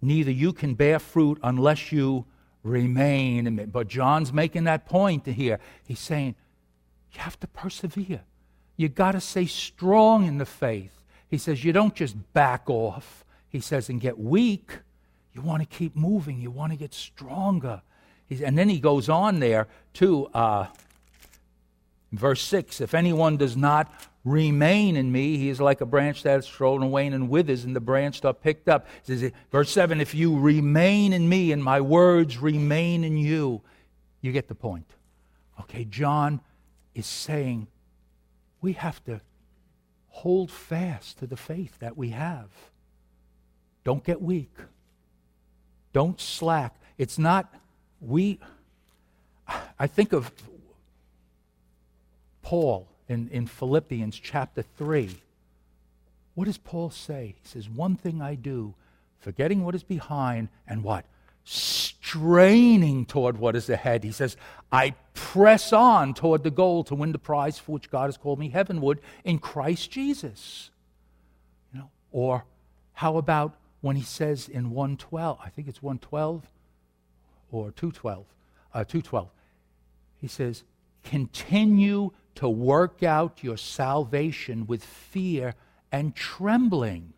Neither 0.03 0.31
you 0.31 0.53
can 0.53 0.75
bear 0.75 0.99
fruit 0.99 1.39
unless 1.43 1.91
you 1.91 2.27
remain. 2.63 3.71
But 3.73 3.89
John's 3.89 4.33
making 4.33 4.65
that 4.65 4.87
point 4.87 5.27
here. 5.27 5.59
He's 5.87 5.99
saying, 5.99 6.35
You 7.13 7.21
have 7.21 7.41
to 7.41 7.47
persevere 7.47 8.21
you 8.81 8.89
got 8.89 9.13
to 9.13 9.21
stay 9.21 9.45
strong 9.45 10.27
in 10.27 10.39
the 10.39 10.47
faith. 10.47 11.05
He 11.29 11.37
says, 11.37 11.63
you 11.63 11.71
don't 11.71 11.95
just 11.95 12.17
back 12.33 12.63
off. 12.71 13.27
He 13.51 13.61
says, 13.61 13.91
and 13.91 14.01
get 14.01 14.19
weak. 14.19 14.79
You 15.35 15.43
want 15.43 15.61
to 15.61 15.69
keep 15.69 15.95
moving. 15.95 16.41
You 16.41 16.51
want 16.51 16.73
to 16.73 16.79
get 16.79 16.95
stronger. 16.95 17.83
He's, 18.27 18.41
and 18.41 18.57
then 18.57 18.71
he 18.71 18.81
goes 18.81 19.11
on 19.11 19.39
there 19.39 19.69
to, 19.95 20.29
uh, 20.29 20.69
verse 22.13 22.43
6 22.43 22.81
If 22.81 22.95
anyone 22.95 23.37
does 23.37 23.57
not 23.57 23.93
remain 24.25 24.97
in 24.97 25.11
me, 25.11 25.37
he 25.37 25.49
is 25.49 25.61
like 25.61 25.81
a 25.81 25.87
branch 25.87 26.23
that 26.25 26.39
is 26.39 26.49
thrown 26.49 26.83
away 26.83 27.07
and 27.07 27.29
withers, 27.29 27.65
and 27.65 27.75
the 27.75 27.81
branch 27.81 28.25
are 28.25 28.35
picked 28.35 28.69
up. 28.69 28.87
Says, 29.03 29.31
verse 29.51 29.71
7 29.71 30.01
If 30.01 30.15
you 30.15 30.39
remain 30.39 31.13
in 31.13 31.29
me 31.29 31.53
and 31.53 31.63
my 31.63 31.81
words 31.81 32.39
remain 32.39 33.05
in 33.05 33.17
you, 33.17 33.63
you 34.21 34.33
get 34.33 34.49
the 34.49 34.55
point. 34.55 34.91
Okay, 35.61 35.85
John 35.85 36.41
is 36.95 37.07
saying 37.07 37.67
we 38.61 38.73
have 38.75 39.03
to 39.05 39.21
hold 40.09 40.51
fast 40.51 41.19
to 41.19 41.27
the 41.27 41.37
faith 41.37 41.79
that 41.79 41.97
we 41.97 42.11
have. 42.11 42.49
Don't 43.85 44.05
get 44.05 44.21
weak. 44.21 44.53
Don't 45.93 46.21
slack. 46.21 46.75
It's 46.99 47.19
not, 47.19 47.53
we, 48.01 48.39
I 49.79 49.87
think 49.87 50.13
of 50.13 50.31
Paul 52.43 52.89
in, 53.09 53.29
in 53.29 53.47
Philippians 53.47 54.19
chapter 54.19 54.63
3. 54.63 55.17
What 56.35 56.45
does 56.45 56.59
Paul 56.59 56.91
say? 56.91 57.35
He 57.43 57.49
says, 57.49 57.69
One 57.69 57.97
thing 57.97 58.23
I 58.23 58.35
do, 58.35 58.75
forgetting 59.19 59.65
what 59.65 59.75
is 59.75 59.83
behind, 59.83 60.49
and 60.67 60.83
what? 60.83 61.05
Straining 61.45 63.05
toward 63.07 63.39
what 63.39 63.57
is 63.57 63.69
ahead. 63.69 64.05
He 64.05 64.13
says, 64.13 64.37
I 64.71 64.95
press 65.15 65.73
on 65.73 66.15
toward 66.15 66.45
the 66.45 66.51
goal 66.51 66.85
to 66.85 66.95
win 66.95 67.13
the 67.13 67.19
prize 67.19 67.59
for 67.59 67.73
which 67.73 67.91
God 67.91 68.07
has 68.07 68.17
called 68.17 68.39
me 68.39 68.51
heavenward 68.51 69.01
in 69.25 69.39
Christ 69.39 69.91
Jesus. 69.91 70.71
You 71.73 71.81
know, 71.81 71.91
or 72.13 72.45
how 72.95 73.17
about 73.17 73.57
when 73.81 73.97
he 73.97 74.03
says 74.03 74.49
in 74.49 74.71
112, 74.71 75.39
I 75.45 75.49
think 75.49 75.67
it's 75.67 75.83
112 75.83 76.47
or 77.51 77.71
212, 77.73 78.25
uh, 78.75 78.85
212, 78.85 79.29
he 80.21 80.29
says, 80.29 80.65
continue 81.03 82.13
to 82.37 82.49
work 82.49 83.03
out 83.03 83.43
your 83.43 83.57
salvation 83.57 84.67
with 84.67 84.85
fear 84.85 85.55
and 85.93 86.15
trembling. 86.15 87.13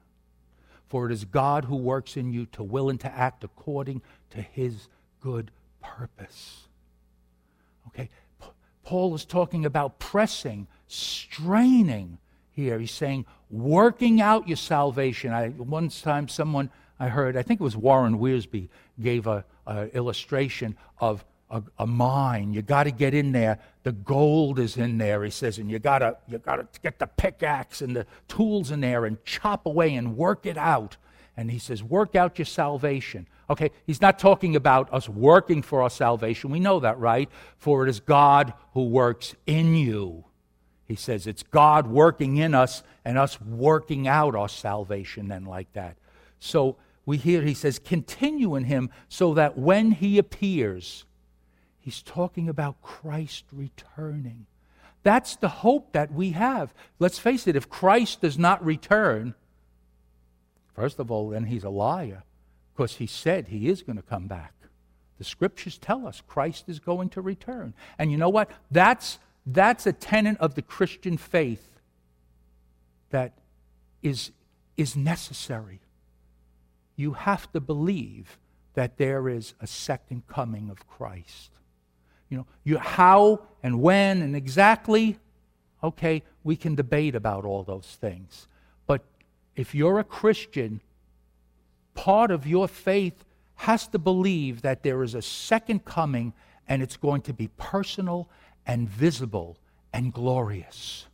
For 0.89 1.07
it 1.07 1.13
is 1.13 1.25
God 1.25 1.65
who 1.65 1.77
works 1.77 2.17
in 2.17 2.33
you 2.33 2.47
to 2.53 2.63
will 2.63 2.91
and 2.91 3.01
to 3.01 3.11
act 3.11 3.45
according 3.45 4.03
to 4.31 4.43
his 4.43 4.89
good 5.21 5.51
purpose. 5.83 6.69
Okay, 7.89 8.11
P- 8.41 8.49
Paul 8.85 9.15
is 9.15 9.25
talking 9.25 9.65
about 9.65 9.99
pressing, 9.99 10.67
straining 10.87 12.19
here. 12.51 12.79
He's 12.79 12.91
saying, 12.91 13.27
working 13.51 14.21
out 14.21 14.49
your 14.49 14.57
salvation. 14.57 15.33
I, 15.33 15.49
one 15.51 15.89
time, 15.89 16.29
someone 16.29 16.71
I 16.99 17.09
heard, 17.09 17.37
I 17.37 17.43
think 17.43 17.61
it 17.61 17.65
was 17.65 17.77
Warren 17.77 18.19
Wiersbe, 18.19 18.69
gave 19.01 19.27
a, 19.27 19.45
a 19.67 19.95
illustration 19.97 20.77
of 20.99 21.25
a, 21.53 21.63
a 21.79 21.87
mine. 21.87 22.53
You 22.53 22.63
got 22.63 22.85
to 22.85 22.91
get 22.91 23.15
in 23.15 23.31
there. 23.31 23.59
The 23.85 23.93
gold 23.93 24.59
is 24.59 24.77
in 24.77 24.99
there, 24.99 25.23
he 25.23 25.31
says, 25.31 25.59
and 25.59 25.71
you 25.71 25.79
got 25.79 25.99
to 25.99 26.17
you 26.27 26.39
got 26.39 26.57
to 26.57 26.81
get 26.81 26.99
the 26.99 27.07
pickaxe 27.07 27.83
and 27.83 27.95
the 27.95 28.07
tools 28.27 28.71
in 28.71 28.81
there 28.81 29.05
and 29.05 29.23
chop 29.25 29.67
away 29.67 29.95
and 29.95 30.17
work 30.17 30.47
it 30.47 30.57
out. 30.57 30.97
And 31.37 31.51
he 31.51 31.59
says, 31.59 31.83
work 31.83 32.17
out 32.17 32.39
your 32.39 32.47
salvation. 32.47 33.29
Okay, 33.49 33.71
he's 33.87 34.01
not 34.01 34.19
talking 34.19 34.57
about 34.57 34.93
us 34.93 35.09
working 35.09 35.63
for 35.63 35.83
our 35.83 35.91
salvation. 35.91 36.51
We 36.51 36.61
know 36.61 36.81
that, 36.81 36.99
right? 36.99 37.29
For 37.59 37.87
it 37.87 37.91
is 37.91 38.01
God 38.01 38.55
who 38.73 38.85
works 38.85 39.35
in 39.47 39.75
you. 39.75 40.25
He 40.87 40.97
says 40.97 41.27
it's 41.27 41.43
God 41.43 41.87
working 41.87 42.39
in 42.39 42.55
us 42.55 42.83
and 43.05 43.19
us 43.19 43.41
working 43.41 44.09
out 44.09 44.35
our 44.35 44.49
salvation 44.49 45.29
then 45.29 45.45
like 45.45 45.73
that. 45.75 45.97
So 46.39 46.77
we 47.05 47.17
hear 47.17 47.43
he 47.43 47.55
says, 47.55 47.79
continue 47.79 48.55
in 48.55 48.65
him 48.65 48.91
so 49.09 49.35
that 49.35 49.59
when 49.59 49.93
he 49.93 50.19
appears, 50.19 51.05
He's 51.83 52.01
talking 52.01 52.49
about 52.49 52.81
Christ 52.81 53.45
returning. 53.53 54.47
That's 55.03 55.35
the 55.35 55.49
hope 55.49 55.93
that 55.93 56.13
we 56.13 56.31
have. 56.31 56.73
Let's 57.01 57.19
face 57.19 57.49
it, 57.49 57.57
if 57.57 57.69
Christ 57.69 58.21
does 58.21 58.39
not 58.39 58.65
return, 58.65 59.35
first 60.75 61.01
of 61.01 61.11
all, 61.11 61.31
then 61.31 61.45
he's 61.45 61.65
a 61.65 61.71
liar 61.71 62.23
because 62.73 62.97
he 62.97 63.07
said 63.09 63.49
he 63.49 63.69
is 63.69 63.83
going 63.83 63.97
to 63.97 64.03
come 64.03 64.29
back. 64.29 64.55
The 65.19 65.25
scriptures 65.25 65.77
tell 65.77 66.07
us 66.07 66.23
Christ 66.27 66.69
is 66.69 66.79
going 66.79 67.09
to 67.11 67.21
return. 67.21 67.75
And 67.99 68.13
you 68.13 68.17
know 68.17 68.29
what? 68.29 68.49
That's, 68.71 69.19
that's 69.45 69.85
a 69.85 69.93
tenet 69.93 70.39
of 70.39 70.55
the 70.55 70.63
Christian 70.63 71.17
faith 71.17 71.69
that 73.11 73.33
is, 74.03 74.31
is 74.77 74.97
necessary. 74.97 75.81
You 76.95 77.15
have 77.15 77.51
to 77.53 77.61
believe 77.61 78.39
that 78.75 78.99
there 78.99 79.29
is 79.29 79.55
a 79.61 79.67
second 79.67 80.29
coming 80.29 80.71
of 80.71 80.87
Christ. 80.87 81.51
You 82.33 82.39
know, 82.39 82.47
you, 82.65 82.79
how 82.79 83.43
and 83.63 83.83
when 83.83 84.23
and 84.23 84.35
exactly, 84.35 85.19
okay, 85.85 86.23
we 86.43 86.57
can 86.57 86.75
debate 86.75 87.15
about 87.15 87.45
all 87.45 87.63
those 87.63 87.99
things. 88.01 88.49
But 88.87 89.03
if 89.55 89.75
you're 89.75 89.99
a 89.99 90.05
Christian, 90.05 90.81
part 91.93 92.31
of 92.31 92.47
your 92.47 92.69
faith 92.69 93.23
has 93.57 93.87
to 93.89 93.99
believe 93.99 94.63
that 94.63 94.83
there 94.83 95.03
is 95.03 95.15
a 95.15 95.21
second 95.21 95.85
coming 95.85 96.33
and 96.67 96.83
it's 96.83 96.97
going 96.97 97.21
to 97.21 97.35
be 97.35 97.49
personal 97.59 98.31
and 98.67 98.89
visible 98.89 99.59
and 99.93 100.11
glorious. 100.11 101.05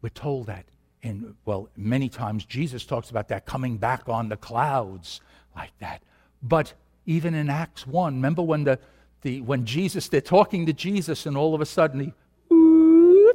We're 0.00 0.10
told 0.10 0.46
that 0.46 0.66
in, 1.02 1.34
well, 1.44 1.68
many 1.76 2.08
times 2.08 2.44
Jesus 2.44 2.84
talks 2.84 3.10
about 3.10 3.26
that 3.30 3.46
coming 3.46 3.78
back 3.78 4.08
on 4.08 4.28
the 4.28 4.36
clouds 4.36 5.20
like 5.56 5.76
that. 5.80 6.02
But 6.40 6.74
even 7.06 7.34
in 7.34 7.50
Acts 7.50 7.86
1. 7.86 8.14
Remember 8.14 8.42
when 8.42 8.64
the, 8.64 8.78
the 9.22 9.40
when 9.40 9.64
Jesus, 9.64 10.08
they're 10.08 10.20
talking 10.20 10.66
to 10.66 10.72
Jesus, 10.72 11.26
and 11.26 11.36
all 11.36 11.54
of 11.54 11.60
a 11.60 11.66
sudden 11.66 12.00
he 12.00 12.12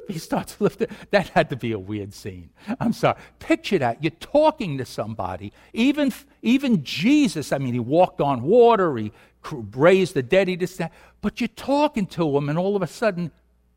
he 0.08 0.20
starts 0.20 0.60
lifting. 0.60 0.88
That 1.12 1.30
had 1.30 1.50
to 1.50 1.56
be 1.56 1.72
a 1.72 1.80
weird 1.80 2.14
scene. 2.14 2.50
I'm 2.80 2.94
sorry. 2.94 3.18
Picture 3.40 3.78
that. 3.80 4.02
You're 4.04 4.12
talking 4.12 4.78
to 4.78 4.86
somebody. 4.86 5.52
Even, 5.74 6.14
even 6.42 6.84
Jesus, 6.84 7.52
I 7.52 7.58
mean, 7.58 7.74
he 7.74 7.80
walked 7.80 8.22
on 8.22 8.42
water, 8.42 8.96
he 8.98 9.12
raised 9.52 10.14
the 10.14 10.24
dead, 10.24 10.48
he 10.48 10.56
just 10.56 10.78
that. 10.78 10.94
But 11.22 11.42
you're 11.42 11.48
talking 11.50 12.06
to 12.08 12.38
him, 12.38 12.50
and 12.50 12.58
all 12.58 12.76
of 12.76 12.82
a 12.82 12.88
sudden, 12.88 13.32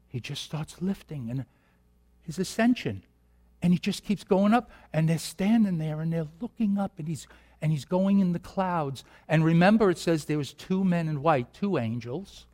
he 0.09 0.21
just 0.21 0.43
starts 0.43 0.81
lifting 0.81 1.31
and 1.31 1.45
his 2.23 2.39
ascension. 2.39 3.03
And 3.63 3.73
he 3.73 3.79
just 3.79 4.05
keeps 4.05 4.25
going 4.25 4.55
up, 4.55 4.71
and 4.93 5.09
they're 5.09 5.19
standing 5.19 5.79
there 5.79 6.01
and 6.01 6.13
they're 6.13 6.29
looking 6.41 6.79
up, 6.79 6.93
and 6.99 7.09
he's 7.09 7.27
and 7.63 7.73
he's 7.73 7.85
going 7.85 8.21
in 8.21 8.33
the 8.33 8.39
clouds. 8.39 9.05
And 9.29 9.45
remember, 9.45 9.91
it 9.91 9.99
says 9.99 10.25
there 10.25 10.39
was 10.39 10.53
two 10.53 10.85
men 10.85 11.09
in 11.09 11.23
white, 11.23 11.53
two 11.53 11.79
angels, 11.79 12.47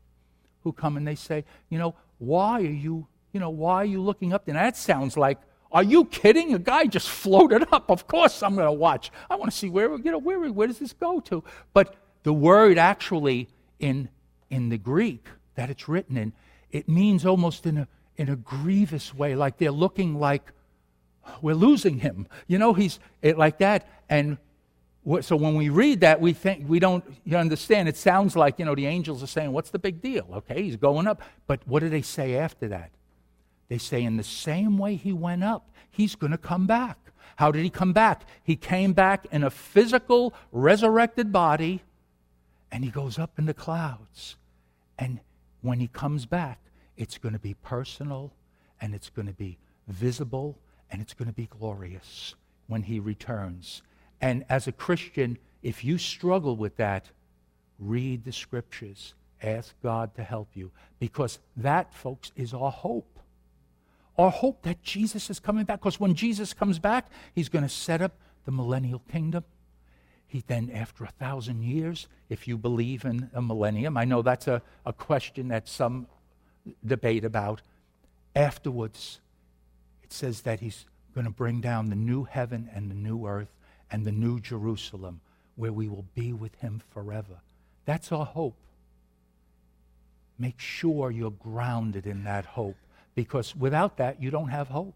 who 0.62 0.73
come 0.73 0.97
and 0.97 1.07
they 1.07 1.14
say, 1.14 1.45
you 1.69 1.79
know, 1.79 1.95
why 2.19 2.61
are 2.61 2.64
you, 2.64 3.07
you 3.33 3.38
know, 3.38 3.51
why 3.51 3.77
are 3.77 3.85
you 3.85 4.01
looking 4.01 4.33
up? 4.33 4.49
Now, 4.49 4.55
that 4.55 4.77
sounds 4.77 5.16
like, 5.16 5.38
are 5.71 5.83
you 5.83 6.07
kidding? 6.07 6.55
A 6.55 6.59
guy 6.59 6.87
just 6.87 7.09
floated 7.09 7.66
up. 7.71 7.90
Of 7.90 8.09
course 8.09 8.42
I'm 8.42 8.55
going 8.55 8.66
to 8.66 8.73
watch. 8.73 9.12
I 9.31 9.37
want 9.37 9.51
to 9.51 9.57
see 9.57 9.69
where, 9.69 9.97
you 9.97 10.11
know, 10.11 10.19
where, 10.19 10.40
where 10.51 10.66
does 10.66 10.79
this 10.79 10.92
go 10.92 11.21
to? 11.21 11.45
But 11.73 11.95
the 12.23 12.33
word 12.33 12.79
actually 12.79 13.49
in, 13.79 14.09
in 14.51 14.71
the 14.71 14.79
Greek 14.79 15.27
that 15.55 15.71
it's 15.71 15.88
written 15.88 16.16
in, 16.16 16.33
it 16.73 16.88
means 16.88 17.25
almost 17.25 17.66
in 17.66 17.79
a, 17.79 17.88
in 18.16 18.29
a 18.29 18.37
grievous 18.37 19.14
way, 19.14 19.37
like 19.37 19.59
they're 19.59 19.71
looking 19.71 20.19
like 20.19 20.53
we're 21.42 21.55
losing 21.55 22.01
him. 22.01 22.27
You 22.47 22.59
know, 22.59 22.73
he's 22.73 22.99
it, 23.23 23.38
like 23.38 23.59
that. 23.59 23.88
And 24.09 24.38
so 25.21 25.37
when 25.37 25.55
we 25.55 25.69
read 25.69 26.01
that, 26.01 26.21
we 26.21 26.33
think 26.33 26.69
we 26.69 26.81
don't 26.81 27.05
understand. 27.33 27.88
It 27.88 27.97
sounds 27.97 28.35
like 28.35 28.59
you 28.59 28.64
know 28.64 28.75
the 28.75 28.87
angels 28.87 29.23
are 29.23 29.29
saying, 29.29 29.53
"What's 29.53 29.71
the 29.71 29.79
big 29.79 30.03
deal?" 30.03 30.27
Okay, 30.35 30.62
he's 30.62 30.77
going 30.77 31.07
up. 31.07 31.23
But 31.47 31.61
what 31.66 31.81
do 31.81 31.88
they 31.88 32.03
say 32.03 32.37
after 32.37 32.66
that? 32.69 32.90
They 33.69 33.79
say, 33.79 34.03
"In 34.03 34.16
the 34.16 34.25
same 34.25 34.79
way 34.79 34.97
he 34.97 35.12
went 35.12 35.45
up, 35.45 35.71
he's 35.90 36.16
going 36.16 36.33
to 36.33 36.38
come 36.38 36.66
back." 36.66 36.99
How 37.37 37.53
did 37.53 37.62
he 37.62 37.71
come 37.71 37.92
back? 37.92 38.23
He 38.42 38.57
came 38.57 38.95
back 38.95 39.27
in 39.31 39.45
a 39.45 39.51
physical, 39.51 40.35
resurrected 40.53 41.33
body, 41.33 41.83
and 42.73 42.83
he 42.83 42.90
goes 42.90 43.19
up 43.19 43.38
in 43.38 43.47
the 43.47 43.55
clouds. 43.55 44.37
And 44.99 45.21
when 45.61 45.79
he 45.79 45.88
comes 45.88 46.25
back, 46.27 46.59
it's 46.97 47.19
going 47.19 47.35
to 47.35 47.38
be 47.38 47.55
personal, 47.55 48.33
and 48.81 48.95
it's 48.95 49.11
going 49.11 49.27
to 49.27 49.35
be 49.35 49.59
visible, 49.87 50.59
and 50.90 51.03
it's 51.03 51.12
going 51.12 51.29
to 51.29 51.35
be 51.35 51.47
glorious 51.47 52.35
when 52.66 52.85
he 52.85 52.99
returns. 52.99 53.83
And 54.21 54.45
as 54.49 54.67
a 54.67 54.73
Christian, 54.73 55.39
if 55.63 55.85
you 55.85 55.99
struggle 55.99 56.57
with 56.57 56.77
that, 56.77 57.11
read 57.79 58.25
the 58.25 58.33
scriptures. 58.33 59.15
Ask 59.43 59.75
God 59.83 60.15
to 60.15 60.23
help 60.23 60.49
you. 60.55 60.71
Because 60.99 61.39
that, 61.57 61.95
folks, 61.95 62.33
is 62.37 62.55
our 62.55 62.71
hope. 62.71 63.19
Our 64.19 64.31
hope 64.31 64.63
that 64.63 64.83
Jesus 64.83 65.29
is 65.29 65.41
coming 65.41 65.65
back. 65.65 65.81
Because 65.81 66.01
when 66.01 66.15
Jesus 66.15 66.55
comes 66.55 66.79
back, 66.79 67.09
he's 67.35 67.49
going 67.49 67.65
to 67.65 67.69
set 67.69 68.01
up 68.01 68.17
the 68.45 68.53
millennial 68.53 69.03
kingdom. 69.11 69.45
He 70.27 70.43
then, 70.47 70.71
after 70.71 71.05
a 71.05 71.09
thousand 71.09 71.63
years, 71.63 72.09
if 72.29 72.49
you 72.49 72.57
believe 72.57 73.05
in 73.05 73.31
a 73.35 73.43
millennium, 73.43 73.97
I 73.97 74.05
know 74.05 74.23
that's 74.23 74.49
a, 74.49 74.63
a 74.85 74.93
question 74.93 75.49
that 75.49 75.69
some 75.69 76.07
debate 76.85 77.25
about. 77.25 77.63
Afterwards, 78.35 79.21
it 80.03 80.13
says 80.13 80.43
that 80.43 80.61
he's 80.61 80.87
going 81.15 81.27
to 81.27 81.33
bring 81.33 81.61
down 81.61 81.91
the 81.91 81.97
new 81.97 82.25
heaven 82.25 82.69
and 82.75 82.91
the 82.91 82.95
new 82.95 83.27
earth 83.27 83.56
and 83.90 84.05
the 84.05 84.12
new 84.12 84.40
Jerusalem 84.40 85.20
where 85.57 85.72
we 85.72 85.88
will 85.88 86.05
be 86.14 86.33
with 86.33 86.55
him 86.57 86.83
forever. 86.92 87.40
That's 87.85 88.12
our 88.12 88.27
hope. 88.27 88.57
make 90.38 90.59
sure 90.59 91.11
you're 91.11 91.31
grounded 91.31 92.07
in 92.07 92.25
that 92.25 92.44
hope 92.44 92.77
because 93.14 93.57
without 93.57 93.96
that, 93.96 94.22
you 94.22 94.31
don't 94.31 94.49
have 94.49 94.68
hope. 94.68 94.94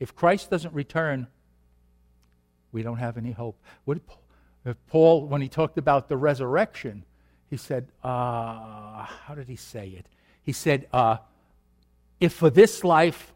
If 0.00 0.16
Christ 0.16 0.50
doesn't 0.50 0.72
return, 0.74 1.26
we 2.72 2.82
don't 2.82 2.96
have 2.96 3.16
any 3.16 3.32
hope. 3.32 3.56
What 3.84 3.98
Paul, 4.88 5.26
when 5.26 5.42
he 5.42 5.48
talked 5.48 5.76
about 5.78 6.08
the 6.08 6.16
resurrection, 6.16 7.04
he 7.50 7.56
said, 7.56 7.86
uh, 8.02 9.04
how 9.04 9.34
did 9.34 9.48
he 9.48 9.56
say 9.56 9.88
it? 9.88 10.06
He 10.42 10.52
said, 10.52 10.86
uh, 10.92 11.18
if 12.20 12.32
for 12.32 12.50
this 12.50 12.82
life, 12.82 13.32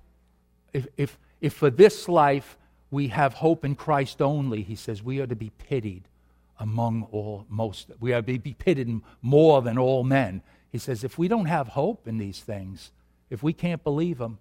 if, 0.72 0.86
if, 0.96 1.18
if 1.40 1.52
for 1.52 1.70
this 1.70 2.08
life 2.08 2.56
we 2.90 3.08
have 3.08 3.34
hope 3.34 3.64
in 3.64 3.74
Christ 3.74 4.22
only, 4.22 4.62
he 4.62 4.74
says, 4.74 5.02
we 5.02 5.20
are 5.20 5.26
to 5.26 5.36
be 5.36 5.50
pitied 5.50 6.04
among 6.58 7.04
all 7.12 7.46
most. 7.48 7.90
We 8.00 8.12
are 8.12 8.22
to 8.22 8.38
be 8.38 8.54
pitied 8.54 9.00
more 9.22 9.62
than 9.62 9.78
all 9.78 10.04
men. 10.04 10.42
He 10.70 10.78
says, 10.78 11.04
if 11.04 11.18
we 11.18 11.28
don't 11.28 11.46
have 11.46 11.68
hope 11.68 12.08
in 12.08 12.18
these 12.18 12.40
things, 12.40 12.90
if 13.30 13.42
we 13.42 13.52
can't 13.52 13.84
believe 13.84 14.18
them, 14.18 14.38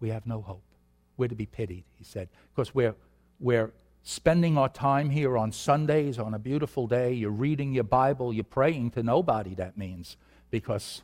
we 0.00 0.08
have 0.08 0.26
no 0.26 0.40
hope. 0.40 0.62
We're 1.16 1.28
to 1.28 1.34
be 1.34 1.46
pitied, 1.46 1.84
he 1.96 2.04
said, 2.04 2.28
because 2.54 2.74
we're, 2.74 2.94
we're 3.38 3.72
spending 4.02 4.56
our 4.56 4.70
time 4.70 5.10
here 5.10 5.36
on 5.36 5.52
Sundays 5.52 6.18
on 6.18 6.32
a 6.32 6.38
beautiful 6.38 6.86
day. 6.86 7.12
You're 7.12 7.30
reading 7.30 7.74
your 7.74 7.84
Bible, 7.84 8.32
you're 8.32 8.44
praying 8.44 8.92
to 8.92 9.02
nobody, 9.02 9.54
that 9.56 9.76
means, 9.76 10.16
because. 10.50 11.02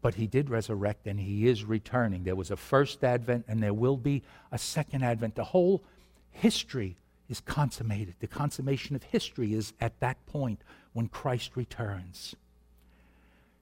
But 0.00 0.14
he 0.14 0.26
did 0.26 0.48
resurrect 0.48 1.06
and 1.06 1.18
he 1.18 1.48
is 1.48 1.64
returning. 1.64 2.24
There 2.24 2.36
was 2.36 2.50
a 2.50 2.56
first 2.56 3.02
advent 3.02 3.46
and 3.48 3.62
there 3.62 3.74
will 3.74 3.96
be 3.96 4.22
a 4.52 4.58
second 4.58 5.02
advent. 5.02 5.34
The 5.34 5.44
whole 5.44 5.82
history 6.30 6.96
is 7.28 7.40
consummated. 7.40 8.14
The 8.20 8.26
consummation 8.26 8.94
of 8.96 9.02
history 9.02 9.54
is 9.54 9.72
at 9.80 9.98
that 10.00 10.24
point 10.26 10.60
when 10.92 11.08
Christ 11.08 11.56
returns. 11.56 12.36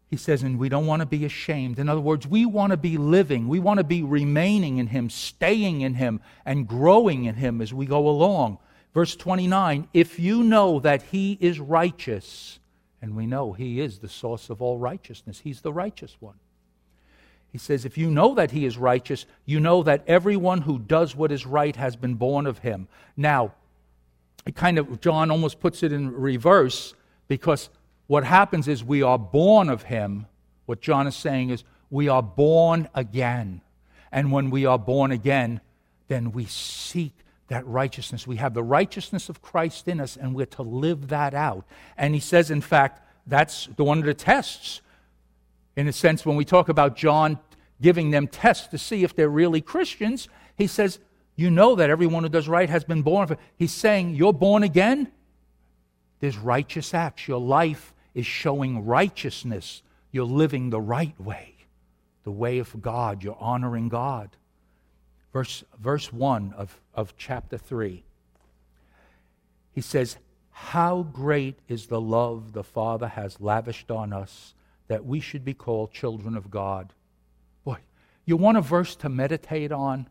He 0.08 0.16
says, 0.16 0.42
and 0.42 0.58
we 0.58 0.68
don't 0.68 0.86
want 0.86 1.00
to 1.00 1.06
be 1.06 1.24
ashamed. 1.24 1.78
In 1.78 1.88
other 1.88 2.00
words, 2.00 2.26
we 2.28 2.46
want 2.46 2.70
to 2.70 2.76
be 2.76 2.96
living. 2.96 3.48
We 3.48 3.58
want 3.58 3.78
to 3.78 3.84
be 3.84 4.02
remaining 4.02 4.78
in 4.78 4.86
Him, 4.86 5.10
staying 5.10 5.80
in 5.80 5.94
Him, 5.94 6.20
and 6.44 6.68
growing 6.68 7.24
in 7.24 7.34
Him 7.34 7.60
as 7.60 7.74
we 7.74 7.86
go 7.86 8.08
along. 8.08 8.58
Verse 8.94 9.16
29 9.16 9.88
If 9.92 10.18
you 10.20 10.44
know 10.44 10.78
that 10.80 11.02
He 11.02 11.36
is 11.40 11.58
righteous, 11.58 12.60
and 13.00 13.16
we 13.16 13.26
know 13.26 13.52
He 13.52 13.80
is 13.80 13.98
the 13.98 14.08
source 14.08 14.50
of 14.50 14.60
all 14.62 14.78
righteousness, 14.78 15.40
He's 15.40 15.60
the 15.60 15.72
righteous 15.72 16.16
one. 16.20 16.36
He 17.50 17.58
says, 17.58 17.84
If 17.84 17.96
you 17.96 18.10
know 18.10 18.34
that 18.34 18.50
He 18.50 18.66
is 18.66 18.76
righteous, 18.76 19.26
you 19.44 19.60
know 19.60 19.82
that 19.82 20.04
everyone 20.06 20.62
who 20.62 20.78
does 20.78 21.14
what 21.14 21.32
is 21.32 21.46
right 21.46 21.74
has 21.76 21.96
been 21.96 22.14
born 22.14 22.46
of 22.46 22.58
Him. 22.58 22.88
Now, 23.16 23.54
it 24.46 24.54
kind 24.54 24.78
of, 24.78 25.00
John 25.00 25.30
almost 25.30 25.60
puts 25.60 25.82
it 25.82 25.92
in 25.92 26.12
reverse 26.12 26.94
because 27.26 27.68
what 28.06 28.24
happens 28.24 28.68
is 28.68 28.84
we 28.84 29.02
are 29.02 29.18
born 29.18 29.68
of 29.68 29.82
him. 29.82 30.26
What 30.66 30.80
John 30.80 31.06
is 31.06 31.16
saying 31.16 31.50
is 31.50 31.64
we 31.90 32.08
are 32.08 32.22
born 32.22 32.88
again. 32.94 33.60
And 34.12 34.30
when 34.30 34.50
we 34.50 34.64
are 34.64 34.78
born 34.78 35.10
again, 35.10 35.60
then 36.06 36.30
we 36.30 36.44
seek 36.46 37.12
that 37.48 37.66
righteousness. 37.66 38.26
We 38.26 38.36
have 38.36 38.54
the 38.54 38.62
righteousness 38.62 39.28
of 39.28 39.42
Christ 39.42 39.86
in 39.88 40.00
us, 40.00 40.16
and 40.16 40.34
we're 40.34 40.46
to 40.46 40.62
live 40.62 41.08
that 41.08 41.34
out. 41.34 41.64
And 41.96 42.14
he 42.14 42.20
says, 42.20 42.50
in 42.50 42.60
fact, 42.60 43.02
that's 43.26 43.68
the 43.76 43.84
one 43.84 43.98
of 43.98 44.04
the 44.04 44.14
tests. 44.14 44.80
In 45.76 45.88
a 45.88 45.92
sense, 45.92 46.24
when 46.24 46.36
we 46.36 46.44
talk 46.44 46.68
about 46.68 46.96
John 46.96 47.38
giving 47.80 48.10
them 48.10 48.26
tests 48.26 48.68
to 48.68 48.78
see 48.78 49.04
if 49.04 49.14
they're 49.14 49.28
really 49.28 49.60
Christians, 49.60 50.28
he 50.56 50.66
says, 50.66 50.98
You 51.34 51.50
know 51.50 51.74
that 51.76 51.90
everyone 51.90 52.22
who 52.22 52.28
does 52.28 52.48
right 52.48 52.68
has 52.68 52.84
been 52.84 53.02
born. 53.02 53.36
He's 53.56 53.72
saying, 53.72 54.14
You're 54.14 54.32
born 54.32 54.62
again. 54.62 55.12
There's 56.20 56.38
righteous 56.38 56.94
acts. 56.94 57.28
Your 57.28 57.40
life 57.40 57.94
is 58.14 58.26
showing 58.26 58.86
righteousness. 58.86 59.82
You're 60.10 60.24
living 60.24 60.70
the 60.70 60.80
right 60.80 61.18
way, 61.20 61.54
the 62.24 62.30
way 62.30 62.58
of 62.58 62.80
God. 62.80 63.22
You're 63.22 63.36
honoring 63.38 63.88
God. 63.88 64.30
Verse, 65.36 65.64
verse 65.78 66.14
1 66.14 66.54
of, 66.56 66.80
of 66.94 67.14
chapter 67.18 67.58
3. 67.58 68.02
He 69.70 69.82
says, 69.82 70.16
How 70.50 71.02
great 71.02 71.58
is 71.68 71.88
the 71.88 72.00
love 72.00 72.54
the 72.54 72.64
Father 72.64 73.08
has 73.08 73.38
lavished 73.38 73.90
on 73.90 74.14
us 74.14 74.54
that 74.88 75.04
we 75.04 75.20
should 75.20 75.44
be 75.44 75.52
called 75.52 75.92
children 75.92 76.38
of 76.38 76.50
God. 76.50 76.94
Boy, 77.66 77.80
you 78.24 78.38
want 78.38 78.56
a 78.56 78.62
verse 78.62 78.96
to 78.96 79.10
meditate 79.10 79.72
on? 79.72 80.08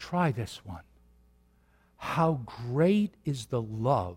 Try 0.00 0.32
this 0.32 0.62
one. 0.64 0.82
How 1.96 2.40
great 2.44 3.14
is 3.24 3.46
the 3.46 3.62
love 3.62 4.16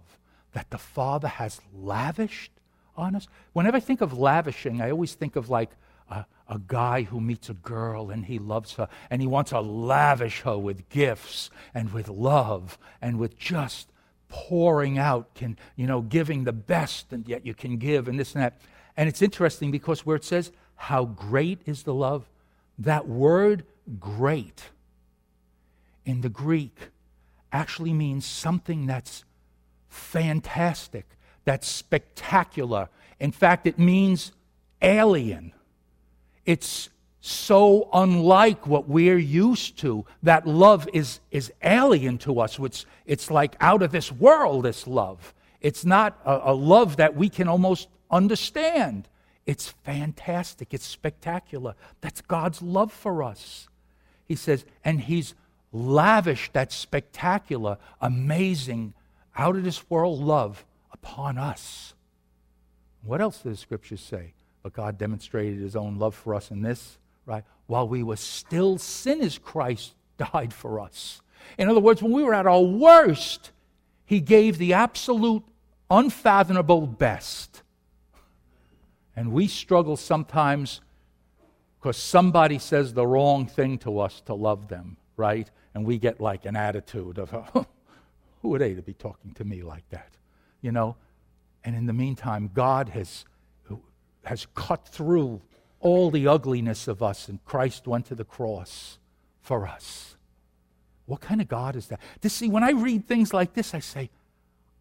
that 0.53 0.71
the 0.71 0.79
Father 0.79 1.27
has 1.27 1.61
lavished 1.71 2.53
on 2.97 3.15
us? 3.15 3.27
Whenever 3.53 3.77
I 3.77 3.81
think 3.81 4.01
of 4.01 4.17
lavishing, 4.17 4.81
I 4.81 4.89
always 4.89 5.13
think 5.13 5.35
of 5.35 5.51
like 5.51 5.69
a, 6.09 6.25
a, 6.47 6.59
guy 6.59 7.03
who 7.03 7.19
meets 7.19 7.49
a 7.49 7.53
girl 7.53 8.09
and 8.09 8.25
he 8.25 8.39
loves 8.39 8.73
her 8.75 8.87
and 9.09 9.21
he 9.21 9.27
wants 9.27 9.51
to 9.51 9.59
lavish 9.59 10.41
her 10.41 10.57
with 10.57 10.89
gifts 10.89 11.49
and 11.73 11.93
with 11.93 12.07
love 12.07 12.77
and 13.01 13.17
with 13.19 13.37
just 13.37 13.89
pouring 14.29 14.97
out, 14.97 15.33
can, 15.35 15.57
you 15.75 15.87
know, 15.87 16.01
giving 16.01 16.43
the 16.43 16.53
best 16.53 17.11
and 17.11 17.27
yet 17.27 17.45
you 17.45 17.53
can 17.53 17.77
give 17.77 18.07
and 18.07 18.19
this 18.19 18.33
and 18.33 18.43
that. 18.43 18.59
And 18.97 19.09
it's 19.09 19.21
interesting 19.21 19.71
because 19.71 20.05
where 20.05 20.15
it 20.15 20.23
says, 20.23 20.51
How 20.75 21.05
great 21.05 21.61
is 21.65 21.83
the 21.83 21.93
love, 21.93 22.29
that 22.79 23.07
word 23.07 23.65
great 23.99 24.63
in 26.05 26.21
the 26.21 26.29
Greek 26.29 26.89
actually 27.51 27.93
means 27.93 28.25
something 28.25 28.85
that's 28.85 29.23
fantastic, 29.87 31.05
that's 31.45 31.67
spectacular. 31.67 32.89
In 33.19 33.31
fact, 33.31 33.65
it 33.65 33.79
means 33.79 34.31
alien. 34.81 35.53
It's 36.45 36.89
so 37.21 37.89
unlike 37.91 38.67
what 38.67 38.88
we're 38.88 39.17
used 39.17 39.79
to 39.79 40.05
that 40.21 40.45
love 40.45 40.88
is, 40.93 41.19
is 41.31 41.51
alien 41.63 42.19
to 42.19 42.39
us. 42.39 42.60
It's, 42.60 42.86
it's 43.08 43.31
like 43.31 43.55
out 43.60 43.81
of 43.81 43.91
this 43.91 44.12
world, 44.12 44.65
this 44.65 44.86
love. 44.86 45.34
It's 45.60 45.84
not 45.84 46.19
a, 46.23 46.51
a 46.51 46.53
love 46.53 46.97
that 46.97 47.15
we 47.15 47.29
can 47.29 47.47
almost 47.47 47.88
understand. 48.12 49.08
It's 49.47 49.69
fantastic. 49.84 50.71
It's 50.71 50.86
spectacular. 50.86 51.73
That's 52.01 52.21
God's 52.21 52.62
love 52.62 52.91
for 52.91 53.23
us. 53.23 53.67
He 54.25 54.36
says, 54.36 54.63
and 54.84 55.01
He's 55.01 55.34
lavished 55.71 56.53
that 56.53 56.71
spectacular, 56.71 57.79
amazing, 57.99 58.93
out 59.36 59.55
of 59.55 59.63
this 59.63 59.89
world 59.89 60.21
love 60.21 60.63
upon 60.91 61.39
us. 61.39 61.95
What 63.03 63.19
else 63.19 63.39
does 63.39 63.53
the 63.53 63.58
scriptures 63.58 64.01
say? 64.01 64.34
But 64.65 64.73
God 64.73 64.97
demonstrated 64.97 65.60
his 65.60 65.75
own 65.75 65.99
love 65.99 66.15
for 66.15 66.34
us 66.34 66.49
in 66.49 66.63
this, 66.63 66.97
right? 67.28 67.43
While 67.67 67.88
we 67.88 68.01
were 68.01 68.15
still 68.15 68.80
sinners, 68.80 69.38
Christ 69.38 69.93
died 70.17 70.51
for 70.51 70.80
us. 70.80 71.21
In 71.60 71.69
other 71.69 71.80
words, 71.80 72.01
when 72.01 72.12
we 72.12 72.23
were 72.23 72.34
at 72.34 72.47
our 72.47 72.63
worst, 72.63 73.51
he 74.06 74.19
gave 74.19 74.58
the 74.58 74.73
absolute, 74.73 75.43
unfathomable 75.91 76.88
best. 76.88 77.62
And 79.15 79.34
we 79.34 79.47
struggle 79.47 79.97
sometimes 79.97 80.82
because 81.78 81.97
somebody 81.97 82.58
says 82.58 82.95
the 82.95 83.06
wrong 83.06 83.45
thing 83.45 83.78
to 83.78 83.99
us 83.99 84.19
to 84.21 84.34
love 84.34 84.67
them, 84.67 84.97
right? 85.15 85.47
And 85.75 85.86
we 85.86 85.99
get 85.99 86.19
like 86.19 86.47
an 86.47 86.56
attitude 86.56 87.19
of, 87.19 87.30
who 88.41 88.56
are 88.56 88.58
they 88.58 88.73
to 88.73 88.82
be 88.82 88.93
talking 88.93 89.30
to 89.36 89.43
me 89.43 89.62
like 89.62 89.88
that? 89.91 90.10
You 90.62 90.71
know? 90.71 90.95
And 91.63 91.75
in 91.75 91.86
the 91.86 91.93
meantime, 91.93 92.49
God 92.51 92.89
has, 92.89 93.25
has 94.25 94.47
cut 94.55 94.88
through 94.88 95.41
all 95.79 96.09
the 96.09 96.27
ugliness 96.27 96.88
of 96.88 97.03
us, 97.03 97.27
and 97.29 97.43
Christ 97.45 97.88
went 97.88 98.07
to 98.07 98.15
the 98.15 98.25
cross 98.25 98.97
for 99.41 99.67
us. 99.67 100.15
What 101.05 101.21
kind 101.21 101.41
of 101.41 101.47
God 101.47 101.75
is 101.75 101.88
that? 101.88 101.99
To 102.21 102.29
see, 102.29 102.49
when 102.49 102.63
I 102.63 102.71
read 102.71 103.07
things 103.07 103.33
like 103.33 103.53
this, 103.53 103.73
I 103.73 103.79
say, 103.79 104.09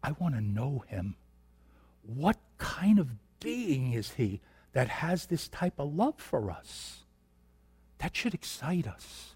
I 0.03 0.13
want 0.13 0.35
to 0.35 0.41
know 0.41 0.83
him. 0.87 1.15
What 2.01 2.37
kind 2.57 2.99
of 2.99 3.09
being 3.39 3.93
is 3.93 4.11
he 4.11 4.41
that 4.73 4.87
has 4.87 5.27
this 5.27 5.47
type 5.47 5.75
of 5.77 5.93
love 5.93 6.15
for 6.17 6.49
us? 6.49 7.03
That 7.99 8.15
should 8.15 8.33
excite 8.33 8.87
us. 8.87 9.35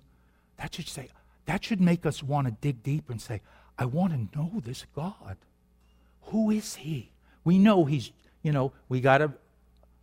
That 0.58 0.74
should 0.74 0.88
say, 0.88 1.10
that 1.46 1.64
should 1.64 1.82
make 1.82 2.06
us 2.06 2.24
want 2.24 2.48
to 2.48 2.54
dig 2.60 2.84
deeper 2.84 3.12
and 3.12 3.22
say, 3.22 3.42
I 3.78 3.86
want 3.86 4.14
to 4.14 4.38
know 4.38 4.62
this 4.66 4.86
God. 4.96 5.38
Who 6.24 6.52
is 6.52 6.76
he? 6.76 7.12
We 7.44 7.58
know 7.58 7.86
he's, 7.86 8.12
you 8.44 8.52
know, 8.52 8.74
we 8.90 9.02
got 9.02 9.22
a, 9.22 9.32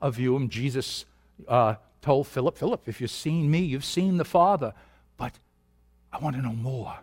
a 0.00 0.12
you. 0.12 0.34
of 0.34 0.42
him. 0.42 0.48
Jesus 0.48 1.04
uh, 1.48 1.74
told 2.02 2.26
Philip, 2.26 2.56
Philip, 2.56 2.82
if 2.86 3.00
you've 3.00 3.10
seen 3.10 3.50
me, 3.50 3.60
you've 3.60 3.84
seen 3.84 4.16
the 4.16 4.24
Father. 4.24 4.72
But 5.16 5.32
I 6.12 6.18
want 6.18 6.36
to 6.36 6.42
know 6.42 6.52
more. 6.52 6.98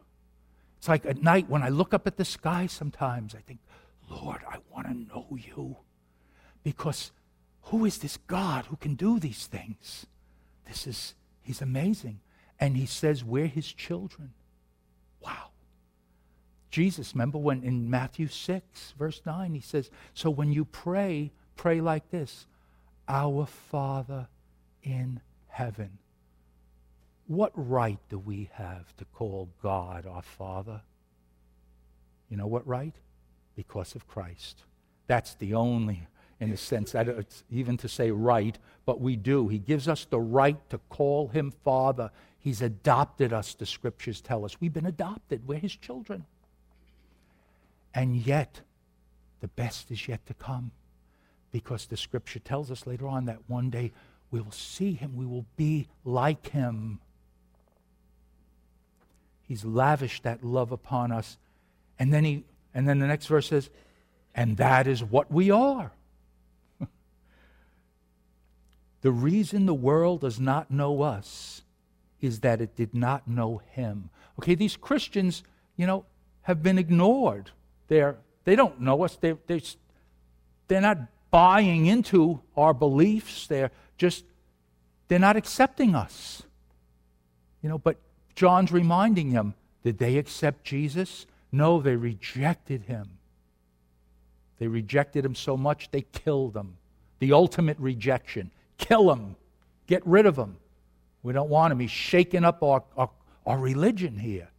It's 0.78 0.88
like 0.88 1.06
at 1.06 1.22
night 1.22 1.50
when 1.50 1.64
I 1.64 1.70
look 1.70 1.94
up 1.94 2.08
at 2.08 2.18
the 2.18 2.26
sky 2.26 2.68
sometimes, 2.68 3.36
I 3.36 3.39
think, 3.39 3.60
Lord, 4.10 4.41
I 4.50 4.58
want 4.72 4.88
to 4.88 4.94
know 4.94 5.28
you. 5.32 5.78
Because 6.64 7.12
who 7.64 7.86
is 7.86 8.00
this 8.00 8.18
God 8.28 8.66
who 8.66 8.76
can 8.76 8.96
do 8.96 9.20
these 9.20 9.48
things? 9.48 10.06
This 10.68 10.88
is, 10.88 11.16
he's 11.41 11.62
amazing. 11.62 12.20
And 12.60 12.78
he 12.78 12.86
says, 12.86 13.24
we're 13.24 13.48
his 13.48 13.72
children. 13.72 14.34
Wow. 15.22 15.52
Jesus, 16.70 17.14
remember 17.14 17.38
when 17.38 17.64
in 17.64 17.89
Matthew 17.89 18.28
6, 18.28 18.94
verse 18.98 19.22
9, 19.26 19.54
he 19.54 19.62
says, 19.62 19.89
So 20.14 20.30
when 20.30 20.52
you 20.52 20.66
pray, 20.66 21.32
pray 21.56 21.82
like 21.82 22.10
this 22.10 22.48
Our 23.14 23.45
Father 23.45 24.28
in 24.82 25.22
heaven. 25.47 25.99
What 27.28 27.51
right 27.53 27.99
do 28.09 28.18
we 28.18 28.49
have 28.53 28.97
to 28.97 29.05
call 29.05 29.49
God 29.61 30.07
our 30.07 30.24
Father? 30.24 30.82
You 32.32 32.38
know 32.38 32.47
what 32.47 32.68
right? 32.68 32.95
Because 33.55 33.93
of 33.93 34.07
Christ. 34.07 34.64
That's 35.05 35.36
the 35.36 35.53
only, 35.53 36.07
in 36.39 36.51
a 36.51 36.57
sense, 36.57 36.93
that 36.93 37.07
it's 37.07 37.43
even 37.51 37.78
to 37.78 37.88
say 37.88 38.09
right, 38.09 38.57
but 38.84 38.99
we 38.99 39.16
do. 39.16 39.47
He 39.47 39.59
gives 39.59 39.88
us 39.88 40.05
the 40.05 40.20
right 40.20 40.57
to 40.72 40.80
call 40.89 41.28
him 41.28 41.51
Father. 41.51 42.09
He's 42.39 42.64
adopted 42.64 43.32
us, 43.32 43.53
the 43.53 43.68
scriptures 43.68 44.22
tell 44.22 44.43
us. 44.43 44.59
We've 44.59 44.74
been 44.74 44.88
adopted, 44.88 45.47
we're 45.47 45.59
his 45.59 45.76
children. 45.76 46.26
And 47.93 48.16
yet, 48.16 48.61
the 49.39 49.49
best 49.49 49.91
is 49.91 50.07
yet 50.07 50.26
to 50.26 50.34
come 50.34 50.72
because 51.54 51.86
the 51.86 51.95
scripture 51.95 52.39
tells 52.39 52.70
us 52.72 52.86
later 52.86 53.08
on 53.08 53.26
that 53.26 53.38
one 53.47 53.70
day 53.70 53.93
we 54.32 54.41
will 54.41 54.51
see 54.51 54.93
him, 54.93 55.16
we 55.16 55.26
will 55.26 55.45
be 55.56 55.88
like 56.04 56.49
him. 56.49 56.99
He's 59.43 59.64
lavished 59.64 60.24
that 60.24 60.43
love 60.43 60.72
upon 60.72 61.12
us. 61.12 61.38
And 61.99 62.12
then 62.12 62.26
he 62.26 62.43
and 62.74 62.89
then 62.89 62.97
the 62.97 63.06
next 63.06 63.28
verse 63.28 63.47
says, 63.47 63.70
and 64.34 64.58
that 64.58 64.88
is 64.88 65.04
what 65.04 65.32
we 65.32 65.51
are. 65.51 65.91
the 69.01 69.12
reason 69.12 69.68
the 69.68 69.76
world 69.76 70.22
does 70.22 70.39
not 70.39 70.72
know 70.72 71.04
us 71.04 71.62
is 72.20 72.39
that 72.39 72.62
it 72.62 72.76
did 72.76 72.95
not 72.95 73.28
know 73.28 73.62
him. 73.74 74.10
Okay, 74.39 74.56
these 74.56 74.76
Christians, 74.76 75.43
you 75.76 75.86
know, 75.86 76.06
have 76.41 76.64
been 76.64 76.80
ignored. 76.80 77.51
They're, 77.89 78.18
they 78.43 78.56
don't 78.56 78.82
know 78.82 79.04
us. 79.04 79.16
They're, 79.18 79.38
they're, 79.45 79.62
they're 80.68 80.82
not 80.82 80.97
buying 81.34 81.88
into 81.88 82.40
our 82.56 82.76
beliefs. 82.76 83.48
They're 83.48 83.72
just, 83.98 84.24
they're 85.08 85.18
not 85.18 85.36
accepting 85.36 85.96
us. 85.96 86.44
You 87.64 87.70
know, 87.70 87.80
but 87.80 87.98
John's 88.36 88.72
reminding 88.72 89.32
them 89.34 89.56
did 89.84 89.98
they 89.98 90.18
accept 90.18 90.64
Jesus? 90.64 91.26
No, 91.52 91.82
they 91.82 91.96
rejected 91.96 92.84
him. 92.84 93.18
They 94.60 94.68
rejected 94.68 95.26
him 95.26 95.34
so 95.34 95.58
much 95.58 95.90
they 95.90 96.02
killed 96.02 96.56
him. 96.56 96.78
The 97.18 97.34
ultimate 97.34 97.80
rejection. 97.80 98.52
Kill 98.78 99.12
him. 99.12 99.36
Get 99.88 100.06
rid 100.06 100.28
of 100.28 100.38
him. 100.38 100.58
We 101.24 101.34
don't 101.34 101.50
want 101.50 101.72
him. 101.72 101.80
He's 101.80 101.90
shaking 101.90 102.46
up 102.46 102.62
our, 102.62 102.84
our, 102.96 103.10
our 103.48 103.58
religion 103.58 104.20
here. 104.20 104.50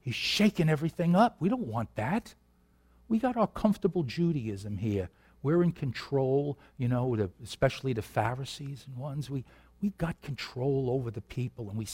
He's 0.00 0.14
shaking 0.14 0.68
everything 0.68 1.16
up. 1.16 1.36
We 1.40 1.48
don't 1.48 1.66
want 1.66 1.92
that. 1.96 2.34
We 3.08 3.18
got 3.18 3.36
our 3.36 3.48
comfortable 3.48 4.04
Judaism 4.04 4.78
here. 4.78 5.08
We're 5.44 5.62
in 5.62 5.72
control, 5.72 6.58
you 6.78 6.88
know, 6.88 7.14
the, 7.14 7.30
especially 7.44 7.92
the 7.92 8.02
Pharisees 8.02 8.86
and 8.88 8.96
ones. 8.96 9.28
We, 9.28 9.44
we 9.82 9.90
got 9.98 10.20
control 10.22 10.88
over 10.88 11.10
the 11.10 11.20
people, 11.20 11.68
and 11.68 11.76
we, 11.76 11.86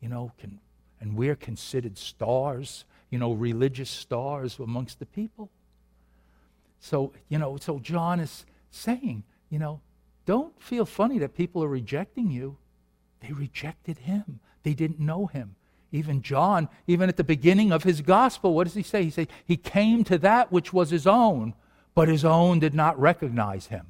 you 0.00 0.08
know, 0.08 0.32
can, 0.40 0.58
and 1.00 1.16
we're 1.16 1.36
considered 1.36 1.96
stars, 1.96 2.84
you 3.08 3.20
know, 3.20 3.32
religious 3.32 3.90
stars 3.90 4.58
amongst 4.58 4.98
the 4.98 5.06
people. 5.06 5.50
So, 6.80 7.12
you 7.28 7.38
know, 7.38 7.56
so 7.58 7.78
John 7.78 8.18
is 8.18 8.44
saying, 8.72 9.22
you 9.50 9.60
know, 9.60 9.80
don't 10.26 10.60
feel 10.60 10.84
funny 10.84 11.20
that 11.20 11.36
people 11.36 11.62
are 11.62 11.68
rejecting 11.68 12.28
you. 12.32 12.56
They 13.20 13.32
rejected 13.32 13.98
him. 13.98 14.40
They 14.64 14.74
didn't 14.74 14.98
know 14.98 15.26
him. 15.26 15.54
Even 15.92 16.22
John, 16.22 16.68
even 16.88 17.08
at 17.08 17.16
the 17.16 17.22
beginning 17.22 17.70
of 17.70 17.84
his 17.84 18.00
gospel, 18.00 18.52
what 18.52 18.64
does 18.64 18.74
he 18.74 18.82
say? 18.82 19.04
He 19.04 19.10
says, 19.10 19.28
He 19.44 19.56
came 19.56 20.02
to 20.04 20.18
that 20.18 20.50
which 20.50 20.72
was 20.72 20.90
his 20.90 21.06
own, 21.06 21.54
but 21.96 22.08
his 22.08 22.26
own 22.26 22.58
did 22.58 22.74
not 22.74 23.00
recognize 23.00 23.66
him. 23.68 23.86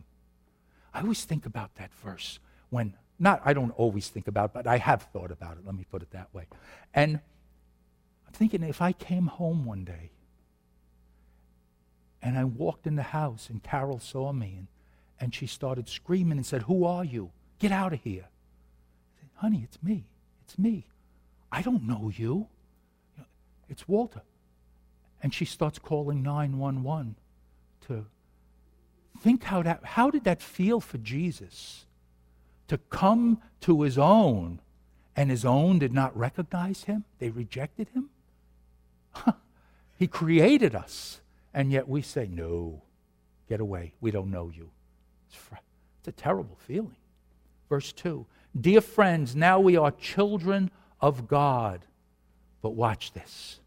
I 0.95 1.01
always 1.01 1.25
think 1.25 1.45
about 1.45 1.75
that 1.75 1.93
verse 1.93 2.39
when, 2.71 2.95
not, 3.19 3.43
I 3.45 3.53
don't 3.53 3.73
always 3.73 4.09
think 4.09 4.29
about 4.29 4.51
it, 4.51 4.55
but 4.55 4.67
I 4.69 4.79
have 4.79 5.03
thought 5.13 5.33
about 5.33 5.59
it. 5.59 5.67
Let 5.67 5.75
me 5.75 5.85
put 5.91 6.03
it 6.03 6.13
that 6.13 6.33
way. 6.33 6.47
And 6.95 7.19
I'm 8.27 8.33
thinking 8.33 8.63
if 8.63 8.81
I 8.81 8.93
came 8.93 9.27
home 9.27 9.65
one 9.65 9.85
day 9.85 10.13
and 12.23 12.39
I 12.39 12.45
walked 12.45 12.87
in 12.87 12.95
the 12.95 13.03
house 13.03 13.51
and 13.51 13.61
Carol 13.61 13.99
saw 13.99 14.33
me 14.33 14.55
and, 14.57 14.69
and 15.19 15.35
she 15.35 15.49
started 15.49 15.89
screaming 15.89 16.39
and 16.39 16.47
said, 16.47 16.63
Who 16.63 16.85
are 16.85 17.05
you? 17.05 17.33
Get 17.59 17.73
out 17.73 17.93
of 17.93 18.01
here. 18.03 18.27
I 18.29 19.21
said, 19.21 19.31
Honey, 19.35 19.63
it's 19.65 19.83
me. 19.83 20.05
It's 20.45 20.57
me. 20.57 20.87
I 21.51 21.61
don't 21.61 21.83
know 21.83 22.13
you. 22.15 22.47
It's 23.69 23.89
Walter. 23.89 24.23
And 25.21 25.35
she 25.35 25.45
starts 25.45 25.81
calling 25.81 26.23
911 26.23 27.17
to 27.89 28.07
think 29.21 29.45
how 29.45 29.63
that 29.63 29.85
how 29.85 30.11
did 30.11 30.25
that 30.25 30.43
feel 30.43 30.81
for 30.81 30.99
Jesus 30.99 31.87
to 32.69 32.79
come 32.79 33.41
to 33.61 33.83
his 33.83 33.97
own 33.97 34.61
and 35.15 35.31
his 35.31 35.45
own 35.45 35.79
did 35.79 35.93
not 35.93 36.17
recognize 36.17 36.85
him 36.85 37.05
they 37.19 37.31
rejected 37.31 37.89
him 37.91 38.11
he 39.99 40.07
created 40.07 40.75
us 40.75 41.21
and 41.57 41.73
yet 41.73 41.89
we 41.89 42.03
say, 42.03 42.29
no, 42.31 42.83
get 43.49 43.61
away. 43.61 43.95
We 44.03 44.11
don't 44.11 44.31
know 44.31 44.53
you. 44.55 44.69
It's, 45.27 45.37
fr- 45.37 45.55
it's 45.99 46.09
a 46.09 46.13
terrible 46.13 46.59
feeling. 46.67 46.97
Verse 47.71 47.93
2 47.93 48.27
Dear 48.61 48.83
friends, 48.83 49.35
now 49.35 49.59
we 49.59 49.79
are 49.79 49.91
children 49.91 50.71
of 51.01 51.27
God. 51.27 51.81
But 52.61 52.75
watch 52.75 53.15
this. 53.15 53.61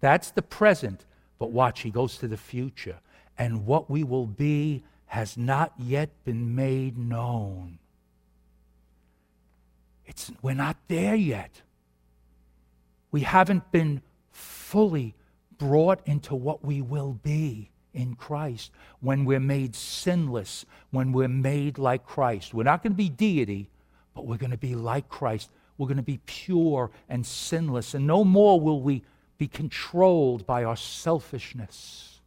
That's 0.00 0.32
the 0.32 0.42
present. 0.42 1.06
But 1.38 1.52
watch, 1.52 1.82
he 1.82 1.90
goes 1.90 2.18
to 2.18 2.26
the 2.26 2.36
future. 2.36 2.98
And 3.38 3.64
what 3.64 3.88
we 3.88 4.02
will 4.02 4.26
be 4.26 4.82
has 5.06 5.36
not 5.36 5.72
yet 5.78 6.10
been 6.24 6.54
made 6.54 6.98
known. 6.98 7.78
It's, 10.06 10.30
we're 10.42 10.54
not 10.54 10.76
there 10.88 11.14
yet. 11.14 11.62
We 13.10 13.20
haven't 13.20 13.70
been 13.70 14.02
fully 14.32 15.14
brought 15.56 16.00
into 16.06 16.34
what 16.34 16.64
we 16.64 16.82
will 16.82 17.18
be 17.22 17.70
in 17.94 18.14
Christ 18.16 18.70
when 19.00 19.24
we're 19.24 19.40
made 19.40 19.74
sinless, 19.74 20.66
when 20.90 21.12
we're 21.12 21.28
made 21.28 21.78
like 21.78 22.04
Christ. 22.04 22.52
We're 22.52 22.64
not 22.64 22.82
going 22.82 22.92
to 22.92 22.96
be 22.96 23.08
deity, 23.08 23.70
but 24.14 24.26
we're 24.26 24.36
going 24.36 24.50
to 24.50 24.58
be 24.58 24.74
like 24.74 25.08
Christ. 25.08 25.50
We're 25.78 25.86
going 25.86 25.96
to 25.96 26.02
be 26.02 26.20
pure 26.26 26.90
and 27.08 27.24
sinless, 27.24 27.94
and 27.94 28.06
no 28.06 28.24
more 28.24 28.60
will 28.60 28.82
we 28.82 29.04
be 29.38 29.46
controlled 29.46 30.44
by 30.46 30.64
our 30.64 30.76
selfishness 30.76 32.17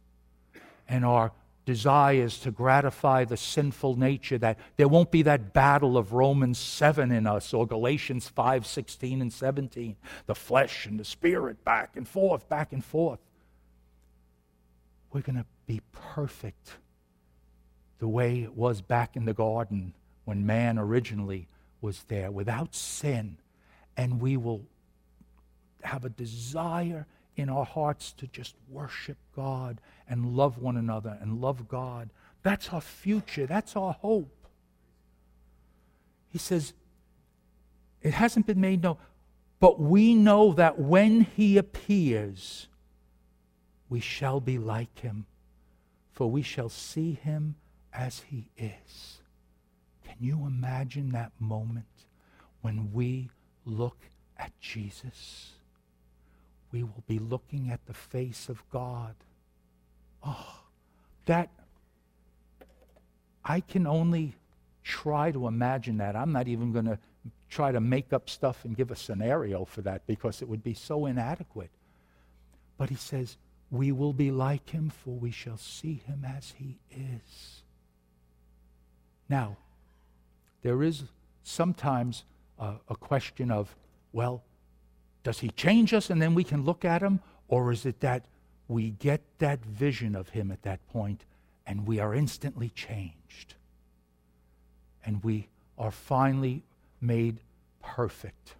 and 0.88 1.04
our 1.04 1.32
desires 1.64 2.38
to 2.40 2.50
gratify 2.50 3.24
the 3.24 3.36
sinful 3.36 3.96
nature 3.96 4.38
that 4.38 4.58
there 4.76 4.88
won't 4.88 5.10
be 5.10 5.22
that 5.22 5.52
battle 5.52 5.96
of 5.96 6.12
Romans 6.12 6.58
7 6.58 7.12
in 7.12 7.26
us 7.26 7.54
or 7.54 7.66
Galatians 7.66 8.28
5 8.28 8.66
16 8.66 9.22
and 9.22 9.32
17 9.32 9.96
the 10.26 10.34
flesh 10.34 10.86
and 10.86 10.98
the 10.98 11.04
spirit 11.04 11.64
back 11.64 11.96
and 11.96 12.06
forth 12.06 12.48
back 12.48 12.72
and 12.72 12.84
forth. 12.84 13.20
We're 15.12 15.20
going 15.20 15.36
to 15.36 15.46
be 15.66 15.82
perfect 15.92 16.78
the 17.98 18.08
way 18.08 18.42
it 18.42 18.56
was 18.56 18.82
back 18.82 19.14
in 19.14 19.26
the 19.26 19.34
garden 19.34 19.94
when 20.24 20.44
man 20.44 20.78
originally 20.78 21.48
was 21.80 22.04
there 22.08 22.30
without 22.30 22.74
sin. 22.74 23.36
And 23.96 24.20
we 24.20 24.36
will 24.36 24.64
have 25.82 26.04
a 26.04 26.08
desire 26.08 27.06
in 27.36 27.48
our 27.48 27.64
hearts 27.64 28.12
to 28.12 28.26
just 28.26 28.54
worship 28.68 29.16
God 29.34 29.80
and 30.08 30.36
love 30.36 30.58
one 30.58 30.76
another 30.76 31.18
and 31.20 31.40
love 31.40 31.68
God. 31.68 32.10
That's 32.42 32.68
our 32.70 32.80
future. 32.80 33.46
That's 33.46 33.76
our 33.76 33.94
hope. 33.94 34.46
He 36.28 36.38
says, 36.38 36.74
it 38.00 38.14
hasn't 38.14 38.46
been 38.46 38.60
made 38.60 38.82
known, 38.82 38.96
but 39.60 39.80
we 39.80 40.14
know 40.14 40.52
that 40.54 40.78
when 40.78 41.20
he 41.20 41.56
appears, 41.56 42.68
we 43.88 44.00
shall 44.00 44.40
be 44.40 44.58
like 44.58 44.98
him, 45.00 45.26
for 46.10 46.30
we 46.30 46.42
shall 46.42 46.68
see 46.68 47.12
him 47.12 47.54
as 47.92 48.20
he 48.30 48.50
is. 48.56 49.20
Can 50.04 50.16
you 50.20 50.46
imagine 50.46 51.12
that 51.12 51.32
moment 51.38 51.86
when 52.60 52.92
we 52.92 53.30
look 53.64 53.98
at 54.38 54.58
Jesus? 54.60 55.52
We 56.72 56.82
will 56.82 57.04
be 57.06 57.18
looking 57.18 57.70
at 57.70 57.84
the 57.86 57.94
face 57.94 58.48
of 58.48 58.62
God. 58.70 59.14
Oh, 60.24 60.60
that, 61.26 61.50
I 63.44 63.60
can 63.60 63.86
only 63.86 64.34
try 64.82 65.30
to 65.30 65.46
imagine 65.46 65.98
that. 65.98 66.16
I'm 66.16 66.32
not 66.32 66.48
even 66.48 66.72
going 66.72 66.86
to 66.86 66.98
try 67.50 67.70
to 67.70 67.80
make 67.80 68.12
up 68.12 68.30
stuff 68.30 68.64
and 68.64 68.76
give 68.76 68.90
a 68.90 68.96
scenario 68.96 69.64
for 69.64 69.82
that 69.82 70.06
because 70.06 70.40
it 70.40 70.48
would 70.48 70.64
be 70.64 70.74
so 70.74 71.06
inadequate. 71.06 71.70
But 72.78 72.88
he 72.88 72.96
says, 72.96 73.36
We 73.70 73.92
will 73.92 74.14
be 74.14 74.30
like 74.30 74.70
him, 74.70 74.90
for 74.90 75.10
we 75.10 75.30
shall 75.30 75.58
see 75.58 76.02
him 76.06 76.24
as 76.24 76.54
he 76.56 76.78
is. 76.90 77.62
Now, 79.28 79.56
there 80.62 80.82
is 80.82 81.04
sometimes 81.42 82.24
a, 82.58 82.74
a 82.88 82.96
question 82.96 83.50
of, 83.50 83.74
well, 84.12 84.42
does 85.22 85.40
he 85.40 85.50
change 85.50 85.92
us 85.94 86.10
and 86.10 86.20
then 86.20 86.34
we 86.34 86.44
can 86.44 86.64
look 86.64 86.84
at 86.84 87.02
him? 87.02 87.20
Or 87.48 87.72
is 87.72 87.86
it 87.86 88.00
that 88.00 88.24
we 88.68 88.90
get 88.90 89.20
that 89.38 89.64
vision 89.64 90.14
of 90.14 90.30
him 90.30 90.50
at 90.50 90.62
that 90.62 90.86
point 90.88 91.24
and 91.66 91.86
we 91.86 92.00
are 92.00 92.14
instantly 92.14 92.70
changed? 92.70 93.54
and 95.04 95.22
we 95.22 95.48
are 95.78 95.90
finally 95.90 96.62
made 97.00 97.40
perfect. 97.82 98.54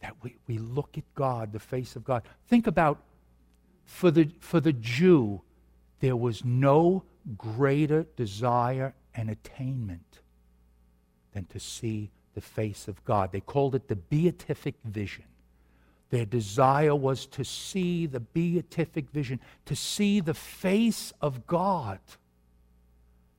That 0.00 0.14
we, 0.22 0.36
we 0.46 0.58
look 0.58 0.96
at 0.96 1.04
God, 1.14 1.52
the 1.52 1.58
face 1.58 1.96
of 1.96 2.04
God. 2.04 2.22
Think 2.46 2.66
about 2.66 3.02
for 3.84 4.10
the, 4.10 4.30
for 4.40 4.60
the 4.60 4.72
Jew, 4.72 5.42
there 6.00 6.16
was 6.16 6.44
no 6.44 7.04
greater 7.36 8.06
desire 8.16 8.94
and 9.14 9.28
attainment 9.30 10.20
than 11.32 11.46
to 11.46 11.58
see 11.58 12.10
the 12.38 12.42
face 12.42 12.86
of 12.86 13.04
God. 13.04 13.32
They 13.32 13.40
called 13.40 13.74
it 13.74 13.88
the 13.88 13.96
beatific 13.96 14.76
vision. 14.84 15.24
Their 16.10 16.24
desire 16.24 16.94
was 16.94 17.26
to 17.26 17.44
see 17.44 18.06
the 18.06 18.20
beatific 18.20 19.10
vision, 19.10 19.40
to 19.66 19.74
see 19.74 20.20
the 20.20 20.34
face 20.34 21.12
of 21.20 21.48
God. 21.48 21.98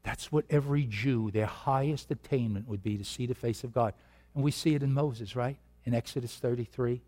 That's 0.03 0.33
what 0.33 0.43
every 0.49 0.83
Jew, 0.83 1.31
their 1.31 1.45
highest 1.45 2.11
attainment 2.11 2.67
would 2.67 2.83
be 2.83 2.97
to 2.97 3.05
see 3.05 3.25
the 3.25 3.35
face 3.35 3.63
of 3.63 3.73
God. 3.73 3.93
And 4.35 4.43
we 4.43 4.51
see 4.51 4.75
it 4.75 4.83
in 4.83 4.93
Moses, 4.93 5.33
right? 5.33 5.55
In 5.85 5.93
Exodus 5.93 6.35
33. 6.35 6.99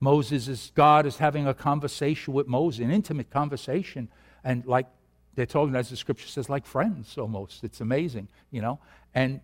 Moses 0.00 0.48
is, 0.48 0.72
God 0.74 1.06
is 1.06 1.18
having 1.18 1.46
a 1.46 1.54
conversation 1.54 2.34
with 2.34 2.48
Moses, 2.48 2.80
an 2.80 2.90
intimate 2.90 3.30
conversation. 3.30 4.08
And 4.42 4.66
like 4.66 4.88
they're 5.36 5.46
talking, 5.46 5.76
as 5.76 5.88
the 5.88 5.96
scripture 5.96 6.26
says, 6.26 6.50
like 6.50 6.66
friends 6.66 7.16
almost. 7.16 7.62
It's 7.62 7.80
amazing, 7.80 8.26
you 8.50 8.60
know? 8.60 8.80
And, 9.14 9.40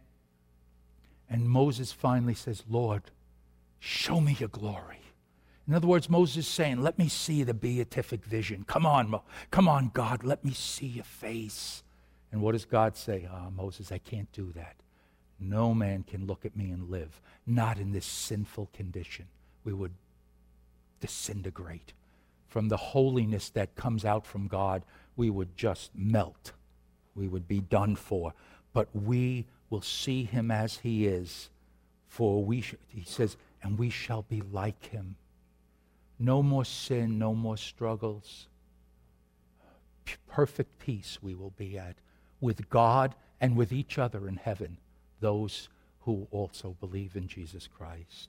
and 1.28 1.48
Moses 1.48 1.92
finally 1.92 2.34
says, 2.34 2.64
Lord, 2.68 3.02
show 3.78 4.20
me 4.20 4.36
your 4.38 4.48
glory. 4.48 5.00
In 5.66 5.74
other 5.74 5.86
words, 5.86 6.10
Moses 6.10 6.38
is 6.38 6.46
saying, 6.46 6.82
Let 6.82 6.98
me 6.98 7.08
see 7.08 7.42
the 7.42 7.54
beatific 7.54 8.24
vision. 8.24 8.64
Come 8.66 8.84
on, 8.84 9.08
Mo- 9.08 9.24
come 9.50 9.68
on, 9.68 9.90
God, 9.94 10.22
let 10.22 10.44
me 10.44 10.52
see 10.52 10.86
your 10.86 11.04
face. 11.04 11.82
And 12.30 12.42
what 12.42 12.52
does 12.52 12.64
God 12.64 12.96
say? 12.96 13.26
Ah, 13.30 13.44
oh, 13.46 13.50
Moses, 13.50 13.92
I 13.92 13.98
can't 13.98 14.30
do 14.32 14.52
that. 14.54 14.76
No 15.40 15.72
man 15.74 16.02
can 16.02 16.26
look 16.26 16.44
at 16.44 16.56
me 16.56 16.70
and 16.70 16.90
live, 16.90 17.20
not 17.46 17.78
in 17.78 17.92
this 17.92 18.06
sinful 18.06 18.70
condition. 18.72 19.26
We 19.64 19.72
would 19.72 19.92
disintegrate. 21.00 21.92
From 22.48 22.68
the 22.68 22.76
holiness 22.76 23.50
that 23.50 23.74
comes 23.74 24.04
out 24.04 24.26
from 24.26 24.46
God, 24.46 24.82
we 25.16 25.30
would 25.30 25.56
just 25.56 25.90
melt. 25.94 26.52
We 27.14 27.28
would 27.28 27.48
be 27.48 27.60
done 27.60 27.96
for. 27.96 28.32
But 28.72 28.88
we 28.94 29.46
will 29.74 29.82
see 29.82 30.22
him 30.22 30.52
as 30.52 30.78
he 30.78 31.04
is, 31.04 31.50
for 32.06 32.44
we, 32.44 32.60
sh- 32.60 32.76
he 32.86 33.02
says, 33.04 33.36
and 33.60 33.76
we 33.76 33.90
shall 33.90 34.22
be 34.22 34.40
like 34.52 34.86
him. 34.86 35.16
No 36.16 36.44
more 36.44 36.64
sin, 36.64 37.18
no 37.18 37.34
more 37.34 37.56
struggles. 37.56 38.46
P- 40.04 40.14
perfect 40.28 40.78
peace 40.78 41.18
we 41.20 41.34
will 41.34 41.52
be 41.58 41.76
at 41.76 41.96
with 42.40 42.70
God 42.70 43.16
and 43.40 43.56
with 43.56 43.72
each 43.72 43.98
other 43.98 44.28
in 44.28 44.36
heaven, 44.36 44.76
those 45.18 45.68
who 46.02 46.28
also 46.30 46.76
believe 46.78 47.16
in 47.16 47.26
Jesus 47.26 47.66
Christ. 47.66 48.28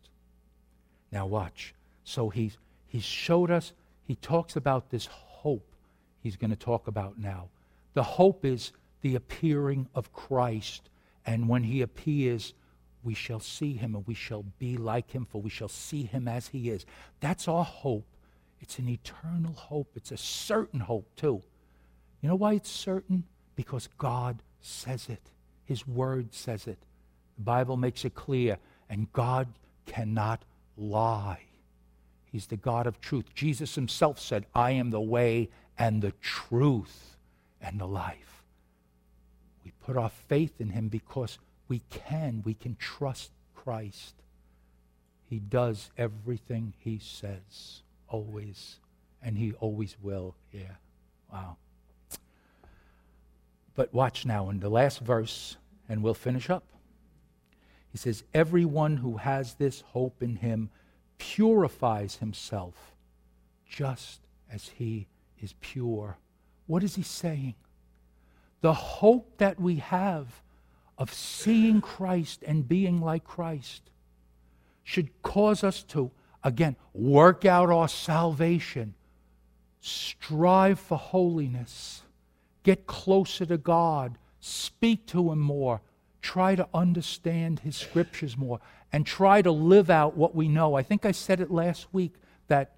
Now, 1.12 1.28
watch. 1.28 1.76
So 2.04 2.30
he's, 2.30 2.58
he's 2.88 3.04
showed 3.04 3.52
us, 3.52 3.72
he 4.08 4.16
talks 4.16 4.56
about 4.56 4.90
this 4.90 5.06
hope 5.12 5.76
he's 6.24 6.38
going 6.38 6.50
to 6.50 6.56
talk 6.56 6.88
about 6.88 7.20
now. 7.20 7.50
The 7.94 8.02
hope 8.02 8.46
is 8.46 8.72
the 9.04 9.14
appearing 9.14 9.88
of 9.94 10.12
Christ. 10.12 10.90
And 11.26 11.50
when 11.50 11.64
he 11.64 11.82
appears, 11.82 12.54
we 13.04 13.14
shall 13.14 13.40
see 13.40 13.74
him 13.74 13.96
and 13.96 14.06
we 14.08 14.14
shall 14.14 14.44
be 14.60 14.78
like 14.78 15.12
him, 15.12 15.26
for 15.26 15.42
we 15.42 15.50
shall 15.50 15.68
see 15.68 16.04
him 16.04 16.28
as 16.28 16.48
he 16.48 16.70
is. 16.70 16.86
That's 17.20 17.48
our 17.48 17.64
hope. 17.64 18.06
It's 18.60 18.80
an 18.80 18.90
eternal 18.90 19.54
hope. 19.54 19.92
It's 19.96 20.12
a 20.12 20.18
certain 20.18 20.80
hope, 20.80 21.08
too. 21.16 21.42
You 22.22 22.30
know 22.30 22.36
why 22.36 22.54
it's 22.54 22.70
certain? 22.70 23.26
Because 23.56 23.90
God 23.98 24.42
says 24.60 25.08
it, 25.10 25.22
His 25.66 25.88
Word 25.88 26.34
says 26.34 26.66
it. 26.68 26.80
The 27.38 27.44
Bible 27.44 27.78
makes 27.78 28.06
it 28.06 28.16
clear, 28.16 28.58
and 28.90 29.12
God 29.14 29.48
cannot 29.86 30.44
lie. 30.78 31.42
He's 32.32 32.48
the 32.48 32.58
God 32.58 32.88
of 32.88 33.00
truth. 33.00 33.26
Jesus 33.36 33.76
himself 33.76 34.20
said, 34.20 34.46
I 34.54 34.72
am 34.72 34.90
the 34.90 35.00
way 35.00 35.50
and 35.78 36.02
the 36.02 36.12
truth 36.22 37.18
and 37.62 37.80
the 37.80 37.88
life. 37.88 38.35
Put 39.86 39.98
our 39.98 40.10
faith 40.10 40.60
in 40.60 40.70
him 40.70 40.88
because 40.88 41.38
we 41.68 41.84
can. 41.92 42.42
We 42.44 42.56
can 42.56 42.76
trust 42.76 43.32
Christ. 43.54 44.16
He 45.30 45.38
does 45.38 45.92
everything 45.96 46.74
he 46.80 47.00
says, 47.00 47.84
always, 48.08 48.78
and 49.22 49.38
he 49.38 49.54
always 49.54 49.96
will. 50.02 50.36
Yeah. 50.52 50.78
Wow. 51.32 51.58
But 53.76 53.94
watch 53.94 54.26
now 54.26 54.50
in 54.50 54.60
the 54.60 54.70
last 54.70 55.02
verse, 55.02 55.58
and 55.88 56.02
we'll 56.02 56.14
finish 56.16 56.50
up. 56.50 56.64
He 57.92 57.98
says, 58.00 58.24
Everyone 58.34 58.98
who 58.98 59.18
has 59.18 59.54
this 59.54 59.82
hope 59.82 60.24
in 60.24 60.38
him 60.38 60.70
purifies 61.18 62.16
himself 62.16 62.96
just 63.70 64.22
as 64.52 64.70
he 64.78 65.08
is 65.40 65.54
pure. 65.62 66.18
What 66.66 66.84
is 66.84 66.96
he 66.96 67.04
saying? 67.04 67.54
The 68.66 68.74
hope 68.74 69.38
that 69.38 69.60
we 69.60 69.76
have 69.76 70.42
of 70.98 71.14
seeing 71.14 71.82
Christ 71.82 72.44
and 72.48 72.68
being 72.68 73.00
like 73.00 73.24
Christ 73.24 73.92
should 74.84 75.22
cause 75.22 75.64
us 75.64 75.84
to, 75.84 76.10
again, 76.44 76.76
work 76.92 77.46
out 77.46 77.70
our 77.70 77.88
salvation, 77.88 78.96
strive 79.82 80.80
for 80.80 80.98
holiness 80.98 82.02
Get 82.66 82.88
closer 82.88 83.46
to 83.46 83.60
God. 83.60 84.18
Speak 84.40 85.06
to 85.08 85.32
Him 85.32 85.40
more. 85.40 85.82
Try 86.24 86.56
to 86.56 86.68
understand 86.74 87.60
His 87.60 87.78
scriptures 87.78 88.36
more. 88.36 88.60
And 88.92 89.06
try 89.06 89.44
to 89.44 89.52
live 89.52 89.92
out 89.92 90.18
what 90.18 90.34
we 90.34 90.48
know. 90.48 90.74
I 90.74 90.82
think 90.82 91.06
I 91.06 91.12
said 91.12 91.40
it 91.40 91.52
last 91.52 91.94
week 91.94 92.16
that 92.48 92.74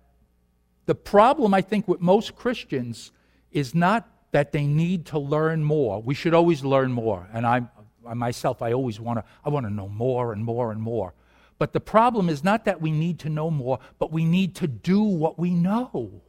the 0.85 0.93
problem, 0.93 1.53
I 1.53 1.61
think, 1.61 1.87
with 1.87 2.01
most 2.01 2.35
Christians 2.35 3.13
is 3.53 3.73
not 3.73 4.09
that 4.31 4.51
they 4.51 4.65
need 4.65 5.05
to 5.07 5.19
learn 5.19 5.63
more. 5.63 6.01
We 6.01 6.13
should 6.13 6.33
always 6.33 6.63
learn 6.63 6.91
more. 6.91 7.27
And 7.33 7.45
I, 7.45 7.61
I 8.05 8.13
myself, 8.13 8.61
I 8.61 8.73
always 8.73 8.99
want 8.99 9.19
to, 9.19 9.25
I 9.43 9.49
want 9.49 9.65
to 9.65 9.73
know 9.73 9.87
more 9.87 10.33
and 10.33 10.43
more 10.43 10.71
and 10.71 10.81
more. 10.81 11.13
But 11.59 11.73
the 11.73 11.79
problem 11.79 12.29
is 12.29 12.43
not 12.43 12.65
that 12.65 12.81
we 12.81 12.91
need 12.91 13.19
to 13.19 13.29
know 13.29 13.49
more, 13.49 13.79
but 13.99 14.11
we 14.11 14.25
need 14.25 14.55
to 14.55 14.67
do 14.67 15.01
what 15.01 15.39
we 15.39 15.51
know. 15.51 16.21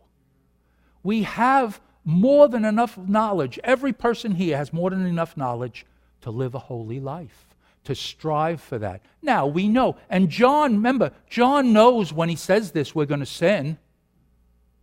We 1.03 1.23
have 1.25 1.81
more 2.05 2.49
than 2.49 2.65
enough 2.65 2.97
knowledge. 2.97 3.59
Every 3.63 3.93
person 3.93 4.33
here 4.33 4.57
has 4.57 4.73
more 4.73 4.91
than 4.91 5.05
enough 5.05 5.37
knowledge 5.37 5.85
to 6.23 6.31
live 6.31 6.55
a 6.55 6.59
holy 6.59 7.01
life, 7.01 7.47
to 7.85 7.95
strive 7.95 8.61
for 8.61 8.79
that. 8.79 9.03
Now, 9.21 9.47
we 9.47 9.69
know, 9.69 9.97
and 10.09 10.31
John, 10.31 10.77
remember, 10.77 11.13
John 11.29 11.73
knows 11.73 12.13
when 12.13 12.29
he 12.29 12.37
says 12.37 12.73
this, 12.73 12.95
we're 12.95 13.05
going 13.05 13.21
to 13.21 13.27
sin. 13.27 13.79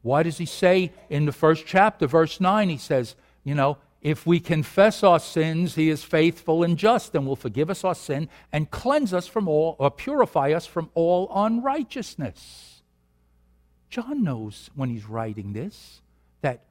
Why 0.06 0.22
does 0.22 0.38
he 0.38 0.46
say 0.46 0.92
in 1.10 1.26
the 1.26 1.32
first 1.32 1.66
chapter, 1.66 2.06
verse 2.06 2.40
9, 2.40 2.70
he 2.70 2.78
says, 2.78 3.16
you 3.44 3.56
know, 3.56 3.80
if 4.04 4.28
we 4.28 4.40
confess 4.40 5.02
our 5.02 5.20
sins, 5.20 5.74
he 5.74 5.90
is 5.90 6.04
faithful 6.04 6.62
and 6.62 6.78
just 6.78 7.16
and 7.16 7.26
will 7.26 7.36
forgive 7.36 7.72
us 7.72 7.84
our 7.84 7.96
sin 7.96 8.30
and 8.54 8.70
cleanse 8.70 9.16
us 9.16 9.26
from 9.26 9.48
all, 9.48 9.76
or 9.80 9.90
purify 9.90 10.52
us 10.52 10.68
from 10.68 10.92
all 10.94 11.32
unrighteousness. 11.34 12.84
John 13.90 14.24
knows 14.24 14.70
when 14.76 14.92
he's 14.92 15.08
writing 15.08 15.54
this 15.54 16.02
that 16.42 16.66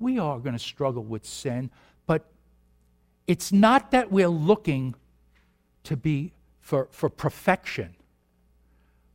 we 0.00 0.18
are 0.18 0.40
going 0.40 0.54
to 0.54 0.58
struggle 0.58 1.04
with 1.04 1.24
sin, 1.24 1.70
but 2.08 2.26
it's 3.28 3.52
not 3.52 3.92
that 3.92 4.10
we're 4.10 4.26
looking 4.26 4.96
to 5.84 5.96
be 5.96 6.32
for, 6.58 6.88
for 6.90 7.08
perfection, 7.08 7.94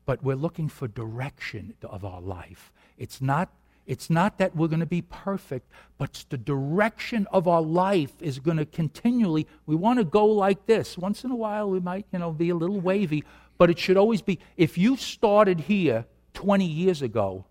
but 0.05 0.23
we're 0.23 0.37
looking 0.37 0.69
for 0.69 0.87
direction 0.87 1.73
of 1.83 2.05
our 2.05 2.21
life. 2.21 2.71
It's 2.97 3.19
not, 3.19 3.49
it's 3.85 4.09
not 4.09 4.37
that 4.39 4.55
we're 4.55 4.67
going 4.67 4.79
to 4.79 4.85
be 4.85 5.01
perfect, 5.01 5.69
but 5.97 6.25
the 6.29 6.37
direction 6.37 7.27
of 7.31 7.47
our 7.47 7.61
life 7.61 8.13
is 8.19 8.39
going 8.39 8.57
to 8.57 8.65
continually, 8.65 9.47
we 9.65 9.75
want 9.75 9.99
to 9.99 10.05
go 10.05 10.25
like 10.25 10.65
this. 10.65 10.97
Once 10.97 11.23
in 11.23 11.31
a 11.31 11.35
while, 11.35 11.69
we 11.69 11.79
might, 11.79 12.05
you 12.11 12.19
know, 12.19 12.31
be 12.31 12.49
a 12.49 12.55
little 12.55 12.79
wavy, 12.79 13.23
but 13.57 13.69
it 13.69 13.77
should 13.77 13.97
always 13.97 14.21
be, 14.21 14.39
if 14.57 14.77
you 14.77 14.97
started 14.97 15.61
here 15.61 16.05
20 16.33 16.65
years 16.65 17.01
ago 17.01 17.45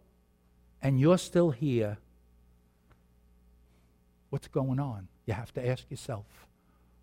and 0.82 1.00
you're 1.00 1.18
still 1.18 1.50
here, 1.50 1.98
What's 4.34 4.48
going 4.48 4.80
on? 4.80 5.06
You 5.26 5.34
have 5.34 5.54
to 5.54 5.64
ask 5.64 5.88
yourself, 5.88 6.26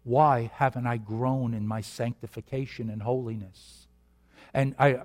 why 0.04 0.52
haven't 0.54 0.86
I 0.86 0.98
grown 0.98 1.54
in 1.54 1.66
my 1.66 1.80
sanctification 1.80 2.90
and 2.90 3.02
holiness? 3.02 3.88
And 4.54 4.76
I, 4.78 5.04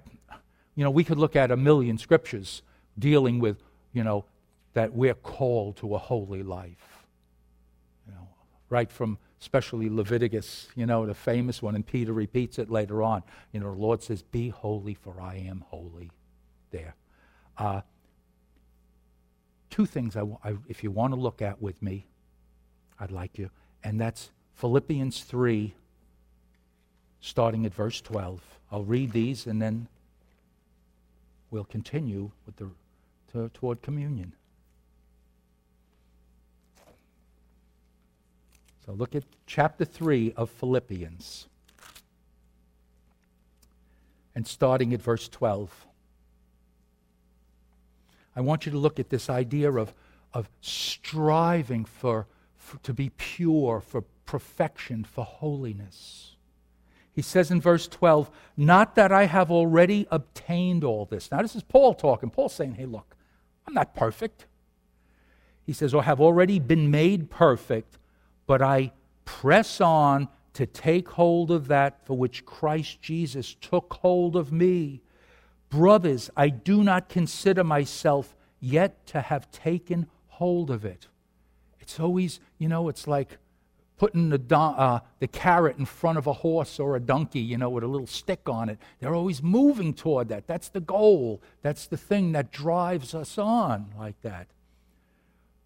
you 0.74 0.82
know, 0.82 0.90
we 0.90 1.04
could 1.04 1.18
look 1.18 1.36
at 1.36 1.52
a 1.52 1.56
million 1.56 1.98
scriptures 1.98 2.62
dealing 2.98 3.38
with, 3.38 3.62
you 3.96 4.04
know, 4.04 4.26
that 4.74 4.92
we're 4.92 5.14
called 5.14 5.78
to 5.78 5.94
a 5.94 5.98
holy 5.98 6.42
life. 6.42 7.06
You 8.06 8.12
know, 8.12 8.28
right 8.68 8.90
from 8.92 9.18
especially 9.40 9.88
Leviticus, 9.88 10.68
you 10.76 10.86
know, 10.86 11.06
the 11.06 11.14
famous 11.14 11.62
one, 11.62 11.74
and 11.74 11.86
Peter 11.86 12.12
repeats 12.12 12.58
it 12.58 12.70
later 12.70 13.02
on. 13.02 13.22
You 13.52 13.60
know, 13.60 13.74
the 13.74 13.80
Lord 13.80 14.02
says, 14.02 14.22
Be 14.22 14.50
holy, 14.50 14.94
for 14.94 15.20
I 15.20 15.36
am 15.36 15.64
holy. 15.68 16.10
There. 16.70 16.94
Uh, 17.56 17.80
two 19.70 19.86
things 19.86 20.16
I, 20.16 20.22
I, 20.44 20.56
if 20.68 20.84
you 20.84 20.90
want 20.90 21.14
to 21.14 21.20
look 21.20 21.40
at 21.40 21.62
with 21.62 21.80
me 21.82 22.06
I'd 22.98 23.10
like 23.10 23.38
you. 23.38 23.50
And 23.84 24.00
that's 24.00 24.30
Philippians 24.54 25.22
3 25.22 25.74
starting 27.20 27.66
at 27.66 27.74
verse 27.74 28.00
12. 28.00 28.40
I'll 28.72 28.84
read 28.84 29.12
these 29.12 29.46
and 29.46 29.60
then 29.60 29.88
we'll 31.50 31.64
continue 31.64 32.30
with 32.44 32.56
the, 32.56 32.70
to, 33.36 33.48
toward 33.50 33.82
communion. 33.82 34.32
So 38.84 38.92
look 38.92 39.14
at 39.14 39.24
chapter 39.46 39.84
3 39.84 40.32
of 40.36 40.48
Philippians 40.48 41.48
and 44.34 44.46
starting 44.46 44.92
at 44.94 45.02
verse 45.02 45.28
12. 45.28 45.86
I 48.36 48.40
want 48.42 48.66
you 48.66 48.72
to 48.72 48.78
look 48.78 49.00
at 49.00 49.08
this 49.08 49.28
idea 49.28 49.72
of, 49.72 49.92
of 50.32 50.48
striving 50.60 51.84
for, 51.84 52.26
for, 52.56 52.78
to 52.78 52.92
be 52.92 53.10
pure, 53.16 53.80
for 53.80 54.02
perfection, 54.26 55.04
for 55.04 55.24
holiness. 55.24 56.36
He 57.12 57.22
says 57.22 57.50
in 57.50 57.62
verse 57.62 57.88
12, 57.88 58.30
Not 58.58 58.94
that 58.94 59.10
I 59.10 59.24
have 59.24 59.50
already 59.50 60.06
obtained 60.10 60.84
all 60.84 61.06
this. 61.06 61.32
Now, 61.32 61.40
this 61.40 61.56
is 61.56 61.62
Paul 61.62 61.94
talking. 61.94 62.28
Paul's 62.28 62.54
saying, 62.54 62.74
Hey, 62.74 62.84
look, 62.84 63.15
I'm 63.66 63.74
not 63.74 63.94
perfect. 63.94 64.46
He 65.64 65.72
says, 65.72 65.94
oh, 65.94 66.00
I 66.00 66.04
have 66.04 66.20
already 66.20 66.58
been 66.58 66.90
made 66.90 67.30
perfect, 67.30 67.98
but 68.46 68.62
I 68.62 68.92
press 69.24 69.80
on 69.80 70.28
to 70.54 70.64
take 70.64 71.08
hold 71.10 71.50
of 71.50 71.68
that 71.68 72.06
for 72.06 72.16
which 72.16 72.46
Christ 72.46 73.02
Jesus 73.02 73.54
took 73.60 73.94
hold 73.94 74.36
of 74.36 74.52
me. 74.52 75.02
Brothers, 75.68 76.30
I 76.36 76.48
do 76.48 76.84
not 76.84 77.08
consider 77.08 77.64
myself 77.64 78.34
yet 78.60 79.06
to 79.08 79.20
have 79.20 79.50
taken 79.50 80.06
hold 80.28 80.70
of 80.70 80.84
it. 80.84 81.08
It's 81.80 82.00
always, 82.00 82.40
you 82.58 82.68
know, 82.68 82.88
it's 82.88 83.06
like 83.06 83.38
putting 83.98 84.28
the, 84.28 84.38
don- 84.38 84.74
uh, 84.76 85.00
the 85.20 85.28
carrot 85.28 85.78
in 85.78 85.86
front 85.86 86.18
of 86.18 86.26
a 86.26 86.32
horse 86.32 86.78
or 86.78 86.96
a 86.96 87.00
donkey, 87.00 87.40
you 87.40 87.56
know, 87.56 87.70
with 87.70 87.84
a 87.84 87.86
little 87.86 88.06
stick 88.06 88.48
on 88.48 88.68
it. 88.68 88.78
They're 89.00 89.14
always 89.14 89.42
moving 89.42 89.94
toward 89.94 90.28
that. 90.28 90.46
That's 90.46 90.68
the 90.68 90.80
goal. 90.80 91.40
That's 91.62 91.86
the 91.86 91.96
thing 91.96 92.32
that 92.32 92.52
drives 92.52 93.14
us 93.14 93.38
on 93.38 93.92
like 93.98 94.20
that. 94.22 94.48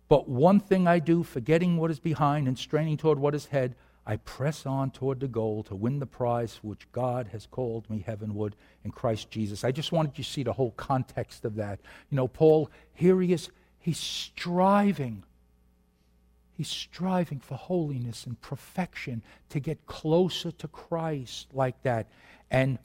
But 0.08 0.28
one 0.28 0.60
thing 0.60 0.86
I 0.88 0.98
do, 0.98 1.22
forgetting 1.22 1.76
what 1.76 1.90
is 1.90 2.00
behind 2.00 2.48
and 2.48 2.58
straining 2.58 2.96
toward 2.96 3.18
what 3.18 3.34
is 3.34 3.46
ahead, 3.46 3.74
I 4.06 4.16
press 4.16 4.66
on 4.66 4.90
toward 4.90 5.20
the 5.20 5.28
goal 5.28 5.62
to 5.64 5.74
win 5.76 6.00
the 6.00 6.06
prize 6.06 6.58
which 6.62 6.90
God 6.90 7.28
has 7.32 7.46
called 7.46 7.88
me 7.88 8.02
heavenward 8.04 8.56
in 8.84 8.90
Christ 8.90 9.30
Jesus. 9.30 9.62
I 9.62 9.70
just 9.70 9.92
wanted 9.92 10.18
you 10.18 10.24
to 10.24 10.30
see 10.30 10.42
the 10.42 10.52
whole 10.52 10.72
context 10.72 11.44
of 11.44 11.54
that. 11.56 11.80
You 12.10 12.16
know, 12.16 12.26
Paul, 12.26 12.70
here 12.92 13.20
he 13.20 13.32
is, 13.32 13.50
he's 13.78 13.98
striving. 13.98 15.22
He's 16.60 16.68
striving 16.68 17.38
for 17.38 17.54
holiness 17.54 18.26
and 18.26 18.38
perfection 18.42 19.22
to 19.48 19.60
get 19.60 19.86
closer 19.86 20.50
to 20.50 20.68
Christ 20.68 21.46
like 21.54 21.82
that. 21.84 22.06
And 22.50 22.78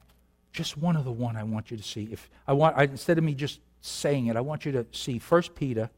just 0.54 0.78
one 0.78 0.96
of 0.96 1.04
the 1.04 1.12
one 1.12 1.36
I 1.36 1.44
want 1.44 1.72
you 1.72 1.76
to 1.76 1.84
see. 1.84 2.08
If 2.10 2.30
I 2.48 2.54
want 2.54 2.78
I, 2.78 2.84
instead 2.84 3.18
of 3.18 3.26
me 3.26 3.34
just 3.34 3.60
saying 3.82 4.28
it, 4.28 4.38
I 4.38 4.40
want 4.40 4.64
you 4.64 4.72
to 4.72 4.86
see 4.94 5.20
First 5.20 5.56
Peter 5.56 5.90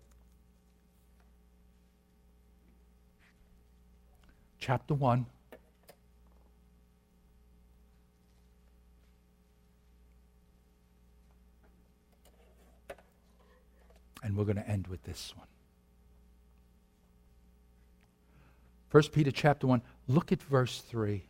chapter 4.58 4.96
1. 4.96 5.28
And 14.24 14.36
we're 14.36 14.46
going 14.46 14.56
to 14.56 14.68
end 14.68 14.88
with 14.88 15.04
this 15.04 15.32
one. 15.38 15.46
1 18.92 19.04
Peter 19.12 19.32
chapter 19.32 19.68
1, 19.68 19.82
look 20.08 20.32
at 20.32 20.42
verse 20.42 20.82
3. 20.82 21.24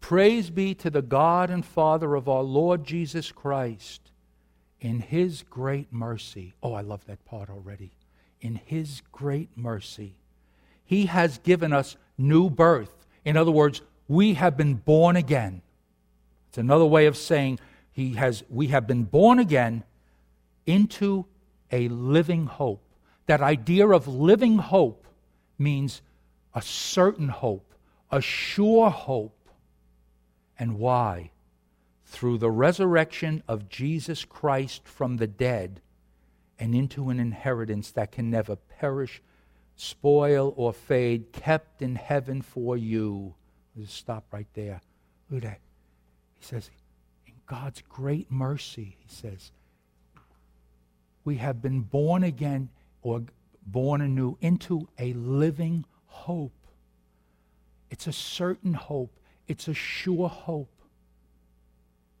Praise 0.00 0.50
be 0.50 0.74
to 0.74 0.90
the 0.90 1.02
God 1.02 1.50
and 1.50 1.64
Father 1.64 2.14
of 2.14 2.28
our 2.28 2.42
Lord 2.42 2.84
Jesus 2.84 3.32
Christ 3.32 4.10
in 4.80 5.00
his 5.00 5.42
great 5.42 5.92
mercy. 5.92 6.54
Oh, 6.62 6.72
I 6.72 6.80
love 6.80 7.04
that 7.06 7.24
part 7.24 7.50
already. 7.50 7.92
In 8.40 8.54
his 8.54 9.02
great 9.12 9.50
mercy 9.56 10.18
he 10.88 11.04
has 11.04 11.36
given 11.40 11.70
us 11.74 11.98
new 12.16 12.48
birth. 12.48 13.04
In 13.22 13.36
other 13.36 13.50
words, 13.50 13.82
we 14.08 14.32
have 14.34 14.56
been 14.56 14.72
born 14.72 15.16
again. 15.16 15.60
It's 16.48 16.56
another 16.56 16.86
way 16.86 17.04
of 17.04 17.14
saying 17.14 17.60
he 17.92 18.14
has, 18.14 18.42
we 18.48 18.68
have 18.68 18.86
been 18.86 19.04
born 19.04 19.38
again 19.38 19.84
into 20.64 21.26
a 21.70 21.88
living 21.88 22.46
hope. 22.46 22.82
That 23.26 23.42
idea 23.42 23.86
of 23.86 24.08
living 24.08 24.56
hope 24.56 25.06
means 25.58 26.02
a 26.54 26.62
certain 26.62 27.28
hope, 27.28 27.74
a 28.10 28.20
sure 28.20 28.90
hope. 28.90 29.48
And 30.58 30.78
why? 30.78 31.30
Through 32.04 32.38
the 32.38 32.50
resurrection 32.50 33.42
of 33.46 33.68
Jesus 33.68 34.24
Christ 34.24 34.86
from 34.86 35.16
the 35.16 35.26
dead 35.26 35.80
and 36.58 36.74
into 36.74 37.10
an 37.10 37.20
inheritance 37.20 37.90
that 37.92 38.12
can 38.12 38.30
never 38.30 38.56
perish 38.56 39.22
spoil 39.76 40.52
or 40.56 40.72
fade, 40.72 41.32
kept 41.32 41.82
in 41.82 41.94
heaven 41.94 42.42
for 42.42 42.76
you. 42.76 43.34
Let's 43.76 43.94
stop 43.94 44.24
right 44.32 44.48
there. 44.54 44.80
Look 45.30 45.44
at 45.44 45.50
that. 45.50 45.60
He 46.40 46.44
says, 46.44 46.70
in 47.26 47.34
God's 47.46 47.82
great 47.88 48.30
mercy, 48.30 48.96
he 48.98 49.08
says, 49.08 49.52
we 51.24 51.36
have 51.36 51.62
been 51.62 51.82
born 51.82 52.24
again 52.24 52.70
or 53.02 53.22
born 53.72 54.00
anew 54.00 54.36
into 54.40 54.88
a 54.98 55.12
living 55.12 55.84
hope. 56.06 56.52
It's 57.90 58.06
a 58.06 58.12
certain 58.12 58.74
hope, 58.74 59.12
it's 59.46 59.68
a 59.68 59.74
sure 59.74 60.28
hope. 60.28 60.70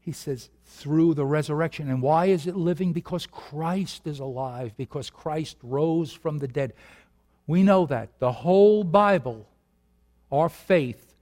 He 0.00 0.12
says, 0.12 0.48
through 0.64 1.14
the 1.14 1.26
resurrection. 1.26 1.90
And 1.90 2.00
why 2.00 2.26
is 2.26 2.46
it 2.46 2.56
living? 2.56 2.92
Because 2.92 3.26
Christ 3.26 4.06
is 4.06 4.20
alive, 4.20 4.72
because 4.76 5.10
Christ 5.10 5.58
rose 5.62 6.12
from 6.12 6.38
the 6.38 6.48
dead. 6.48 6.72
We 7.46 7.62
know 7.62 7.84
that. 7.86 8.18
The 8.18 8.32
whole 8.32 8.84
Bible, 8.84 9.46
our 10.32 10.48
faith, 10.48 11.14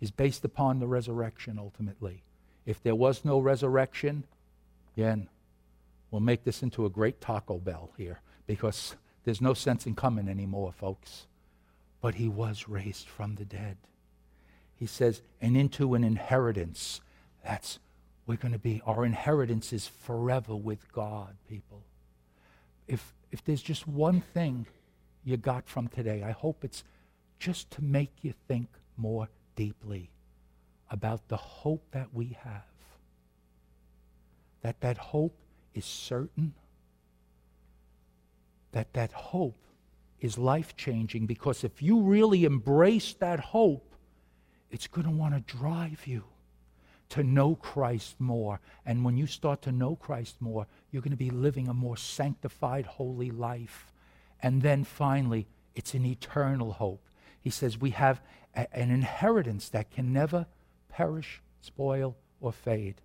is 0.00 0.12
based 0.12 0.44
upon 0.44 0.78
the 0.78 0.86
resurrection 0.86 1.58
ultimately. 1.58 2.22
If 2.64 2.82
there 2.82 2.94
was 2.94 3.24
no 3.24 3.40
resurrection, 3.40 4.24
again, 4.96 5.28
we'll 6.10 6.20
make 6.20 6.44
this 6.44 6.62
into 6.62 6.86
a 6.86 6.90
great 6.90 7.20
Taco 7.20 7.58
Bell 7.58 7.90
here 7.96 8.20
because 8.46 8.94
there's 9.28 9.40
no 9.40 9.54
sense 9.54 9.86
in 9.86 9.94
coming 9.94 10.28
anymore, 10.28 10.72
folks. 10.72 11.26
But 12.00 12.14
he 12.14 12.28
was 12.28 12.68
raised 12.68 13.08
from 13.08 13.34
the 13.34 13.44
dead. 13.44 13.76
He 14.74 14.86
says, 14.86 15.20
and 15.40 15.56
into 15.56 15.94
an 15.94 16.02
inheritance. 16.02 17.00
That's, 17.44 17.78
we're 18.26 18.36
going 18.36 18.52
to 18.52 18.58
be, 18.58 18.80
our 18.86 19.04
inheritance 19.04 19.72
is 19.72 19.86
forever 19.86 20.56
with 20.56 20.90
God, 20.92 21.36
people. 21.48 21.82
If, 22.86 23.12
if 23.30 23.44
there's 23.44 23.62
just 23.62 23.86
one 23.86 24.20
thing 24.20 24.66
you 25.28 25.36
got 25.36 25.68
from 25.68 25.88
today. 25.88 26.22
I 26.22 26.30
hope 26.30 26.64
it's 26.64 26.84
just 27.38 27.70
to 27.72 27.84
make 27.84 28.12
you 28.22 28.32
think 28.48 28.68
more 28.96 29.28
deeply 29.56 30.10
about 30.90 31.28
the 31.28 31.36
hope 31.36 31.84
that 31.90 32.14
we 32.14 32.36
have. 32.44 32.62
That 34.62 34.80
that 34.80 34.96
hope 34.96 35.36
is 35.74 35.84
certain. 35.84 36.54
That 38.72 38.92
that 38.92 39.12
hope 39.12 39.58
is 40.20 40.36
life 40.36 40.76
changing 40.76 41.26
because 41.26 41.64
if 41.64 41.82
you 41.82 42.00
really 42.00 42.44
embrace 42.44 43.14
that 43.14 43.40
hope, 43.40 43.94
it's 44.70 44.86
going 44.86 45.06
to 45.06 45.12
want 45.12 45.34
to 45.34 45.56
drive 45.56 46.06
you 46.06 46.24
to 47.10 47.22
know 47.22 47.54
Christ 47.54 48.16
more. 48.18 48.60
And 48.84 49.04
when 49.04 49.16
you 49.16 49.26
start 49.26 49.62
to 49.62 49.72
know 49.72 49.96
Christ 49.96 50.36
more, 50.40 50.66
you're 50.90 51.02
going 51.02 51.12
to 51.12 51.16
be 51.16 51.30
living 51.30 51.68
a 51.68 51.74
more 51.74 51.96
sanctified, 51.96 52.84
holy 52.84 53.30
life. 53.30 53.92
And 54.42 54.62
then 54.62 54.84
finally, 54.84 55.46
it's 55.74 55.94
an 55.94 56.04
eternal 56.04 56.72
hope. 56.72 57.02
He 57.40 57.50
says 57.50 57.78
we 57.78 57.90
have 57.90 58.20
a, 58.54 58.72
an 58.76 58.90
inheritance 58.90 59.68
that 59.70 59.90
can 59.90 60.12
never 60.12 60.46
perish, 60.88 61.40
spoil, 61.60 62.16
or 62.40 62.52
fade. 62.52 63.00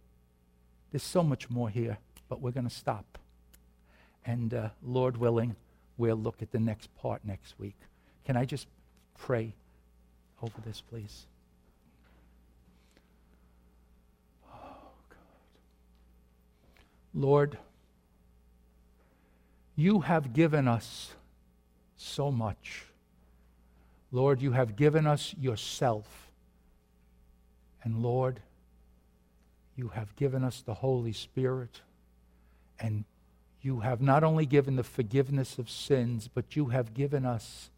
There's 0.92 1.04
so 1.04 1.24
much 1.24 1.50
more 1.50 1.70
here, 1.70 1.98
but 2.28 2.42
we're 2.42 2.52
going 2.52 2.68
to 2.68 2.76
stop. 2.76 3.18
And 4.26 4.54
uh, 4.54 4.70
Lord 4.82 5.18
willing, 5.18 5.56
we'll 5.98 6.16
look 6.16 6.42
at 6.42 6.52
the 6.52 6.60
next 6.60 6.96
part 6.96 7.22
next 7.24 7.60
week. 7.60 7.76
Can 8.26 8.38
I 8.38 8.46
just 8.46 8.68
pray 9.18 9.54
over 10.42 10.62
this, 10.66 10.82
please? 10.82 11.26
Oh, 14.50 14.58
God. 15.10 15.18
Lord, 17.14 17.58
you 19.76 20.02
have 20.02 20.34
given 20.34 20.68
us 20.68 21.12
so 21.98 22.32
much. 22.32 22.86
Lord, 24.12 24.42
you 24.42 24.52
have 24.52 24.76
given 24.76 25.08
us 25.08 25.34
yourself. 25.40 26.30
And 27.84 28.04
Lord, 28.04 28.40
you 29.76 29.90
have 29.90 30.16
given 30.16 30.44
us 30.44 30.62
the 30.62 30.76
Holy 30.76 31.14
Spirit. 31.14 31.82
And 32.80 33.06
you 33.64 33.80
have 33.80 34.02
not 34.02 34.24
only 34.24 34.46
given 34.46 34.76
the 34.76 34.84
forgiveness 34.84 35.58
of 35.58 35.70
sins, 35.70 36.30
but 36.32 36.56
you 36.56 36.68
have 36.68 36.94
given 36.94 37.26
us 37.26 37.70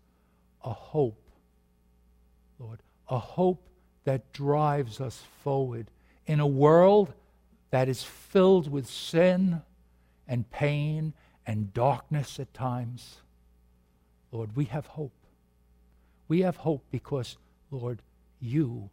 a 0.63 0.73
hope, 0.73 1.21
Lord, 2.59 2.79
a 3.07 3.19
hope 3.19 3.61
that 4.03 4.33
drives 4.33 4.99
us 4.99 5.23
forward 5.43 5.91
in 6.25 6.39
a 6.39 6.47
world 6.47 7.13
that 7.69 7.87
is 7.87 8.01
filled 8.01 8.71
with 8.71 8.87
sin 8.87 9.61
and 10.27 10.49
pain 10.49 11.13
and 11.45 11.73
darkness 11.73 12.39
at 12.39 12.53
times. 12.53 13.17
Lord, 14.31 14.55
we 14.55 14.65
have 14.65 14.87
hope. 14.87 15.13
We 16.27 16.41
have 16.41 16.57
hope 16.57 16.83
because, 16.89 17.37
Lord, 17.69 18.01
you 18.39 18.89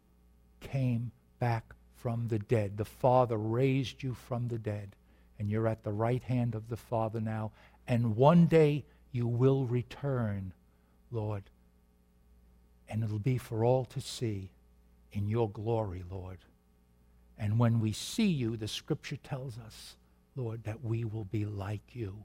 came 0.59 1.11
back 1.39 1.73
from 1.95 2.27
the 2.27 2.39
dead. 2.39 2.77
The 2.77 2.85
Father 2.85 3.37
raised 3.37 4.03
you 4.03 4.13
from 4.13 4.47
the 4.47 4.59
dead, 4.59 4.95
and 5.39 5.49
you're 5.49 5.67
at 5.67 5.83
the 5.83 5.91
right 5.91 6.23
hand 6.23 6.55
of 6.55 6.69
the 6.69 6.77
Father 6.77 7.19
now. 7.19 7.51
And 7.87 8.15
one 8.15 8.45
day 8.45 8.85
you 9.11 9.27
will 9.27 9.65
return, 9.65 10.53
Lord, 11.11 11.43
and 12.87 13.03
it'll 13.03 13.19
be 13.19 13.37
for 13.37 13.63
all 13.65 13.85
to 13.85 14.01
see 14.01 14.51
in 15.11 15.27
your 15.27 15.49
glory, 15.49 16.03
Lord. 16.09 16.39
And 17.37 17.59
when 17.59 17.79
we 17.79 17.91
see 17.91 18.27
you, 18.27 18.57
the 18.57 18.67
scripture 18.67 19.17
tells 19.17 19.57
us, 19.57 19.95
Lord, 20.35 20.63
that 20.63 20.83
we 20.83 21.03
will 21.03 21.25
be 21.25 21.45
like 21.45 21.95
you. 21.95 22.23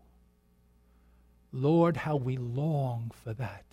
Lord, 1.52 1.96
how 1.96 2.16
we 2.16 2.36
long 2.36 3.10
for 3.24 3.32
that. 3.34 3.64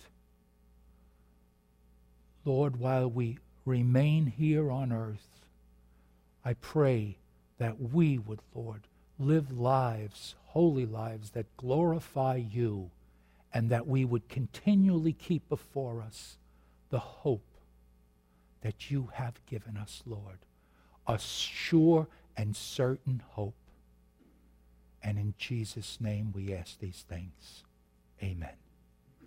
Lord, 2.44 2.76
while 2.76 3.10
we 3.10 3.38
remain 3.64 4.26
here 4.26 4.70
on 4.70 4.92
earth, 4.92 5.26
I 6.44 6.54
pray 6.54 7.18
that 7.58 7.80
we 7.80 8.18
would, 8.18 8.40
Lord, 8.54 8.82
live 9.18 9.50
lives, 9.52 10.34
holy 10.46 10.86
lives 10.86 11.30
that 11.30 11.56
glorify 11.56 12.36
you, 12.36 12.90
and 13.52 13.70
that 13.70 13.86
we 13.86 14.04
would 14.04 14.28
continually 14.28 15.12
keep 15.12 15.48
before 15.48 16.02
us 16.02 16.36
the 16.90 16.98
hope 16.98 17.46
that 18.60 18.90
you 18.90 19.10
have 19.14 19.44
given 19.46 19.76
us, 19.76 20.02
Lord, 20.06 20.38
a 21.06 21.18
sure 21.18 22.08
and 22.36 22.54
certain 22.54 23.22
hope. 23.30 23.54
And 25.02 25.18
in 25.18 25.34
Jesus' 25.38 25.98
name 26.00 26.32
we 26.34 26.52
ask 26.52 26.78
these 26.78 27.04
things. 27.08 27.64
Amen. 28.22 28.65